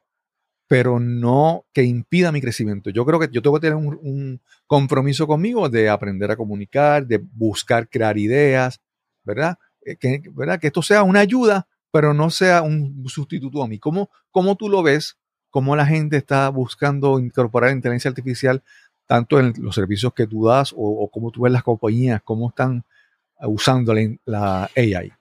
pero 0.68 1.00
no 1.00 1.66
que 1.74 1.84
impida 1.84 2.32
mi 2.32 2.42
crecimiento. 2.42 2.90
Yo 2.90 3.06
creo 3.06 3.20
que 3.20 3.30
yo 3.32 3.42
tengo 3.42 3.60
que 3.60 3.68
tener 3.68 3.76
un, 3.76 4.00
un 4.02 4.42
compromiso 4.66 5.28
conmigo 5.28 5.70
de 5.70 5.90
aprender 5.90 6.32
a 6.32 6.38
comunicar, 6.38 7.06
de 7.06 7.18
buscar 7.18 7.90
crear 7.90 8.18
ideas, 8.18 8.82
¿verdad? 9.24 9.58
Eh, 9.86 9.96
que, 9.96 10.22
¿verdad? 10.32 10.60
que 10.60 10.68
esto 10.68 10.82
sea 10.82 11.04
una 11.04 11.20
ayuda, 11.20 11.68
pero 11.92 12.14
no 12.14 12.30
sea 12.30 12.62
un 12.62 13.04
sustituto 13.08 13.64
a 13.64 13.68
mí. 13.68 13.80
¿Cómo, 13.80 14.10
cómo 14.32 14.56
tú 14.56 14.70
lo 14.70 14.84
ves? 14.84 15.18
¿Cómo 15.50 15.76
la 15.76 15.86
gente 15.86 16.18
está 16.18 16.50
buscando 16.50 17.20
incorporar 17.20 17.72
inteligencia 17.72 18.10
artificial 18.10 18.64
tanto 19.06 19.40
en 19.40 19.54
los 19.60 19.76
servicios 19.76 20.14
que 20.14 20.26
tú 20.26 20.46
das 20.46 20.74
o, 20.76 21.10
cómo 21.12 21.30
tú 21.30 21.42
ves 21.42 21.54
las 21.54 21.64
compañías, 21.64 22.22
cómo 22.24 22.50
están 22.50 22.84
usando 23.42 23.94
la, 24.26 24.70
AI? 24.76 25.12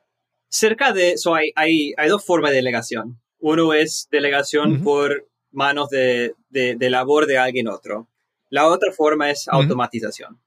Cerca 0.49 0.93
de 0.93 1.13
eso 1.13 1.35
hay, 1.35 1.51
hay, 1.55 1.93
hay, 1.97 2.09
dos 2.09 2.25
formas 2.25 2.53
de 2.53 2.59
delegación. 2.59 3.21
Uno 3.39 3.75
es 3.75 4.09
delegación 4.11 4.83
por 4.83 5.29
manos 5.51 5.91
de, 5.91 6.35
de, 6.49 6.91
labor 6.91 7.27
de 7.27 7.39
alguien 7.39 7.69
otro. 7.69 8.09
La 8.49 8.67
otra 8.67 8.93
forma 8.93 9.31
es 9.31 9.49
automatización. 9.49 10.39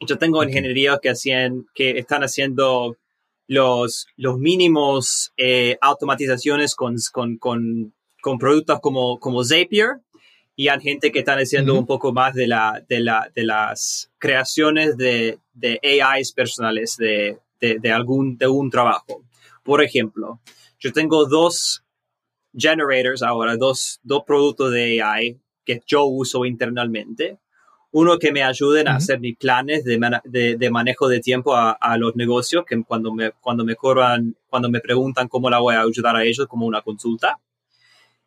Yo 0.00 0.18
tengo 0.18 0.42
ingeniería 0.42 0.98
que, 1.00 1.10
hacían, 1.10 1.66
que 1.74 1.98
están 1.98 2.22
haciendo 2.22 2.96
los, 3.48 4.06
los 4.16 4.38
mínimos 4.38 5.32
eh, 5.36 5.78
automatizaciones 5.80 6.74
con, 6.74 6.96
con, 7.12 7.38
con, 7.38 7.94
con, 8.20 8.38
productos 8.38 8.80
como, 8.80 9.18
como 9.18 9.44
Zapier. 9.44 10.00
Y 10.54 10.68
hay 10.68 10.80
gente 10.80 11.12
que 11.12 11.18
están 11.18 11.38
haciendo 11.38 11.78
un 11.78 11.86
poco 11.86 12.12
más 12.12 12.34
de, 12.34 12.46
la, 12.46 12.82
de, 12.88 13.00
la, 13.00 13.30
de 13.34 13.44
las 13.44 14.10
creaciones 14.18 14.96
de, 14.96 15.38
de 15.52 15.78
AIs 15.82 16.32
personales 16.32 16.96
de, 16.96 17.38
de, 17.60 17.78
de, 17.78 17.92
algún, 17.92 18.38
de 18.38 18.48
un 18.48 18.70
trabajo. 18.70 19.22
Por 19.62 19.82
ejemplo, 19.82 20.40
yo 20.78 20.92
tengo 20.92 21.26
dos 21.26 21.84
generators 22.56 23.22
ahora, 23.22 23.56
dos, 23.56 24.00
dos 24.02 24.22
productos 24.26 24.72
de 24.72 25.02
AI 25.02 25.38
que 25.66 25.82
yo 25.86 26.04
uso 26.06 26.46
internamente 26.46 27.38
uno 27.98 28.18
que 28.18 28.30
me 28.30 28.42
ayuden 28.42 28.88
a 28.88 28.96
hacer 28.96 29.20
mis 29.20 29.38
planes 29.38 29.82
de, 29.82 30.56
de, 30.58 30.70
manejo 30.70 31.08
de 31.08 31.20
tiempo 31.20 31.56
a, 31.56 31.72
a, 31.72 31.96
los 31.96 32.14
negocios, 32.14 32.62
que 32.66 32.82
cuando 32.84 33.14
me, 33.14 33.30
cuando 33.40 33.64
me 33.64 33.74
cobran, 33.74 34.36
cuando 34.50 34.68
me 34.68 34.80
preguntan 34.80 35.28
cómo 35.28 35.48
la 35.48 35.60
voy 35.60 35.76
a 35.76 35.80
ayudar 35.80 36.14
a 36.14 36.22
ellos, 36.22 36.46
como 36.46 36.66
una 36.66 36.82
consulta. 36.82 37.40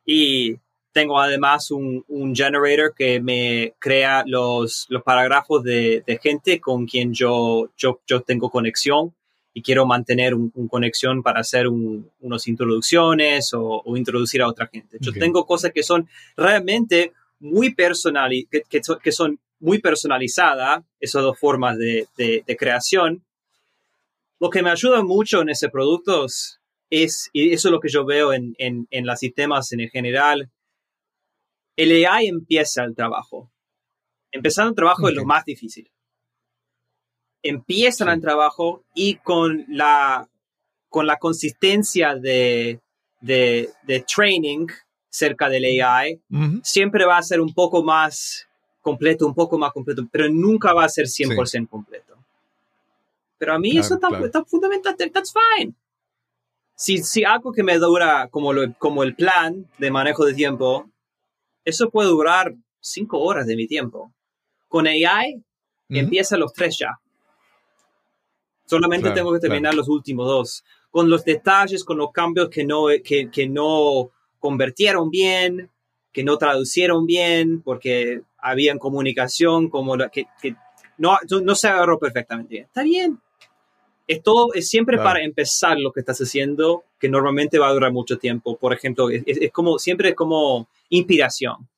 Y 0.04 0.56
tengo 0.92 1.20
además 1.20 1.70
un, 1.70 2.04
un 2.08 2.36
generator 2.36 2.96
que 2.96 3.22
me 3.22 3.76
crea 3.78 4.24
los, 4.26 4.88
los 4.90 5.04
parágrafos 5.04 5.62
de, 5.62 6.04
de, 6.04 6.18
gente 6.18 6.60
con 6.60 6.88
quien 6.88 7.14
yo, 7.14 7.70
yo, 7.78 8.02
yo 8.08 8.22
tengo 8.22 8.50
conexión 8.50 9.14
y 9.54 9.62
quiero 9.62 9.86
mantener 9.86 10.34
una 10.34 10.50
un 10.56 10.68
conexión 10.68 11.22
para 11.22 11.42
hacer 11.42 11.68
unas 11.68 12.48
introducciones 12.48 13.54
o, 13.54 13.84
o, 13.86 13.96
introducir 13.96 14.42
a 14.42 14.48
otra 14.48 14.66
gente. 14.66 14.98
Yo 15.00 15.14
tengo 15.14 15.46
cosas 15.46 15.72
que 15.72 15.84
son 15.84 16.10
realmente 16.36 17.14
muy 17.40 17.76
personales, 17.76 18.46
que, 18.50 18.64
que, 18.68 18.82
que, 19.04 19.12
son 19.12 19.40
muy 19.60 19.80
personalizada, 19.80 20.84
esas 21.00 21.22
dos 21.22 21.38
formas 21.38 21.78
de, 21.78 22.08
creación. 22.58 23.26
Lo 24.40 24.50
que 24.50 24.64
me 24.64 24.70
ayuda 24.70 25.04
mucho 25.04 25.42
en 25.42 25.50
ese 25.50 25.70
producto 25.70 26.26
es, 26.90 27.30
y 27.34 27.54
eso 27.54 27.68
es 27.68 27.72
lo 27.72 27.80
que 27.80 27.90
yo 27.90 28.06
veo 28.06 28.34
en, 28.34 28.56
en, 28.58 29.06
los 29.06 29.20
sistemas 29.20 29.72
en 29.72 29.90
general, 29.90 30.50
el 31.76 32.06
AI 32.06 32.28
empieza 32.28 32.84
el 32.84 32.96
trabajo. 32.96 33.52
Empezando 34.32 34.70
el 34.70 34.76
trabajo 34.76 35.10
es 35.10 35.16
lo 35.16 35.26
más 35.26 35.46
difícil. 35.46 35.90
Empiezan 37.42 38.10
el 38.10 38.22
trabajo 38.22 38.84
y 38.94 39.16
con 39.16 39.66
la, 39.70 40.30
con 40.90 41.08
la 41.08 41.18
consistencia 41.18 42.16
de, 42.16 42.80
de, 43.22 44.06
training 44.14 44.68
cerca 45.10 45.50
del 45.50 45.82
AI, 45.82 46.22
siempre 46.64 47.06
va 47.06 47.18
a 47.18 47.24
ser 47.24 47.42
un 47.42 47.54
poco 47.54 47.84
más 47.84 48.49
completo, 48.90 49.28
un 49.28 49.36
poco 49.36 49.58
más 49.58 49.72
completo, 49.72 50.08
pero 50.12 50.28
nunca 50.30 50.74
va 50.74 50.84
a 50.84 50.90
ser 50.90 51.06
100% 51.06 51.70
completo. 51.70 52.16
Pero 53.38 53.54
a 53.54 53.60
mí 53.60 53.78
eso 53.78 53.96
está, 53.96 54.44
fundamental, 54.46 54.96
that's 55.14 55.32
fine. 55.32 55.74
Si, 56.76 56.98
si 56.98 57.24
algo 57.24 57.52
que 57.52 57.64
me 57.64 57.78
dura 57.78 58.28
como, 58.30 58.52
lo, 58.52 58.74
como 58.78 59.04
el 59.04 59.16
plan 59.16 59.66
de 59.78 59.92
manejo 59.92 60.26
de 60.26 60.34
tiempo, 60.34 60.90
eso 61.64 61.90
puede 61.90 62.10
durar 62.10 62.56
cinco 62.80 63.20
horas 63.20 63.46
de 63.46 63.56
mi 63.56 63.68
tiempo. 63.68 64.12
Con 64.68 64.88
AI 64.88 65.42
empieza 65.90 66.36
los 66.38 66.52
tres 66.54 66.78
ya. 66.80 67.00
Solamente 68.66 69.12
tengo 69.12 69.32
que 69.34 69.40
terminar 69.40 69.74
los 69.74 69.88
últimos 69.88 70.28
dos. 70.28 70.64
Con 70.90 71.10
los 71.10 71.24
detalles, 71.24 71.84
con 71.84 71.98
los 71.98 72.12
cambios 72.12 72.50
que 72.50 72.64
no, 72.64 72.88
que, 73.04 73.30
que 73.30 73.48
no 73.48 74.12
convirtieron 74.40 75.10
bien, 75.10 75.70
que 76.12 76.24
no 76.24 76.38
traducieron 76.38 77.06
bien, 77.06 77.62
porque 77.62 78.22
había 78.42 78.72
en 78.72 78.80
comunicación 78.80 79.70
como 79.70 79.96
la, 79.96 80.10
que, 80.10 80.26
que 80.42 80.56
no, 80.98 81.18
no 81.44 81.56
se 81.56 81.68
agarró 81.68 82.00
perfectamente 82.00 82.56
bien. 82.56 82.66
Está 82.66 82.84
bien. 82.84 83.20
Es 84.08 84.24
todo, 84.24 84.54
es 84.54 84.68
siempre 84.68 84.98
para 84.98 85.22
empezar 85.22 85.78
lo 85.78 85.92
que 85.92 86.00
estás 86.00 86.20
haciendo, 86.20 86.84
que 87.00 87.10
normalmente 87.10 87.60
va 87.60 87.68
a 87.68 87.74
durar 87.74 87.92
mucho 87.92 88.18
tiempo. 88.18 88.58
Por 88.58 88.74
ejemplo, 88.74 89.10
es, 89.10 89.24
es 89.26 89.52
como, 89.52 89.78
siempre 89.78 90.10
es 90.10 90.16
como 90.16 90.68
inspiración. 90.90 91.70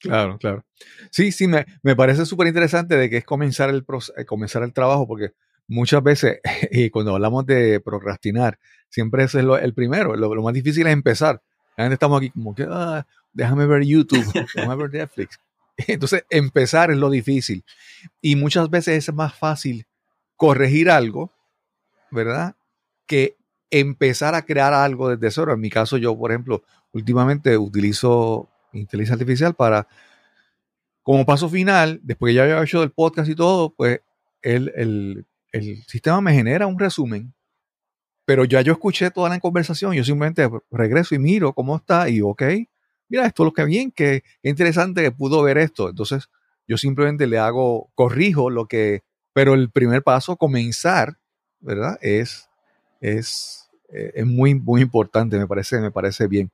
Claro, 0.00 0.38
claro. 0.38 0.64
Sí, 1.10 1.32
sí, 1.32 1.48
me, 1.48 1.66
me 1.82 1.96
parece 1.96 2.24
súper 2.24 2.46
interesante 2.46 2.96
de 2.96 3.10
que 3.10 3.18
es 3.18 3.24
comenzar 3.24 3.68
el, 3.68 3.84
eh, 4.16 4.24
comenzar 4.24 4.62
el 4.62 4.72
trabajo, 4.72 5.06
porque 5.06 5.32
muchas 5.66 6.02
veces, 6.02 6.40
y 6.70 6.90
cuando 6.90 7.14
hablamos 7.14 7.46
de 7.46 7.80
procrastinar, 7.80 8.58
siempre 8.88 9.24
es 9.24 9.34
lo, 9.34 9.58
el 9.58 9.74
primero, 9.74 10.16
lo, 10.16 10.34
lo, 10.34 10.42
más 10.42 10.54
difícil 10.54 10.86
es 10.86 10.92
empezar. 10.92 11.42
La 11.76 11.84
gente 11.84 11.94
estamos 11.94 12.18
aquí 12.18 12.30
como 12.30 12.54
que, 12.54 12.66
ah, 12.68 13.06
déjame 13.38 13.66
ver 13.66 13.84
YouTube, 13.84 14.26
déjame 14.32 14.74
ver 14.74 14.92
Netflix. 14.92 15.38
Entonces, 15.86 16.24
empezar 16.28 16.90
es 16.90 16.96
lo 16.96 17.08
difícil. 17.08 17.64
Y 18.20 18.34
muchas 18.34 18.68
veces 18.68 19.08
es 19.08 19.14
más 19.14 19.32
fácil 19.32 19.86
corregir 20.36 20.90
algo, 20.90 21.32
¿verdad? 22.10 22.56
Que 23.06 23.36
empezar 23.70 24.34
a 24.34 24.44
crear 24.44 24.74
algo 24.74 25.08
desde 25.08 25.30
cero. 25.30 25.52
En 25.52 25.60
mi 25.60 25.70
caso, 25.70 25.98
yo, 25.98 26.18
por 26.18 26.32
ejemplo, 26.32 26.64
últimamente 26.92 27.56
utilizo 27.56 28.48
inteligencia 28.72 29.14
artificial 29.14 29.54
para, 29.54 29.86
como 31.04 31.24
paso 31.24 31.48
final, 31.48 32.00
después 32.02 32.30
que 32.30 32.34
ya 32.34 32.42
había 32.42 32.60
hecho 32.60 32.82
el 32.82 32.90
podcast 32.90 33.30
y 33.30 33.36
todo, 33.36 33.70
pues 33.70 34.00
el, 34.42 34.72
el, 34.74 35.26
el 35.52 35.84
sistema 35.84 36.20
me 36.20 36.34
genera 36.34 36.66
un 36.66 36.78
resumen 36.78 37.32
pero 38.24 38.44
ya 38.44 38.60
yo 38.60 38.74
escuché 38.74 39.10
toda 39.10 39.30
la 39.30 39.40
conversación, 39.40 39.94
yo 39.94 40.04
simplemente 40.04 40.46
regreso 40.70 41.14
y 41.14 41.18
miro 41.18 41.54
cómo 41.54 41.76
está 41.76 42.10
y 42.10 42.20
ok, 42.20 42.42
mira, 43.08 43.26
esto 43.26 43.42
es 43.42 43.46
lo 43.46 43.52
que 43.52 43.64
bien, 43.64 43.90
que, 43.90 44.22
interesante 44.42 45.02
que 45.02 45.12
pudo 45.12 45.42
ver 45.42 45.58
esto. 45.58 45.88
Entonces, 45.88 46.28
yo 46.66 46.76
simplemente 46.76 47.26
le 47.26 47.38
hago, 47.38 47.90
corrijo 47.94 48.50
lo 48.50 48.66
que, 48.66 49.02
pero 49.32 49.54
el 49.54 49.70
primer 49.70 50.02
paso, 50.02 50.36
comenzar 50.36 51.18
¿verdad? 51.60 51.98
Es, 52.00 52.48
es, 53.00 53.68
eh, 53.92 54.12
es 54.14 54.26
muy, 54.26 54.54
muy 54.54 54.82
importante, 54.82 55.38
me 55.38 55.46
parece, 55.46 55.80
me 55.80 55.90
parece 55.90 56.26
bien. 56.26 56.50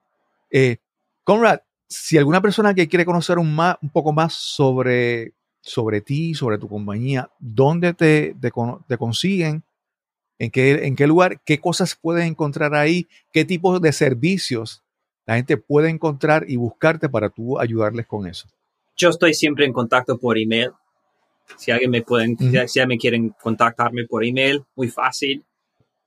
Eh, 0.51 0.79
Conrad, 1.25 1.61
si 1.89 2.19
alguna 2.19 2.41
persona 2.41 2.75
que 2.75 2.89
quiere 2.89 3.05
conocer 3.05 3.39
un, 3.39 3.55
más, 3.55 3.77
un 3.83 3.91
poco 3.91 4.13
más 4.13 4.35
sobre, 4.35 5.35
sobre 5.61 6.01
ti, 6.01 6.35
sobre 6.35 6.59
tu 6.59 6.69
compañía, 6.69 7.31
¿dónde 7.39 7.95
te, 7.95 8.35
te, 8.41 8.51
te 8.89 8.99
consiguen? 8.99 9.63
¿En 10.39 10.51
qué, 10.51 10.87
¿En 10.87 10.97
qué 10.97 11.07
lugar? 11.07 11.41
¿Qué 11.45 11.61
cosas 11.61 11.97
puedes 12.01 12.27
encontrar 12.27 12.75
ahí? 12.75 13.07
¿Qué 13.33 13.45
tipos 13.45 13.81
de 13.81 13.93
servicios 13.93 14.84
la 15.27 15.37
gente 15.37 15.57
puede 15.57 15.89
encontrar 15.89 16.45
y 16.49 16.57
buscarte 16.57 17.09
para 17.09 17.31
tú 17.31 17.59
ayudarles 17.59 18.07
con 18.07 18.27
eso? 18.27 18.47
Yo 18.97 19.09
estoy 19.09 19.35
siempre 19.35 19.65
en 19.65 19.73
contacto 19.73 20.19
por 20.19 20.39
email. 20.39 20.71
Si 21.57 21.71
alguien 21.71 21.91
me 21.91 22.03
pueden, 22.03 22.33
Ujú. 22.33 22.45
si- 22.51 22.69
si 22.69 22.81
alguien 22.81 22.99
quieren 22.99 23.29
contactarme 23.43 24.05
por 24.07 24.25
email, 24.25 24.65
muy 24.77 24.89
fácil. 24.89 25.45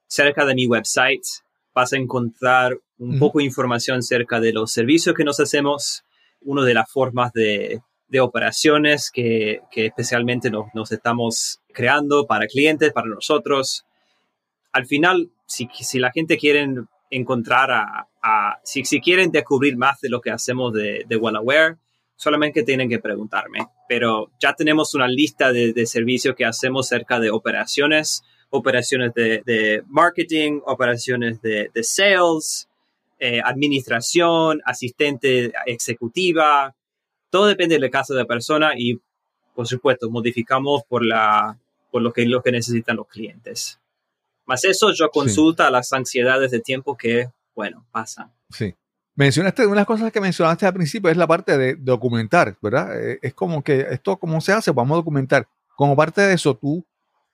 Cerca 0.07 0.45
de 0.45 0.55
mi 0.55 0.67
website 0.67 1.21
vas 1.73 1.93
a 1.93 1.97
encontrar 1.97 2.77
un 2.97 3.19
poco 3.19 3.37
de 3.39 3.45
información 3.45 3.99
acerca 3.99 4.39
de 4.39 4.51
los 4.53 4.71
servicios 4.71 5.15
que 5.15 5.23
nos 5.23 5.39
hacemos, 5.39 6.03
una 6.41 6.63
de 6.63 6.73
las 6.73 6.89
formas 6.91 7.31
de, 7.33 7.81
de 8.07 8.19
operaciones 8.19 9.11
que, 9.11 9.61
que 9.69 9.87
especialmente 9.87 10.49
nos, 10.49 10.67
nos 10.73 10.91
estamos 10.91 11.59
creando 11.73 12.25
para 12.25 12.47
clientes, 12.47 12.91
para 12.93 13.07
nosotros. 13.07 13.85
Al 14.71 14.85
final, 14.87 15.29
si, 15.45 15.67
si 15.79 15.99
la 15.99 16.11
gente 16.11 16.37
quiere 16.37 16.67
encontrar 17.09 17.71
a, 17.71 18.59
si, 18.63 18.83
quieren 18.99 19.31
descubrir 19.31 19.77
más 19.77 20.01
de 20.01 20.09
lo 20.09 20.19
que 20.21 20.31
hacemos 20.31 20.73
de, 20.73 21.05
de 21.07 21.15
WellAware, 21.15 21.77
solamente 22.17 22.63
tienen 22.63 22.89
que 22.89 22.99
preguntarme. 22.99 23.67
Pero 23.87 24.31
ya 24.39 24.53
tenemos 24.53 24.93
una 24.95 25.07
lista 25.07 25.51
de, 25.53 25.85
servicios 25.85 26.35
que 26.35 26.45
hacemos 26.45 26.87
cerca 26.87 27.19
de 27.19 27.29
operaciones, 27.29 28.23
operaciones 28.49 29.13
de, 29.13 29.41
de 29.45 29.83
marketing, 29.87 30.59
operaciones 30.65 31.41
de, 31.41 31.69
de 31.73 31.83
sales, 31.83 32.67
eh, 33.19 33.41
administración, 33.43 34.61
asistente 34.65 35.51
ejecutiva. 35.65 36.75
Todo 37.29 37.47
depende 37.47 37.79
del 37.79 37.89
caso 37.89 38.13
de 38.13 38.21
la 38.21 38.27
persona 38.27 38.73
y, 38.77 38.99
por 39.55 39.67
supuesto, 39.67 40.09
modificamos 40.09 40.83
por, 40.87 41.05
la, 41.05 41.57
por 41.91 42.01
lo, 42.01 42.11
que, 42.13 42.25
lo 42.25 42.41
que 42.43 42.51
necesitan 42.51 42.97
los 42.97 43.07
clientes. 43.07 43.79
Más 44.47 44.63
eso, 44.63 44.91
yo 44.93 45.09
consulta 45.09 45.69
las 45.69 45.91
ansiedades 45.93 46.51
de 46.51 46.61
tiempo 46.61 46.97
que, 46.97 47.29
bueno, 47.53 47.85
pasan. 47.91 48.31
Sí. 48.49 48.73
Mencionaste, 49.15 49.63
una 49.63 49.71
de 49.71 49.77
las 49.77 49.85
cosas 49.87 50.11
que 50.11 50.21
mencionaste 50.21 50.65
al 50.65 50.73
principio 50.73 51.09
es 51.09 51.17
la 51.17 51.27
parte 51.27 51.57
de 51.57 51.75
documentar, 51.75 52.55
¿verdad? 52.61 52.97
Eh, 52.99 53.19
Es 53.21 53.33
como 53.33 53.63
que 53.63 53.87
esto, 53.89 54.17
¿cómo 54.17 54.39
se 54.41 54.53
hace? 54.53 54.71
Vamos 54.71 54.95
a 54.95 54.97
documentar. 54.97 55.47
Como 55.75 55.95
parte 55.95 56.21
de 56.21 56.33
eso, 56.33 56.55
tú, 56.55 56.85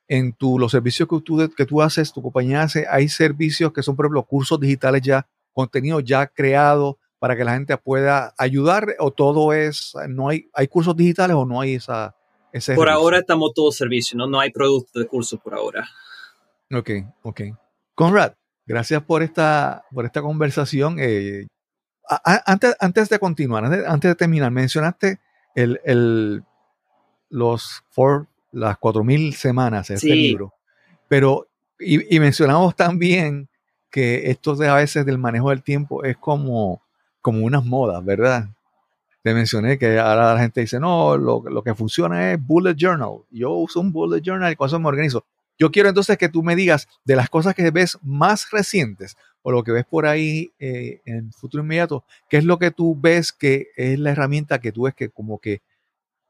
en 0.08 0.34
tu, 0.34 0.58
los 0.58 0.72
servicios 0.72 1.08
que 1.08 1.20
tú, 1.22 1.54
que 1.56 1.66
tú 1.66 1.82
haces, 1.82 2.12
tu 2.12 2.22
compañía 2.22 2.64
hace, 2.64 2.86
hay 2.90 3.10
servicios 3.10 3.72
que 3.74 3.84
son, 3.84 3.96
por 3.96 4.06
ejemplo, 4.06 4.24
cursos 4.24 4.60
digitales 4.60 5.02
ya, 5.02 5.28
contenido 5.52 6.00
ya 6.00 6.28
creado 6.28 6.98
para 7.20 7.36
que 7.38 7.44
la 7.44 7.54
gente 7.54 7.78
pueda 7.78 8.34
ayudar 8.38 8.96
o 9.00 9.12
todo 9.12 9.54
es, 9.54 9.94
no 10.10 10.30
hay, 10.30 10.50
hay 10.54 10.68
cursos 10.68 10.96
digitales 10.96 11.36
o 11.36 11.46
no 11.46 11.62
hay 11.62 11.76
esa, 11.76 12.16
ese 12.52 12.76
Por 12.76 12.88
servicio? 12.88 13.02
ahora 13.02 13.20
estamos 13.20 13.54
todo 13.54 13.72
servicio, 13.72 14.18
¿no? 14.18 14.28
No 14.28 14.40
hay 14.40 14.52
producto 14.52 15.00
de 15.00 15.06
curso 15.06 15.38
por 15.38 15.54
ahora. 15.54 15.88
Ok, 16.74 16.90
ok. 17.24 17.42
Conrad, 17.96 18.34
gracias 18.66 19.04
por 19.04 19.22
esta, 19.24 19.84
por 19.92 20.06
esta 20.06 20.22
conversación. 20.22 20.98
Eh, 21.00 21.48
a- 22.10 22.42
antes, 22.52 22.76
antes 22.80 23.10
de 23.10 23.20
continuar, 23.20 23.66
antes, 23.66 23.86
antes 23.88 24.12
de 24.12 24.16
terminar, 24.16 24.52
mencionaste 24.52 25.20
el, 25.56 25.80
el, 25.86 26.44
los 27.30 27.84
four, 27.90 28.28
las 28.52 28.78
4.000 28.78 29.34
semanas 29.34 29.88
de 29.88 29.96
este 29.96 30.08
libro, 30.16 30.54
pero 31.08 31.48
y, 31.80 32.16
y 32.16 32.20
mencionamos 32.20 32.76
también 32.76 33.50
que 33.92 34.30
esto 34.32 34.56
de 34.56 34.68
a 34.70 34.76
veces 34.76 35.06
del 35.06 35.18
manejo 35.18 35.50
del 35.50 35.62
tiempo 35.64 36.04
es 36.04 36.18
como, 36.18 36.82
como 37.22 37.46
unas 37.46 37.64
modas, 37.66 38.04
¿verdad? 38.04 38.50
Te 39.22 39.34
mencioné 39.34 39.78
que 39.78 40.00
ahora 40.00 40.34
la 40.34 40.40
gente 40.40 40.62
dice, 40.62 40.80
no, 40.80 41.16
lo, 41.18 41.44
lo 41.48 41.64
que 41.64 41.74
funciona 41.76 42.32
es 42.34 42.46
bullet 42.46 42.76
journal. 42.76 43.20
Yo 43.30 43.52
uso 43.52 43.80
un 43.80 43.92
bullet 43.92 44.22
journal 44.22 44.52
y 44.52 44.56
con 44.56 44.68
eso 44.68 44.80
me 44.80 44.88
organizo. 44.90 45.26
Yo 45.60 45.72
quiero 45.72 45.90
entonces 45.90 46.18
que 46.18 46.30
tú 46.30 46.44
me 46.44 46.56
digas 46.56 46.88
de 47.06 47.16
las 47.16 47.30
cosas 47.30 47.54
que 47.56 47.70
ves 47.72 47.98
más 48.02 48.50
recientes 48.52 49.16
o 49.42 49.52
lo 49.52 49.64
que 49.64 49.72
ves 49.72 49.86
por 49.86 50.06
ahí 50.06 50.52
eh, 50.60 51.02
en 51.06 51.32
futuro 51.32 51.64
inmediato, 51.64 52.04
¿qué 52.30 52.38
es 52.38 52.44
lo 52.46 52.58
que 52.58 52.72
tú 52.72 52.96
ves 53.00 53.32
que 53.34 53.68
es 53.76 54.00
la 54.00 54.12
herramienta 54.12 54.60
que 54.60 54.72
tú 54.72 54.84
ves 54.84 54.94
que 54.96 55.10
como 55.10 55.40
que 55.40 55.62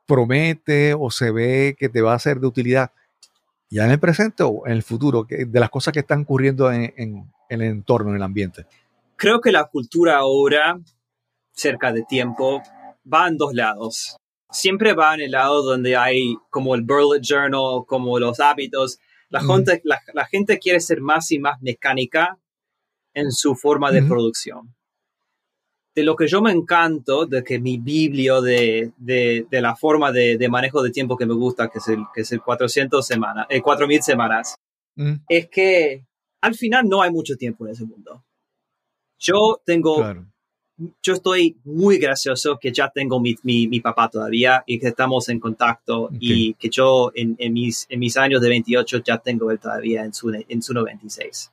promete 0.06 0.94
o 0.94 1.10
se 1.12 1.32
ve 1.32 1.76
que 1.78 1.90
te 1.90 2.02
va 2.02 2.14
a 2.14 2.20
ser 2.20 2.40
de 2.40 2.48
utilidad 2.48 2.92
ya 3.70 3.86
en 3.86 3.92
el 3.92 4.00
presente 4.00 4.44
o 4.44 4.66
en 4.68 4.74
el 4.74 4.84
futuro, 4.84 5.26
de 5.30 5.60
las 5.60 5.70
cosas 5.70 5.94
que 5.94 6.02
están 6.02 6.22
ocurriendo 6.22 6.72
en, 6.72 6.94
en- 6.98 7.34
en 7.50 7.62
el 7.62 7.68
entorno, 7.70 8.10
en 8.12 8.18
el 8.18 8.24
ambiente? 8.24 8.66
Creo 9.16 9.42
que 9.42 9.52
la 9.52 9.66
cultura 9.66 10.18
ahora, 10.18 10.80
cerca 11.52 11.92
de 11.92 12.04
tiempo, 12.04 12.62
va 13.12 13.28
en 13.28 13.38
dos 13.38 13.54
lados. 13.54 14.18
Siempre 14.52 14.94
va 14.94 15.14
en 15.16 15.22
el 15.22 15.32
lado 15.32 15.64
donde 15.64 15.96
hay 15.96 16.36
como 16.50 16.76
el 16.76 16.82
bullet 16.82 17.22
journal, 17.22 17.86
como 17.88 18.20
los 18.20 18.40
hábitos. 18.40 19.00
La, 19.34 19.42
gente, 19.42 19.82
la, 19.84 20.00
la 20.14 20.26
gente 20.26 20.60
quiere 20.60 20.80
ser 20.80 21.02
más 21.02 21.32
y 21.32 21.40
más 21.40 21.60
mecánica 21.62 22.38
en 23.16 23.32
su 23.32 23.56
forma 23.56 23.92
de 23.92 24.04
producción. 24.04 24.76
De 25.96 26.04
lo 26.04 26.16
que 26.16 26.28
yo 26.28 26.42
me 26.42 26.52
encanto, 26.52 27.26
de 27.26 27.44
que 27.44 27.60
mi 27.60 27.78
biblio 27.78 28.42
de, 28.42 28.92
de, 28.98 29.48
de 29.50 29.62
la 29.62 29.76
forma 29.76 30.12
de, 30.12 30.38
de 30.38 30.50
manejo 30.50 30.84
de 30.84 30.92
tiempo 30.92 31.18
que 31.18 31.26
me 31.26 31.34
gusta, 31.34 31.70
que 31.70 31.80
es 31.80 31.88
el, 31.88 32.06
que 32.14 32.22
es 32.22 32.32
el 32.32 32.42
400 32.42 33.06
semanas, 33.06 33.48
eh, 33.50 33.62
4000 33.62 34.04
semanas, 34.04 34.56
es 35.28 35.50
que 35.50 36.06
al 36.42 36.54
final 36.54 36.88
no 36.88 37.02
hay 37.02 37.10
mucho 37.10 37.36
tiempo 37.36 37.66
en 37.66 37.72
ese 37.72 37.86
mundo. 37.86 38.24
Yo 39.20 39.62
tengo, 39.66 39.96
claro. 39.96 40.28
Yo 41.04 41.14
estoy 41.14 41.56
muy 41.64 41.98
gracioso 41.98 42.58
que 42.60 42.72
ya 42.72 42.90
tengo 42.90 43.20
mi, 43.20 43.36
mi, 43.44 43.68
mi 43.68 43.80
papá 43.80 44.10
todavía 44.10 44.64
y 44.66 44.80
que 44.80 44.88
estamos 44.88 45.30
en 45.30 45.40
contacto 45.40 46.10
y 46.20 46.54
que 46.56 46.70
yo 46.70 47.12
en, 47.14 47.36
en, 47.38 47.54
mis, 47.54 47.86
en 47.90 48.00
mis 48.00 48.18
años 48.18 48.42
de 48.42 48.50
28 48.50 49.04
ya 49.06 49.18
tengo 49.20 49.52
él 49.52 49.60
todavía 49.60 50.04
en 50.04 50.14
su, 50.14 50.32
en 50.34 50.62
su 50.64 50.74
96. 50.74 51.52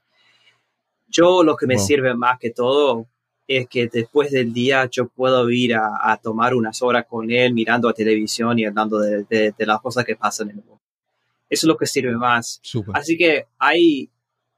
Yo 1.08 1.42
lo 1.42 1.56
que 1.56 1.66
me 1.66 1.76
Wow. 1.76 1.84
sirve 1.86 2.14
más 2.14 2.38
que 2.38 2.50
todo 2.50 3.06
es 3.48 3.68
que 3.68 3.88
después 3.88 4.30
del 4.30 4.52
día 4.52 4.88
yo 4.90 5.08
puedo 5.08 5.50
ir 5.50 5.74
a, 5.74 5.88
a 6.12 6.16
tomar 6.18 6.54
unas 6.54 6.80
horas 6.82 7.04
con 7.08 7.30
él 7.30 7.52
mirando 7.52 7.88
a 7.88 7.92
televisión 7.92 8.58
y 8.58 8.64
hablando 8.64 9.00
de, 9.00 9.24
de, 9.24 9.52
de 9.56 9.66
las 9.66 9.80
cosas 9.80 10.04
que 10.04 10.14
pasan 10.16 10.50
en 10.50 10.58
el 10.58 10.64
mundo. 10.64 10.80
Eso 11.48 11.66
es 11.66 11.68
lo 11.68 11.76
que 11.76 11.86
sirve 11.86 12.16
más. 12.16 12.60
Súper. 12.62 12.96
Así 12.96 13.18
que 13.18 13.46
hay 13.58 14.08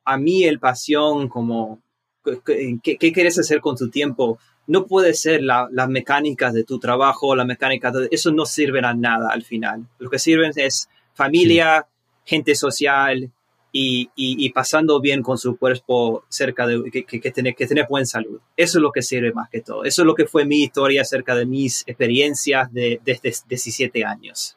a 0.05 0.19
mí 0.19 0.45
el 0.45 0.59
pasión 0.59 1.29
como 1.29 1.81
¿qué, 2.23 2.79
qué- 2.83 2.99
qué 2.99 3.13
quieres 3.13 3.39
hacer 3.39 3.61
con 3.61 3.77
tu 3.77 3.89
tiempo? 3.89 4.39
No 4.73 4.87
puede 4.87 5.15
ser 5.15 5.43
la- 5.43 5.69
las 5.71 5.89
mecánicas 5.89 6.53
de 6.55 6.65
tu 6.65 6.79
trabajo, 6.79 7.35
las 7.37 7.47
mecánicas 7.47 7.93
de 7.95 8.09
eso 8.11 8.33
no 8.33 8.47
sirven 8.47 8.85
a 8.85 8.95
nada 8.95 9.29
al 9.31 9.43
final. 9.43 9.87
Lo 9.99 10.09
que 10.11 10.19
sirven 10.19 10.53
es 10.57 10.89
familia, 11.15 11.87
gente 12.25 12.55
social 12.55 13.31
y, 13.71 14.11
y- 14.17 14.37
y 14.45 14.51
pasando 14.51 15.01
bien 15.01 15.23
con 15.23 15.37
su 15.39 15.57
cuerpo 15.57 16.25
cerca 16.29 16.67
de 16.67 16.91
que, 16.91 17.05
que, 17.05 17.21
que 17.21 17.31
tener, 17.31 17.55
que 17.55 17.67
tener 17.67 17.87
buena 17.89 18.07
salud. 18.07 18.39
Eso 18.57 18.79
es 18.79 18.83
lo 18.83 18.93
que 18.93 19.03
sirve 19.03 19.33
más 19.33 19.49
que 19.51 19.61
todo. 19.61 19.85
Eso 19.85 20.03
es 20.03 20.07
lo 20.07 20.15
que 20.15 20.27
fue 20.27 20.45
mi 20.45 20.63
historia 20.63 21.03
acerca 21.03 21.35
de 21.35 21.47
mis 21.47 21.83
experiencias 21.87 22.73
de, 22.73 23.01
desde 23.05 23.33
17 23.49 24.05
años 24.05 24.57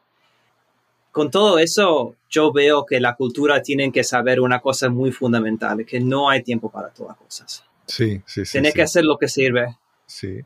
con 1.12 1.32
todo 1.32 1.60
eso, 1.60 2.16
yo 2.30 2.52
veo 2.52 2.86
que 2.86 3.00
la 3.00 3.16
cultura 3.16 3.62
tiene 3.62 3.90
que 3.90 4.04
saber 4.04 4.42
una 4.42 4.60
cosa 4.60 4.90
muy 4.90 5.14
fundamental, 5.14 5.86
que 5.86 6.02
no 6.02 6.30
hay 6.30 6.44
tiempo 6.44 6.70
para 6.70 6.90
todas 6.90 7.16
cosas. 7.16 7.64
Sí, 7.88 8.22
sí, 8.26 8.44
sí. 8.46 8.52
Tienes 8.52 8.74
sí. 8.74 8.76
que 8.76 8.82
hacer 8.82 9.06
lo 9.06 9.18
que 9.18 9.30
sirve. 9.30 9.78
Sí. 10.06 10.42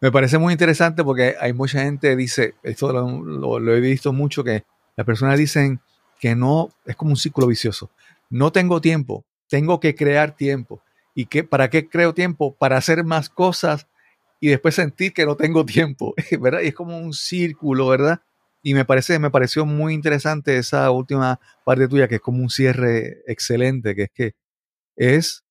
Me 0.00 0.10
parece 0.10 0.38
muy 0.38 0.52
interesante 0.52 1.04
porque 1.04 1.36
hay 1.38 1.52
mucha 1.52 1.82
gente 1.82 2.16
dice, 2.16 2.54
esto 2.62 2.92
lo 2.92 3.74
he 3.74 3.80
visto 3.80 4.12
mucho, 4.12 4.42
que 4.42 4.64
las 4.96 5.04
personas 5.04 5.38
dicen 5.38 5.80
que 6.18 6.34
no, 6.36 6.70
es 6.84 6.96
como 6.96 7.12
un 7.12 7.16
círculo 7.16 7.46
vicioso. 7.46 7.90
No 8.28 8.52
tengo 8.52 8.80
tiempo, 8.80 9.24
tengo 9.48 9.80
que 9.80 9.94
crear 9.94 10.36
tiempo. 10.36 10.82
¿Y 11.14 11.26
qué, 11.26 11.42
para 11.42 11.68
qué 11.68 11.88
creo 11.88 12.14
tiempo? 12.14 12.54
Para 12.54 12.76
hacer 12.76 13.04
más 13.04 13.28
cosas 13.28 13.86
y 14.38 14.48
después 14.48 14.74
sentir 14.74 15.12
que 15.12 15.26
no 15.26 15.36
tengo 15.36 15.64
tiempo, 15.66 16.14
¿verdad? 16.40 16.60
Y 16.62 16.68
es 16.68 16.74
como 16.74 16.96
un 16.98 17.12
círculo, 17.12 17.88
¿verdad? 17.88 18.20
Y 18.62 18.74
me 18.74 18.84
parece, 18.84 19.18
me 19.18 19.30
pareció 19.30 19.64
muy 19.64 19.94
interesante 19.94 20.56
esa 20.56 20.90
última 20.90 21.40
parte 21.64 21.88
tuya, 21.88 22.08
que 22.08 22.16
es 22.16 22.20
como 22.20 22.42
un 22.42 22.50
cierre 22.50 23.22
excelente, 23.26 23.94
que 23.94 24.02
es 24.02 24.10
que 24.14 24.34
es, 24.96 25.44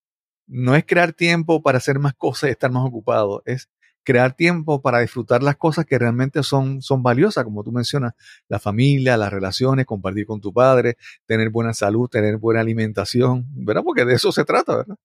no 0.50 0.74
es 0.74 0.84
crear 0.84 1.12
tiempo 1.12 1.62
para 1.62 1.78
hacer 1.78 1.98
más 2.00 2.14
cosas 2.14 2.48
y 2.48 2.50
estar 2.50 2.70
más 2.70 2.84
ocupado, 2.84 3.42
es 3.46 3.68
crear 4.02 4.32
tiempo 4.32 4.82
para 4.82 4.98
disfrutar 5.00 5.42
las 5.42 5.56
cosas 5.56 5.86
que 5.86 5.98
realmente 5.98 6.42
son, 6.42 6.82
son 6.82 7.02
valiosas, 7.02 7.44
como 7.44 7.62
tú 7.62 7.70
mencionas, 7.70 8.14
la 8.48 8.58
familia, 8.58 9.16
las 9.16 9.32
relaciones, 9.32 9.86
compartir 9.86 10.26
con 10.26 10.40
tu 10.40 10.52
padre, 10.52 10.96
tener 11.26 11.50
buena 11.50 11.72
salud, 11.72 12.08
tener 12.08 12.36
buena 12.36 12.60
alimentación, 12.60 13.46
¿verdad? 13.54 13.82
Porque 13.84 14.04
de 14.04 14.14
eso 14.14 14.32
se 14.32 14.44
trata, 14.44 14.78
¿verdad? 14.78 14.96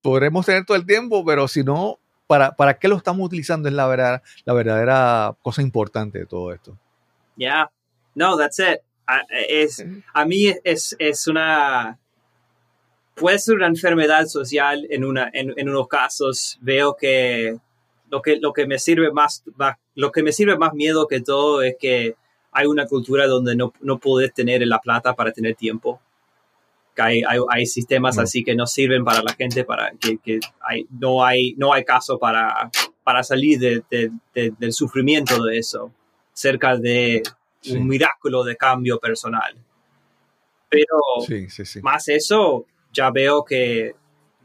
Podremos 0.00 0.46
tener 0.46 0.64
todo 0.64 0.76
el 0.76 0.86
tiempo, 0.86 1.24
pero 1.24 1.48
si 1.48 1.62
no, 1.62 1.98
¿para, 2.26 2.56
para 2.56 2.78
qué 2.78 2.88
lo 2.88 2.96
estamos 2.96 3.26
utilizando? 3.26 3.68
Es 3.68 3.74
la, 3.74 3.86
verdad, 3.86 4.22
la 4.44 4.54
verdadera 4.54 5.36
cosa 5.42 5.60
importante 5.60 6.20
de 6.20 6.26
todo 6.26 6.52
esto. 6.52 6.78
Yeah. 7.36 7.70
No, 8.14 8.38
that's 8.38 8.58
it. 8.58 8.80
A, 9.06 9.20
es, 9.48 9.84
a 10.14 10.24
mí 10.24 10.54
es, 10.64 10.96
es 10.98 11.26
una... 11.26 11.99
puede 13.20 13.38
ser 13.38 13.54
una 13.56 13.66
enfermedad 13.66 14.26
social 14.26 14.86
en, 14.90 15.04
una, 15.04 15.30
en, 15.32 15.52
en 15.56 15.68
unos 15.68 15.86
casos. 15.88 16.58
Veo 16.60 16.96
que 16.96 17.56
lo 18.10 18.20
que, 18.22 18.36
lo 18.40 18.52
que 18.52 18.66
me 18.66 18.78
sirve 18.78 19.12
más, 19.12 19.44
más- 19.56 19.76
lo 19.94 20.10
que 20.10 20.22
me 20.22 20.32
sirve 20.32 20.56
más 20.58 20.72
miedo 20.74 21.06
que 21.06 21.20
todo 21.20 21.62
es 21.62 21.76
que 21.78 22.16
hay 22.52 22.66
una 22.66 22.86
cultura 22.86 23.26
donde 23.28 23.54
no, 23.54 23.72
no 23.80 23.98
puedes 23.98 24.32
tener 24.34 24.66
la 24.66 24.80
plata 24.80 25.14
para 25.14 25.30
tener 25.32 25.54
tiempo. 25.54 26.00
Que 26.96 27.02
hay, 27.02 27.22
hay, 27.28 27.38
hay 27.50 27.66
sistemas 27.66 28.16
No. 28.16 28.22
así 28.22 28.42
que 28.42 28.56
no 28.56 28.66
sirven 28.66 29.04
para 29.04 29.22
la 29.22 29.32
gente, 29.34 29.64
para 29.64 29.92
que, 30.00 30.18
que 30.18 30.40
hay, 30.60 30.86
no, 30.90 31.24
hay, 31.24 31.54
no 31.56 31.72
hay 31.72 31.84
caso 31.84 32.18
para, 32.18 32.70
para 33.04 33.22
salir 33.22 33.58
de- 33.60 33.82
de- 33.90 34.10
de- 34.34 34.52
del 34.58 34.72
sufrimiento 34.72 35.44
de 35.44 35.58
eso, 35.58 35.92
cerca 36.32 36.76
de 36.76 37.22
Sí. 37.62 37.76
un 37.76 37.86
milagro 37.86 38.42
de 38.42 38.56
cambio 38.56 38.98
personal. 38.98 39.54
Pero 40.70 40.96
Sí, 41.26 41.48
sí, 41.50 41.64
sí. 41.66 41.80
más 41.82 42.08
eso, 42.08 42.64
ya 42.92 43.10
veo 43.10 43.44
que 43.44 43.94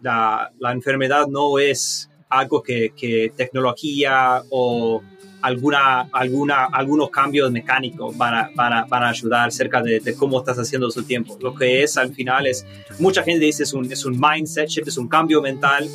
la, 0.01 0.51
la 0.59 0.71
enfermedad 0.71 1.27
no 1.27 1.57
es 1.59 2.09
algo 2.29 2.61
que, 2.61 2.91
que 2.95 3.31
tecnología 3.35 4.41
o 4.49 5.01
alguna, 5.41 6.01
alguna, 6.11 6.65
algunos 6.65 7.09
cambios 7.11 7.51
mecánicos 7.51 8.17
van 8.17 8.33
a, 8.33 8.49
van 8.55 8.73
a- 8.73 8.85
van 8.85 9.03
a 9.03 9.09
ayudar 9.09 9.51
cerca 9.51 9.81
de, 9.81 9.99
de 9.99 10.15
cómo 10.15 10.39
estás 10.39 10.57
haciendo 10.57 10.89
su 10.89 11.03
tiempo. 11.03 11.37
Lo 11.41 11.53
que 11.53 11.83
es 11.83 11.97
al 11.97 12.13
final 12.13 12.47
es, 12.47 12.65
mucha 12.99 13.21
gente 13.23 13.45
dice 13.45 13.63
es 13.63 13.73
un, 13.73 13.91
es 13.91 14.05
un 14.05 14.19
mindset 14.19 14.67
shift, 14.69 14.87
es 14.87 14.97
un 14.97 15.07
cambio 15.07 15.41
mental 15.41 15.87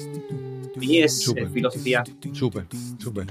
y 0.80 0.98
es 0.98 1.24
filosofía. 1.52 2.04
Súper, 2.32 2.66
súper. 2.98 3.26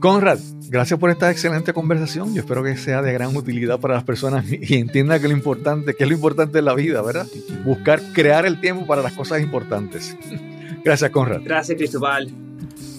Conrad, 0.00 0.38
gracias 0.68 1.00
por 1.00 1.10
esta 1.10 1.30
excelente 1.30 1.72
conversación. 1.72 2.32
Yo 2.32 2.42
espero 2.42 2.62
que 2.62 2.76
sea 2.76 3.02
de 3.02 3.12
gran 3.12 3.36
utilidad 3.36 3.80
para 3.80 3.94
las 3.94 4.04
personas 4.04 4.44
y 4.48 4.76
entienda 4.76 5.18
que 5.18 5.26
lo 5.26 5.34
importante, 5.34 5.94
que 5.94 6.04
es 6.04 6.08
lo 6.08 6.14
importante 6.14 6.60
en 6.60 6.66
la 6.66 6.74
vida, 6.74 7.02
¿verdad? 7.02 7.26
Buscar 7.64 8.00
crear 8.12 8.46
el 8.46 8.60
tiempo 8.60 8.86
para 8.86 9.02
las 9.02 9.14
cosas 9.14 9.42
importantes. 9.42 10.16
Gracias, 10.84 11.10
Conrad. 11.10 11.40
Gracias, 11.44 11.76
Cristóbal. 11.76 12.30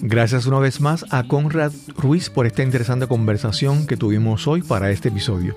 Gracias 0.02 0.46
una 0.46 0.58
vez 0.58 0.80
más 0.80 1.04
a 1.10 1.26
Conrad 1.26 1.72
Ruiz 1.96 2.30
por 2.30 2.46
esta 2.46 2.62
interesante 2.62 3.06
conversación 3.06 3.86
que 3.86 3.96
tuvimos 3.96 4.46
hoy 4.46 4.62
para 4.62 4.90
este 4.90 5.08
episodio. 5.08 5.54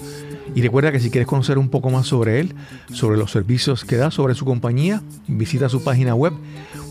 Y 0.56 0.62
recuerda 0.62 0.92
que 0.92 1.00
si 1.00 1.10
quieres 1.10 1.28
conocer 1.28 1.58
un 1.58 1.70
poco 1.70 1.90
más 1.90 2.06
sobre 2.08 2.40
él, 2.40 2.56
sobre 2.92 3.18
los 3.18 3.32
servicios 3.32 3.84
que 3.84 3.98
da, 3.98 4.12
sobre 4.12 4.36
su 4.36 4.46
compañía, 4.46 5.02
visita 5.28 5.68
su 5.68 5.84
página 5.84 6.16
web 6.16 6.34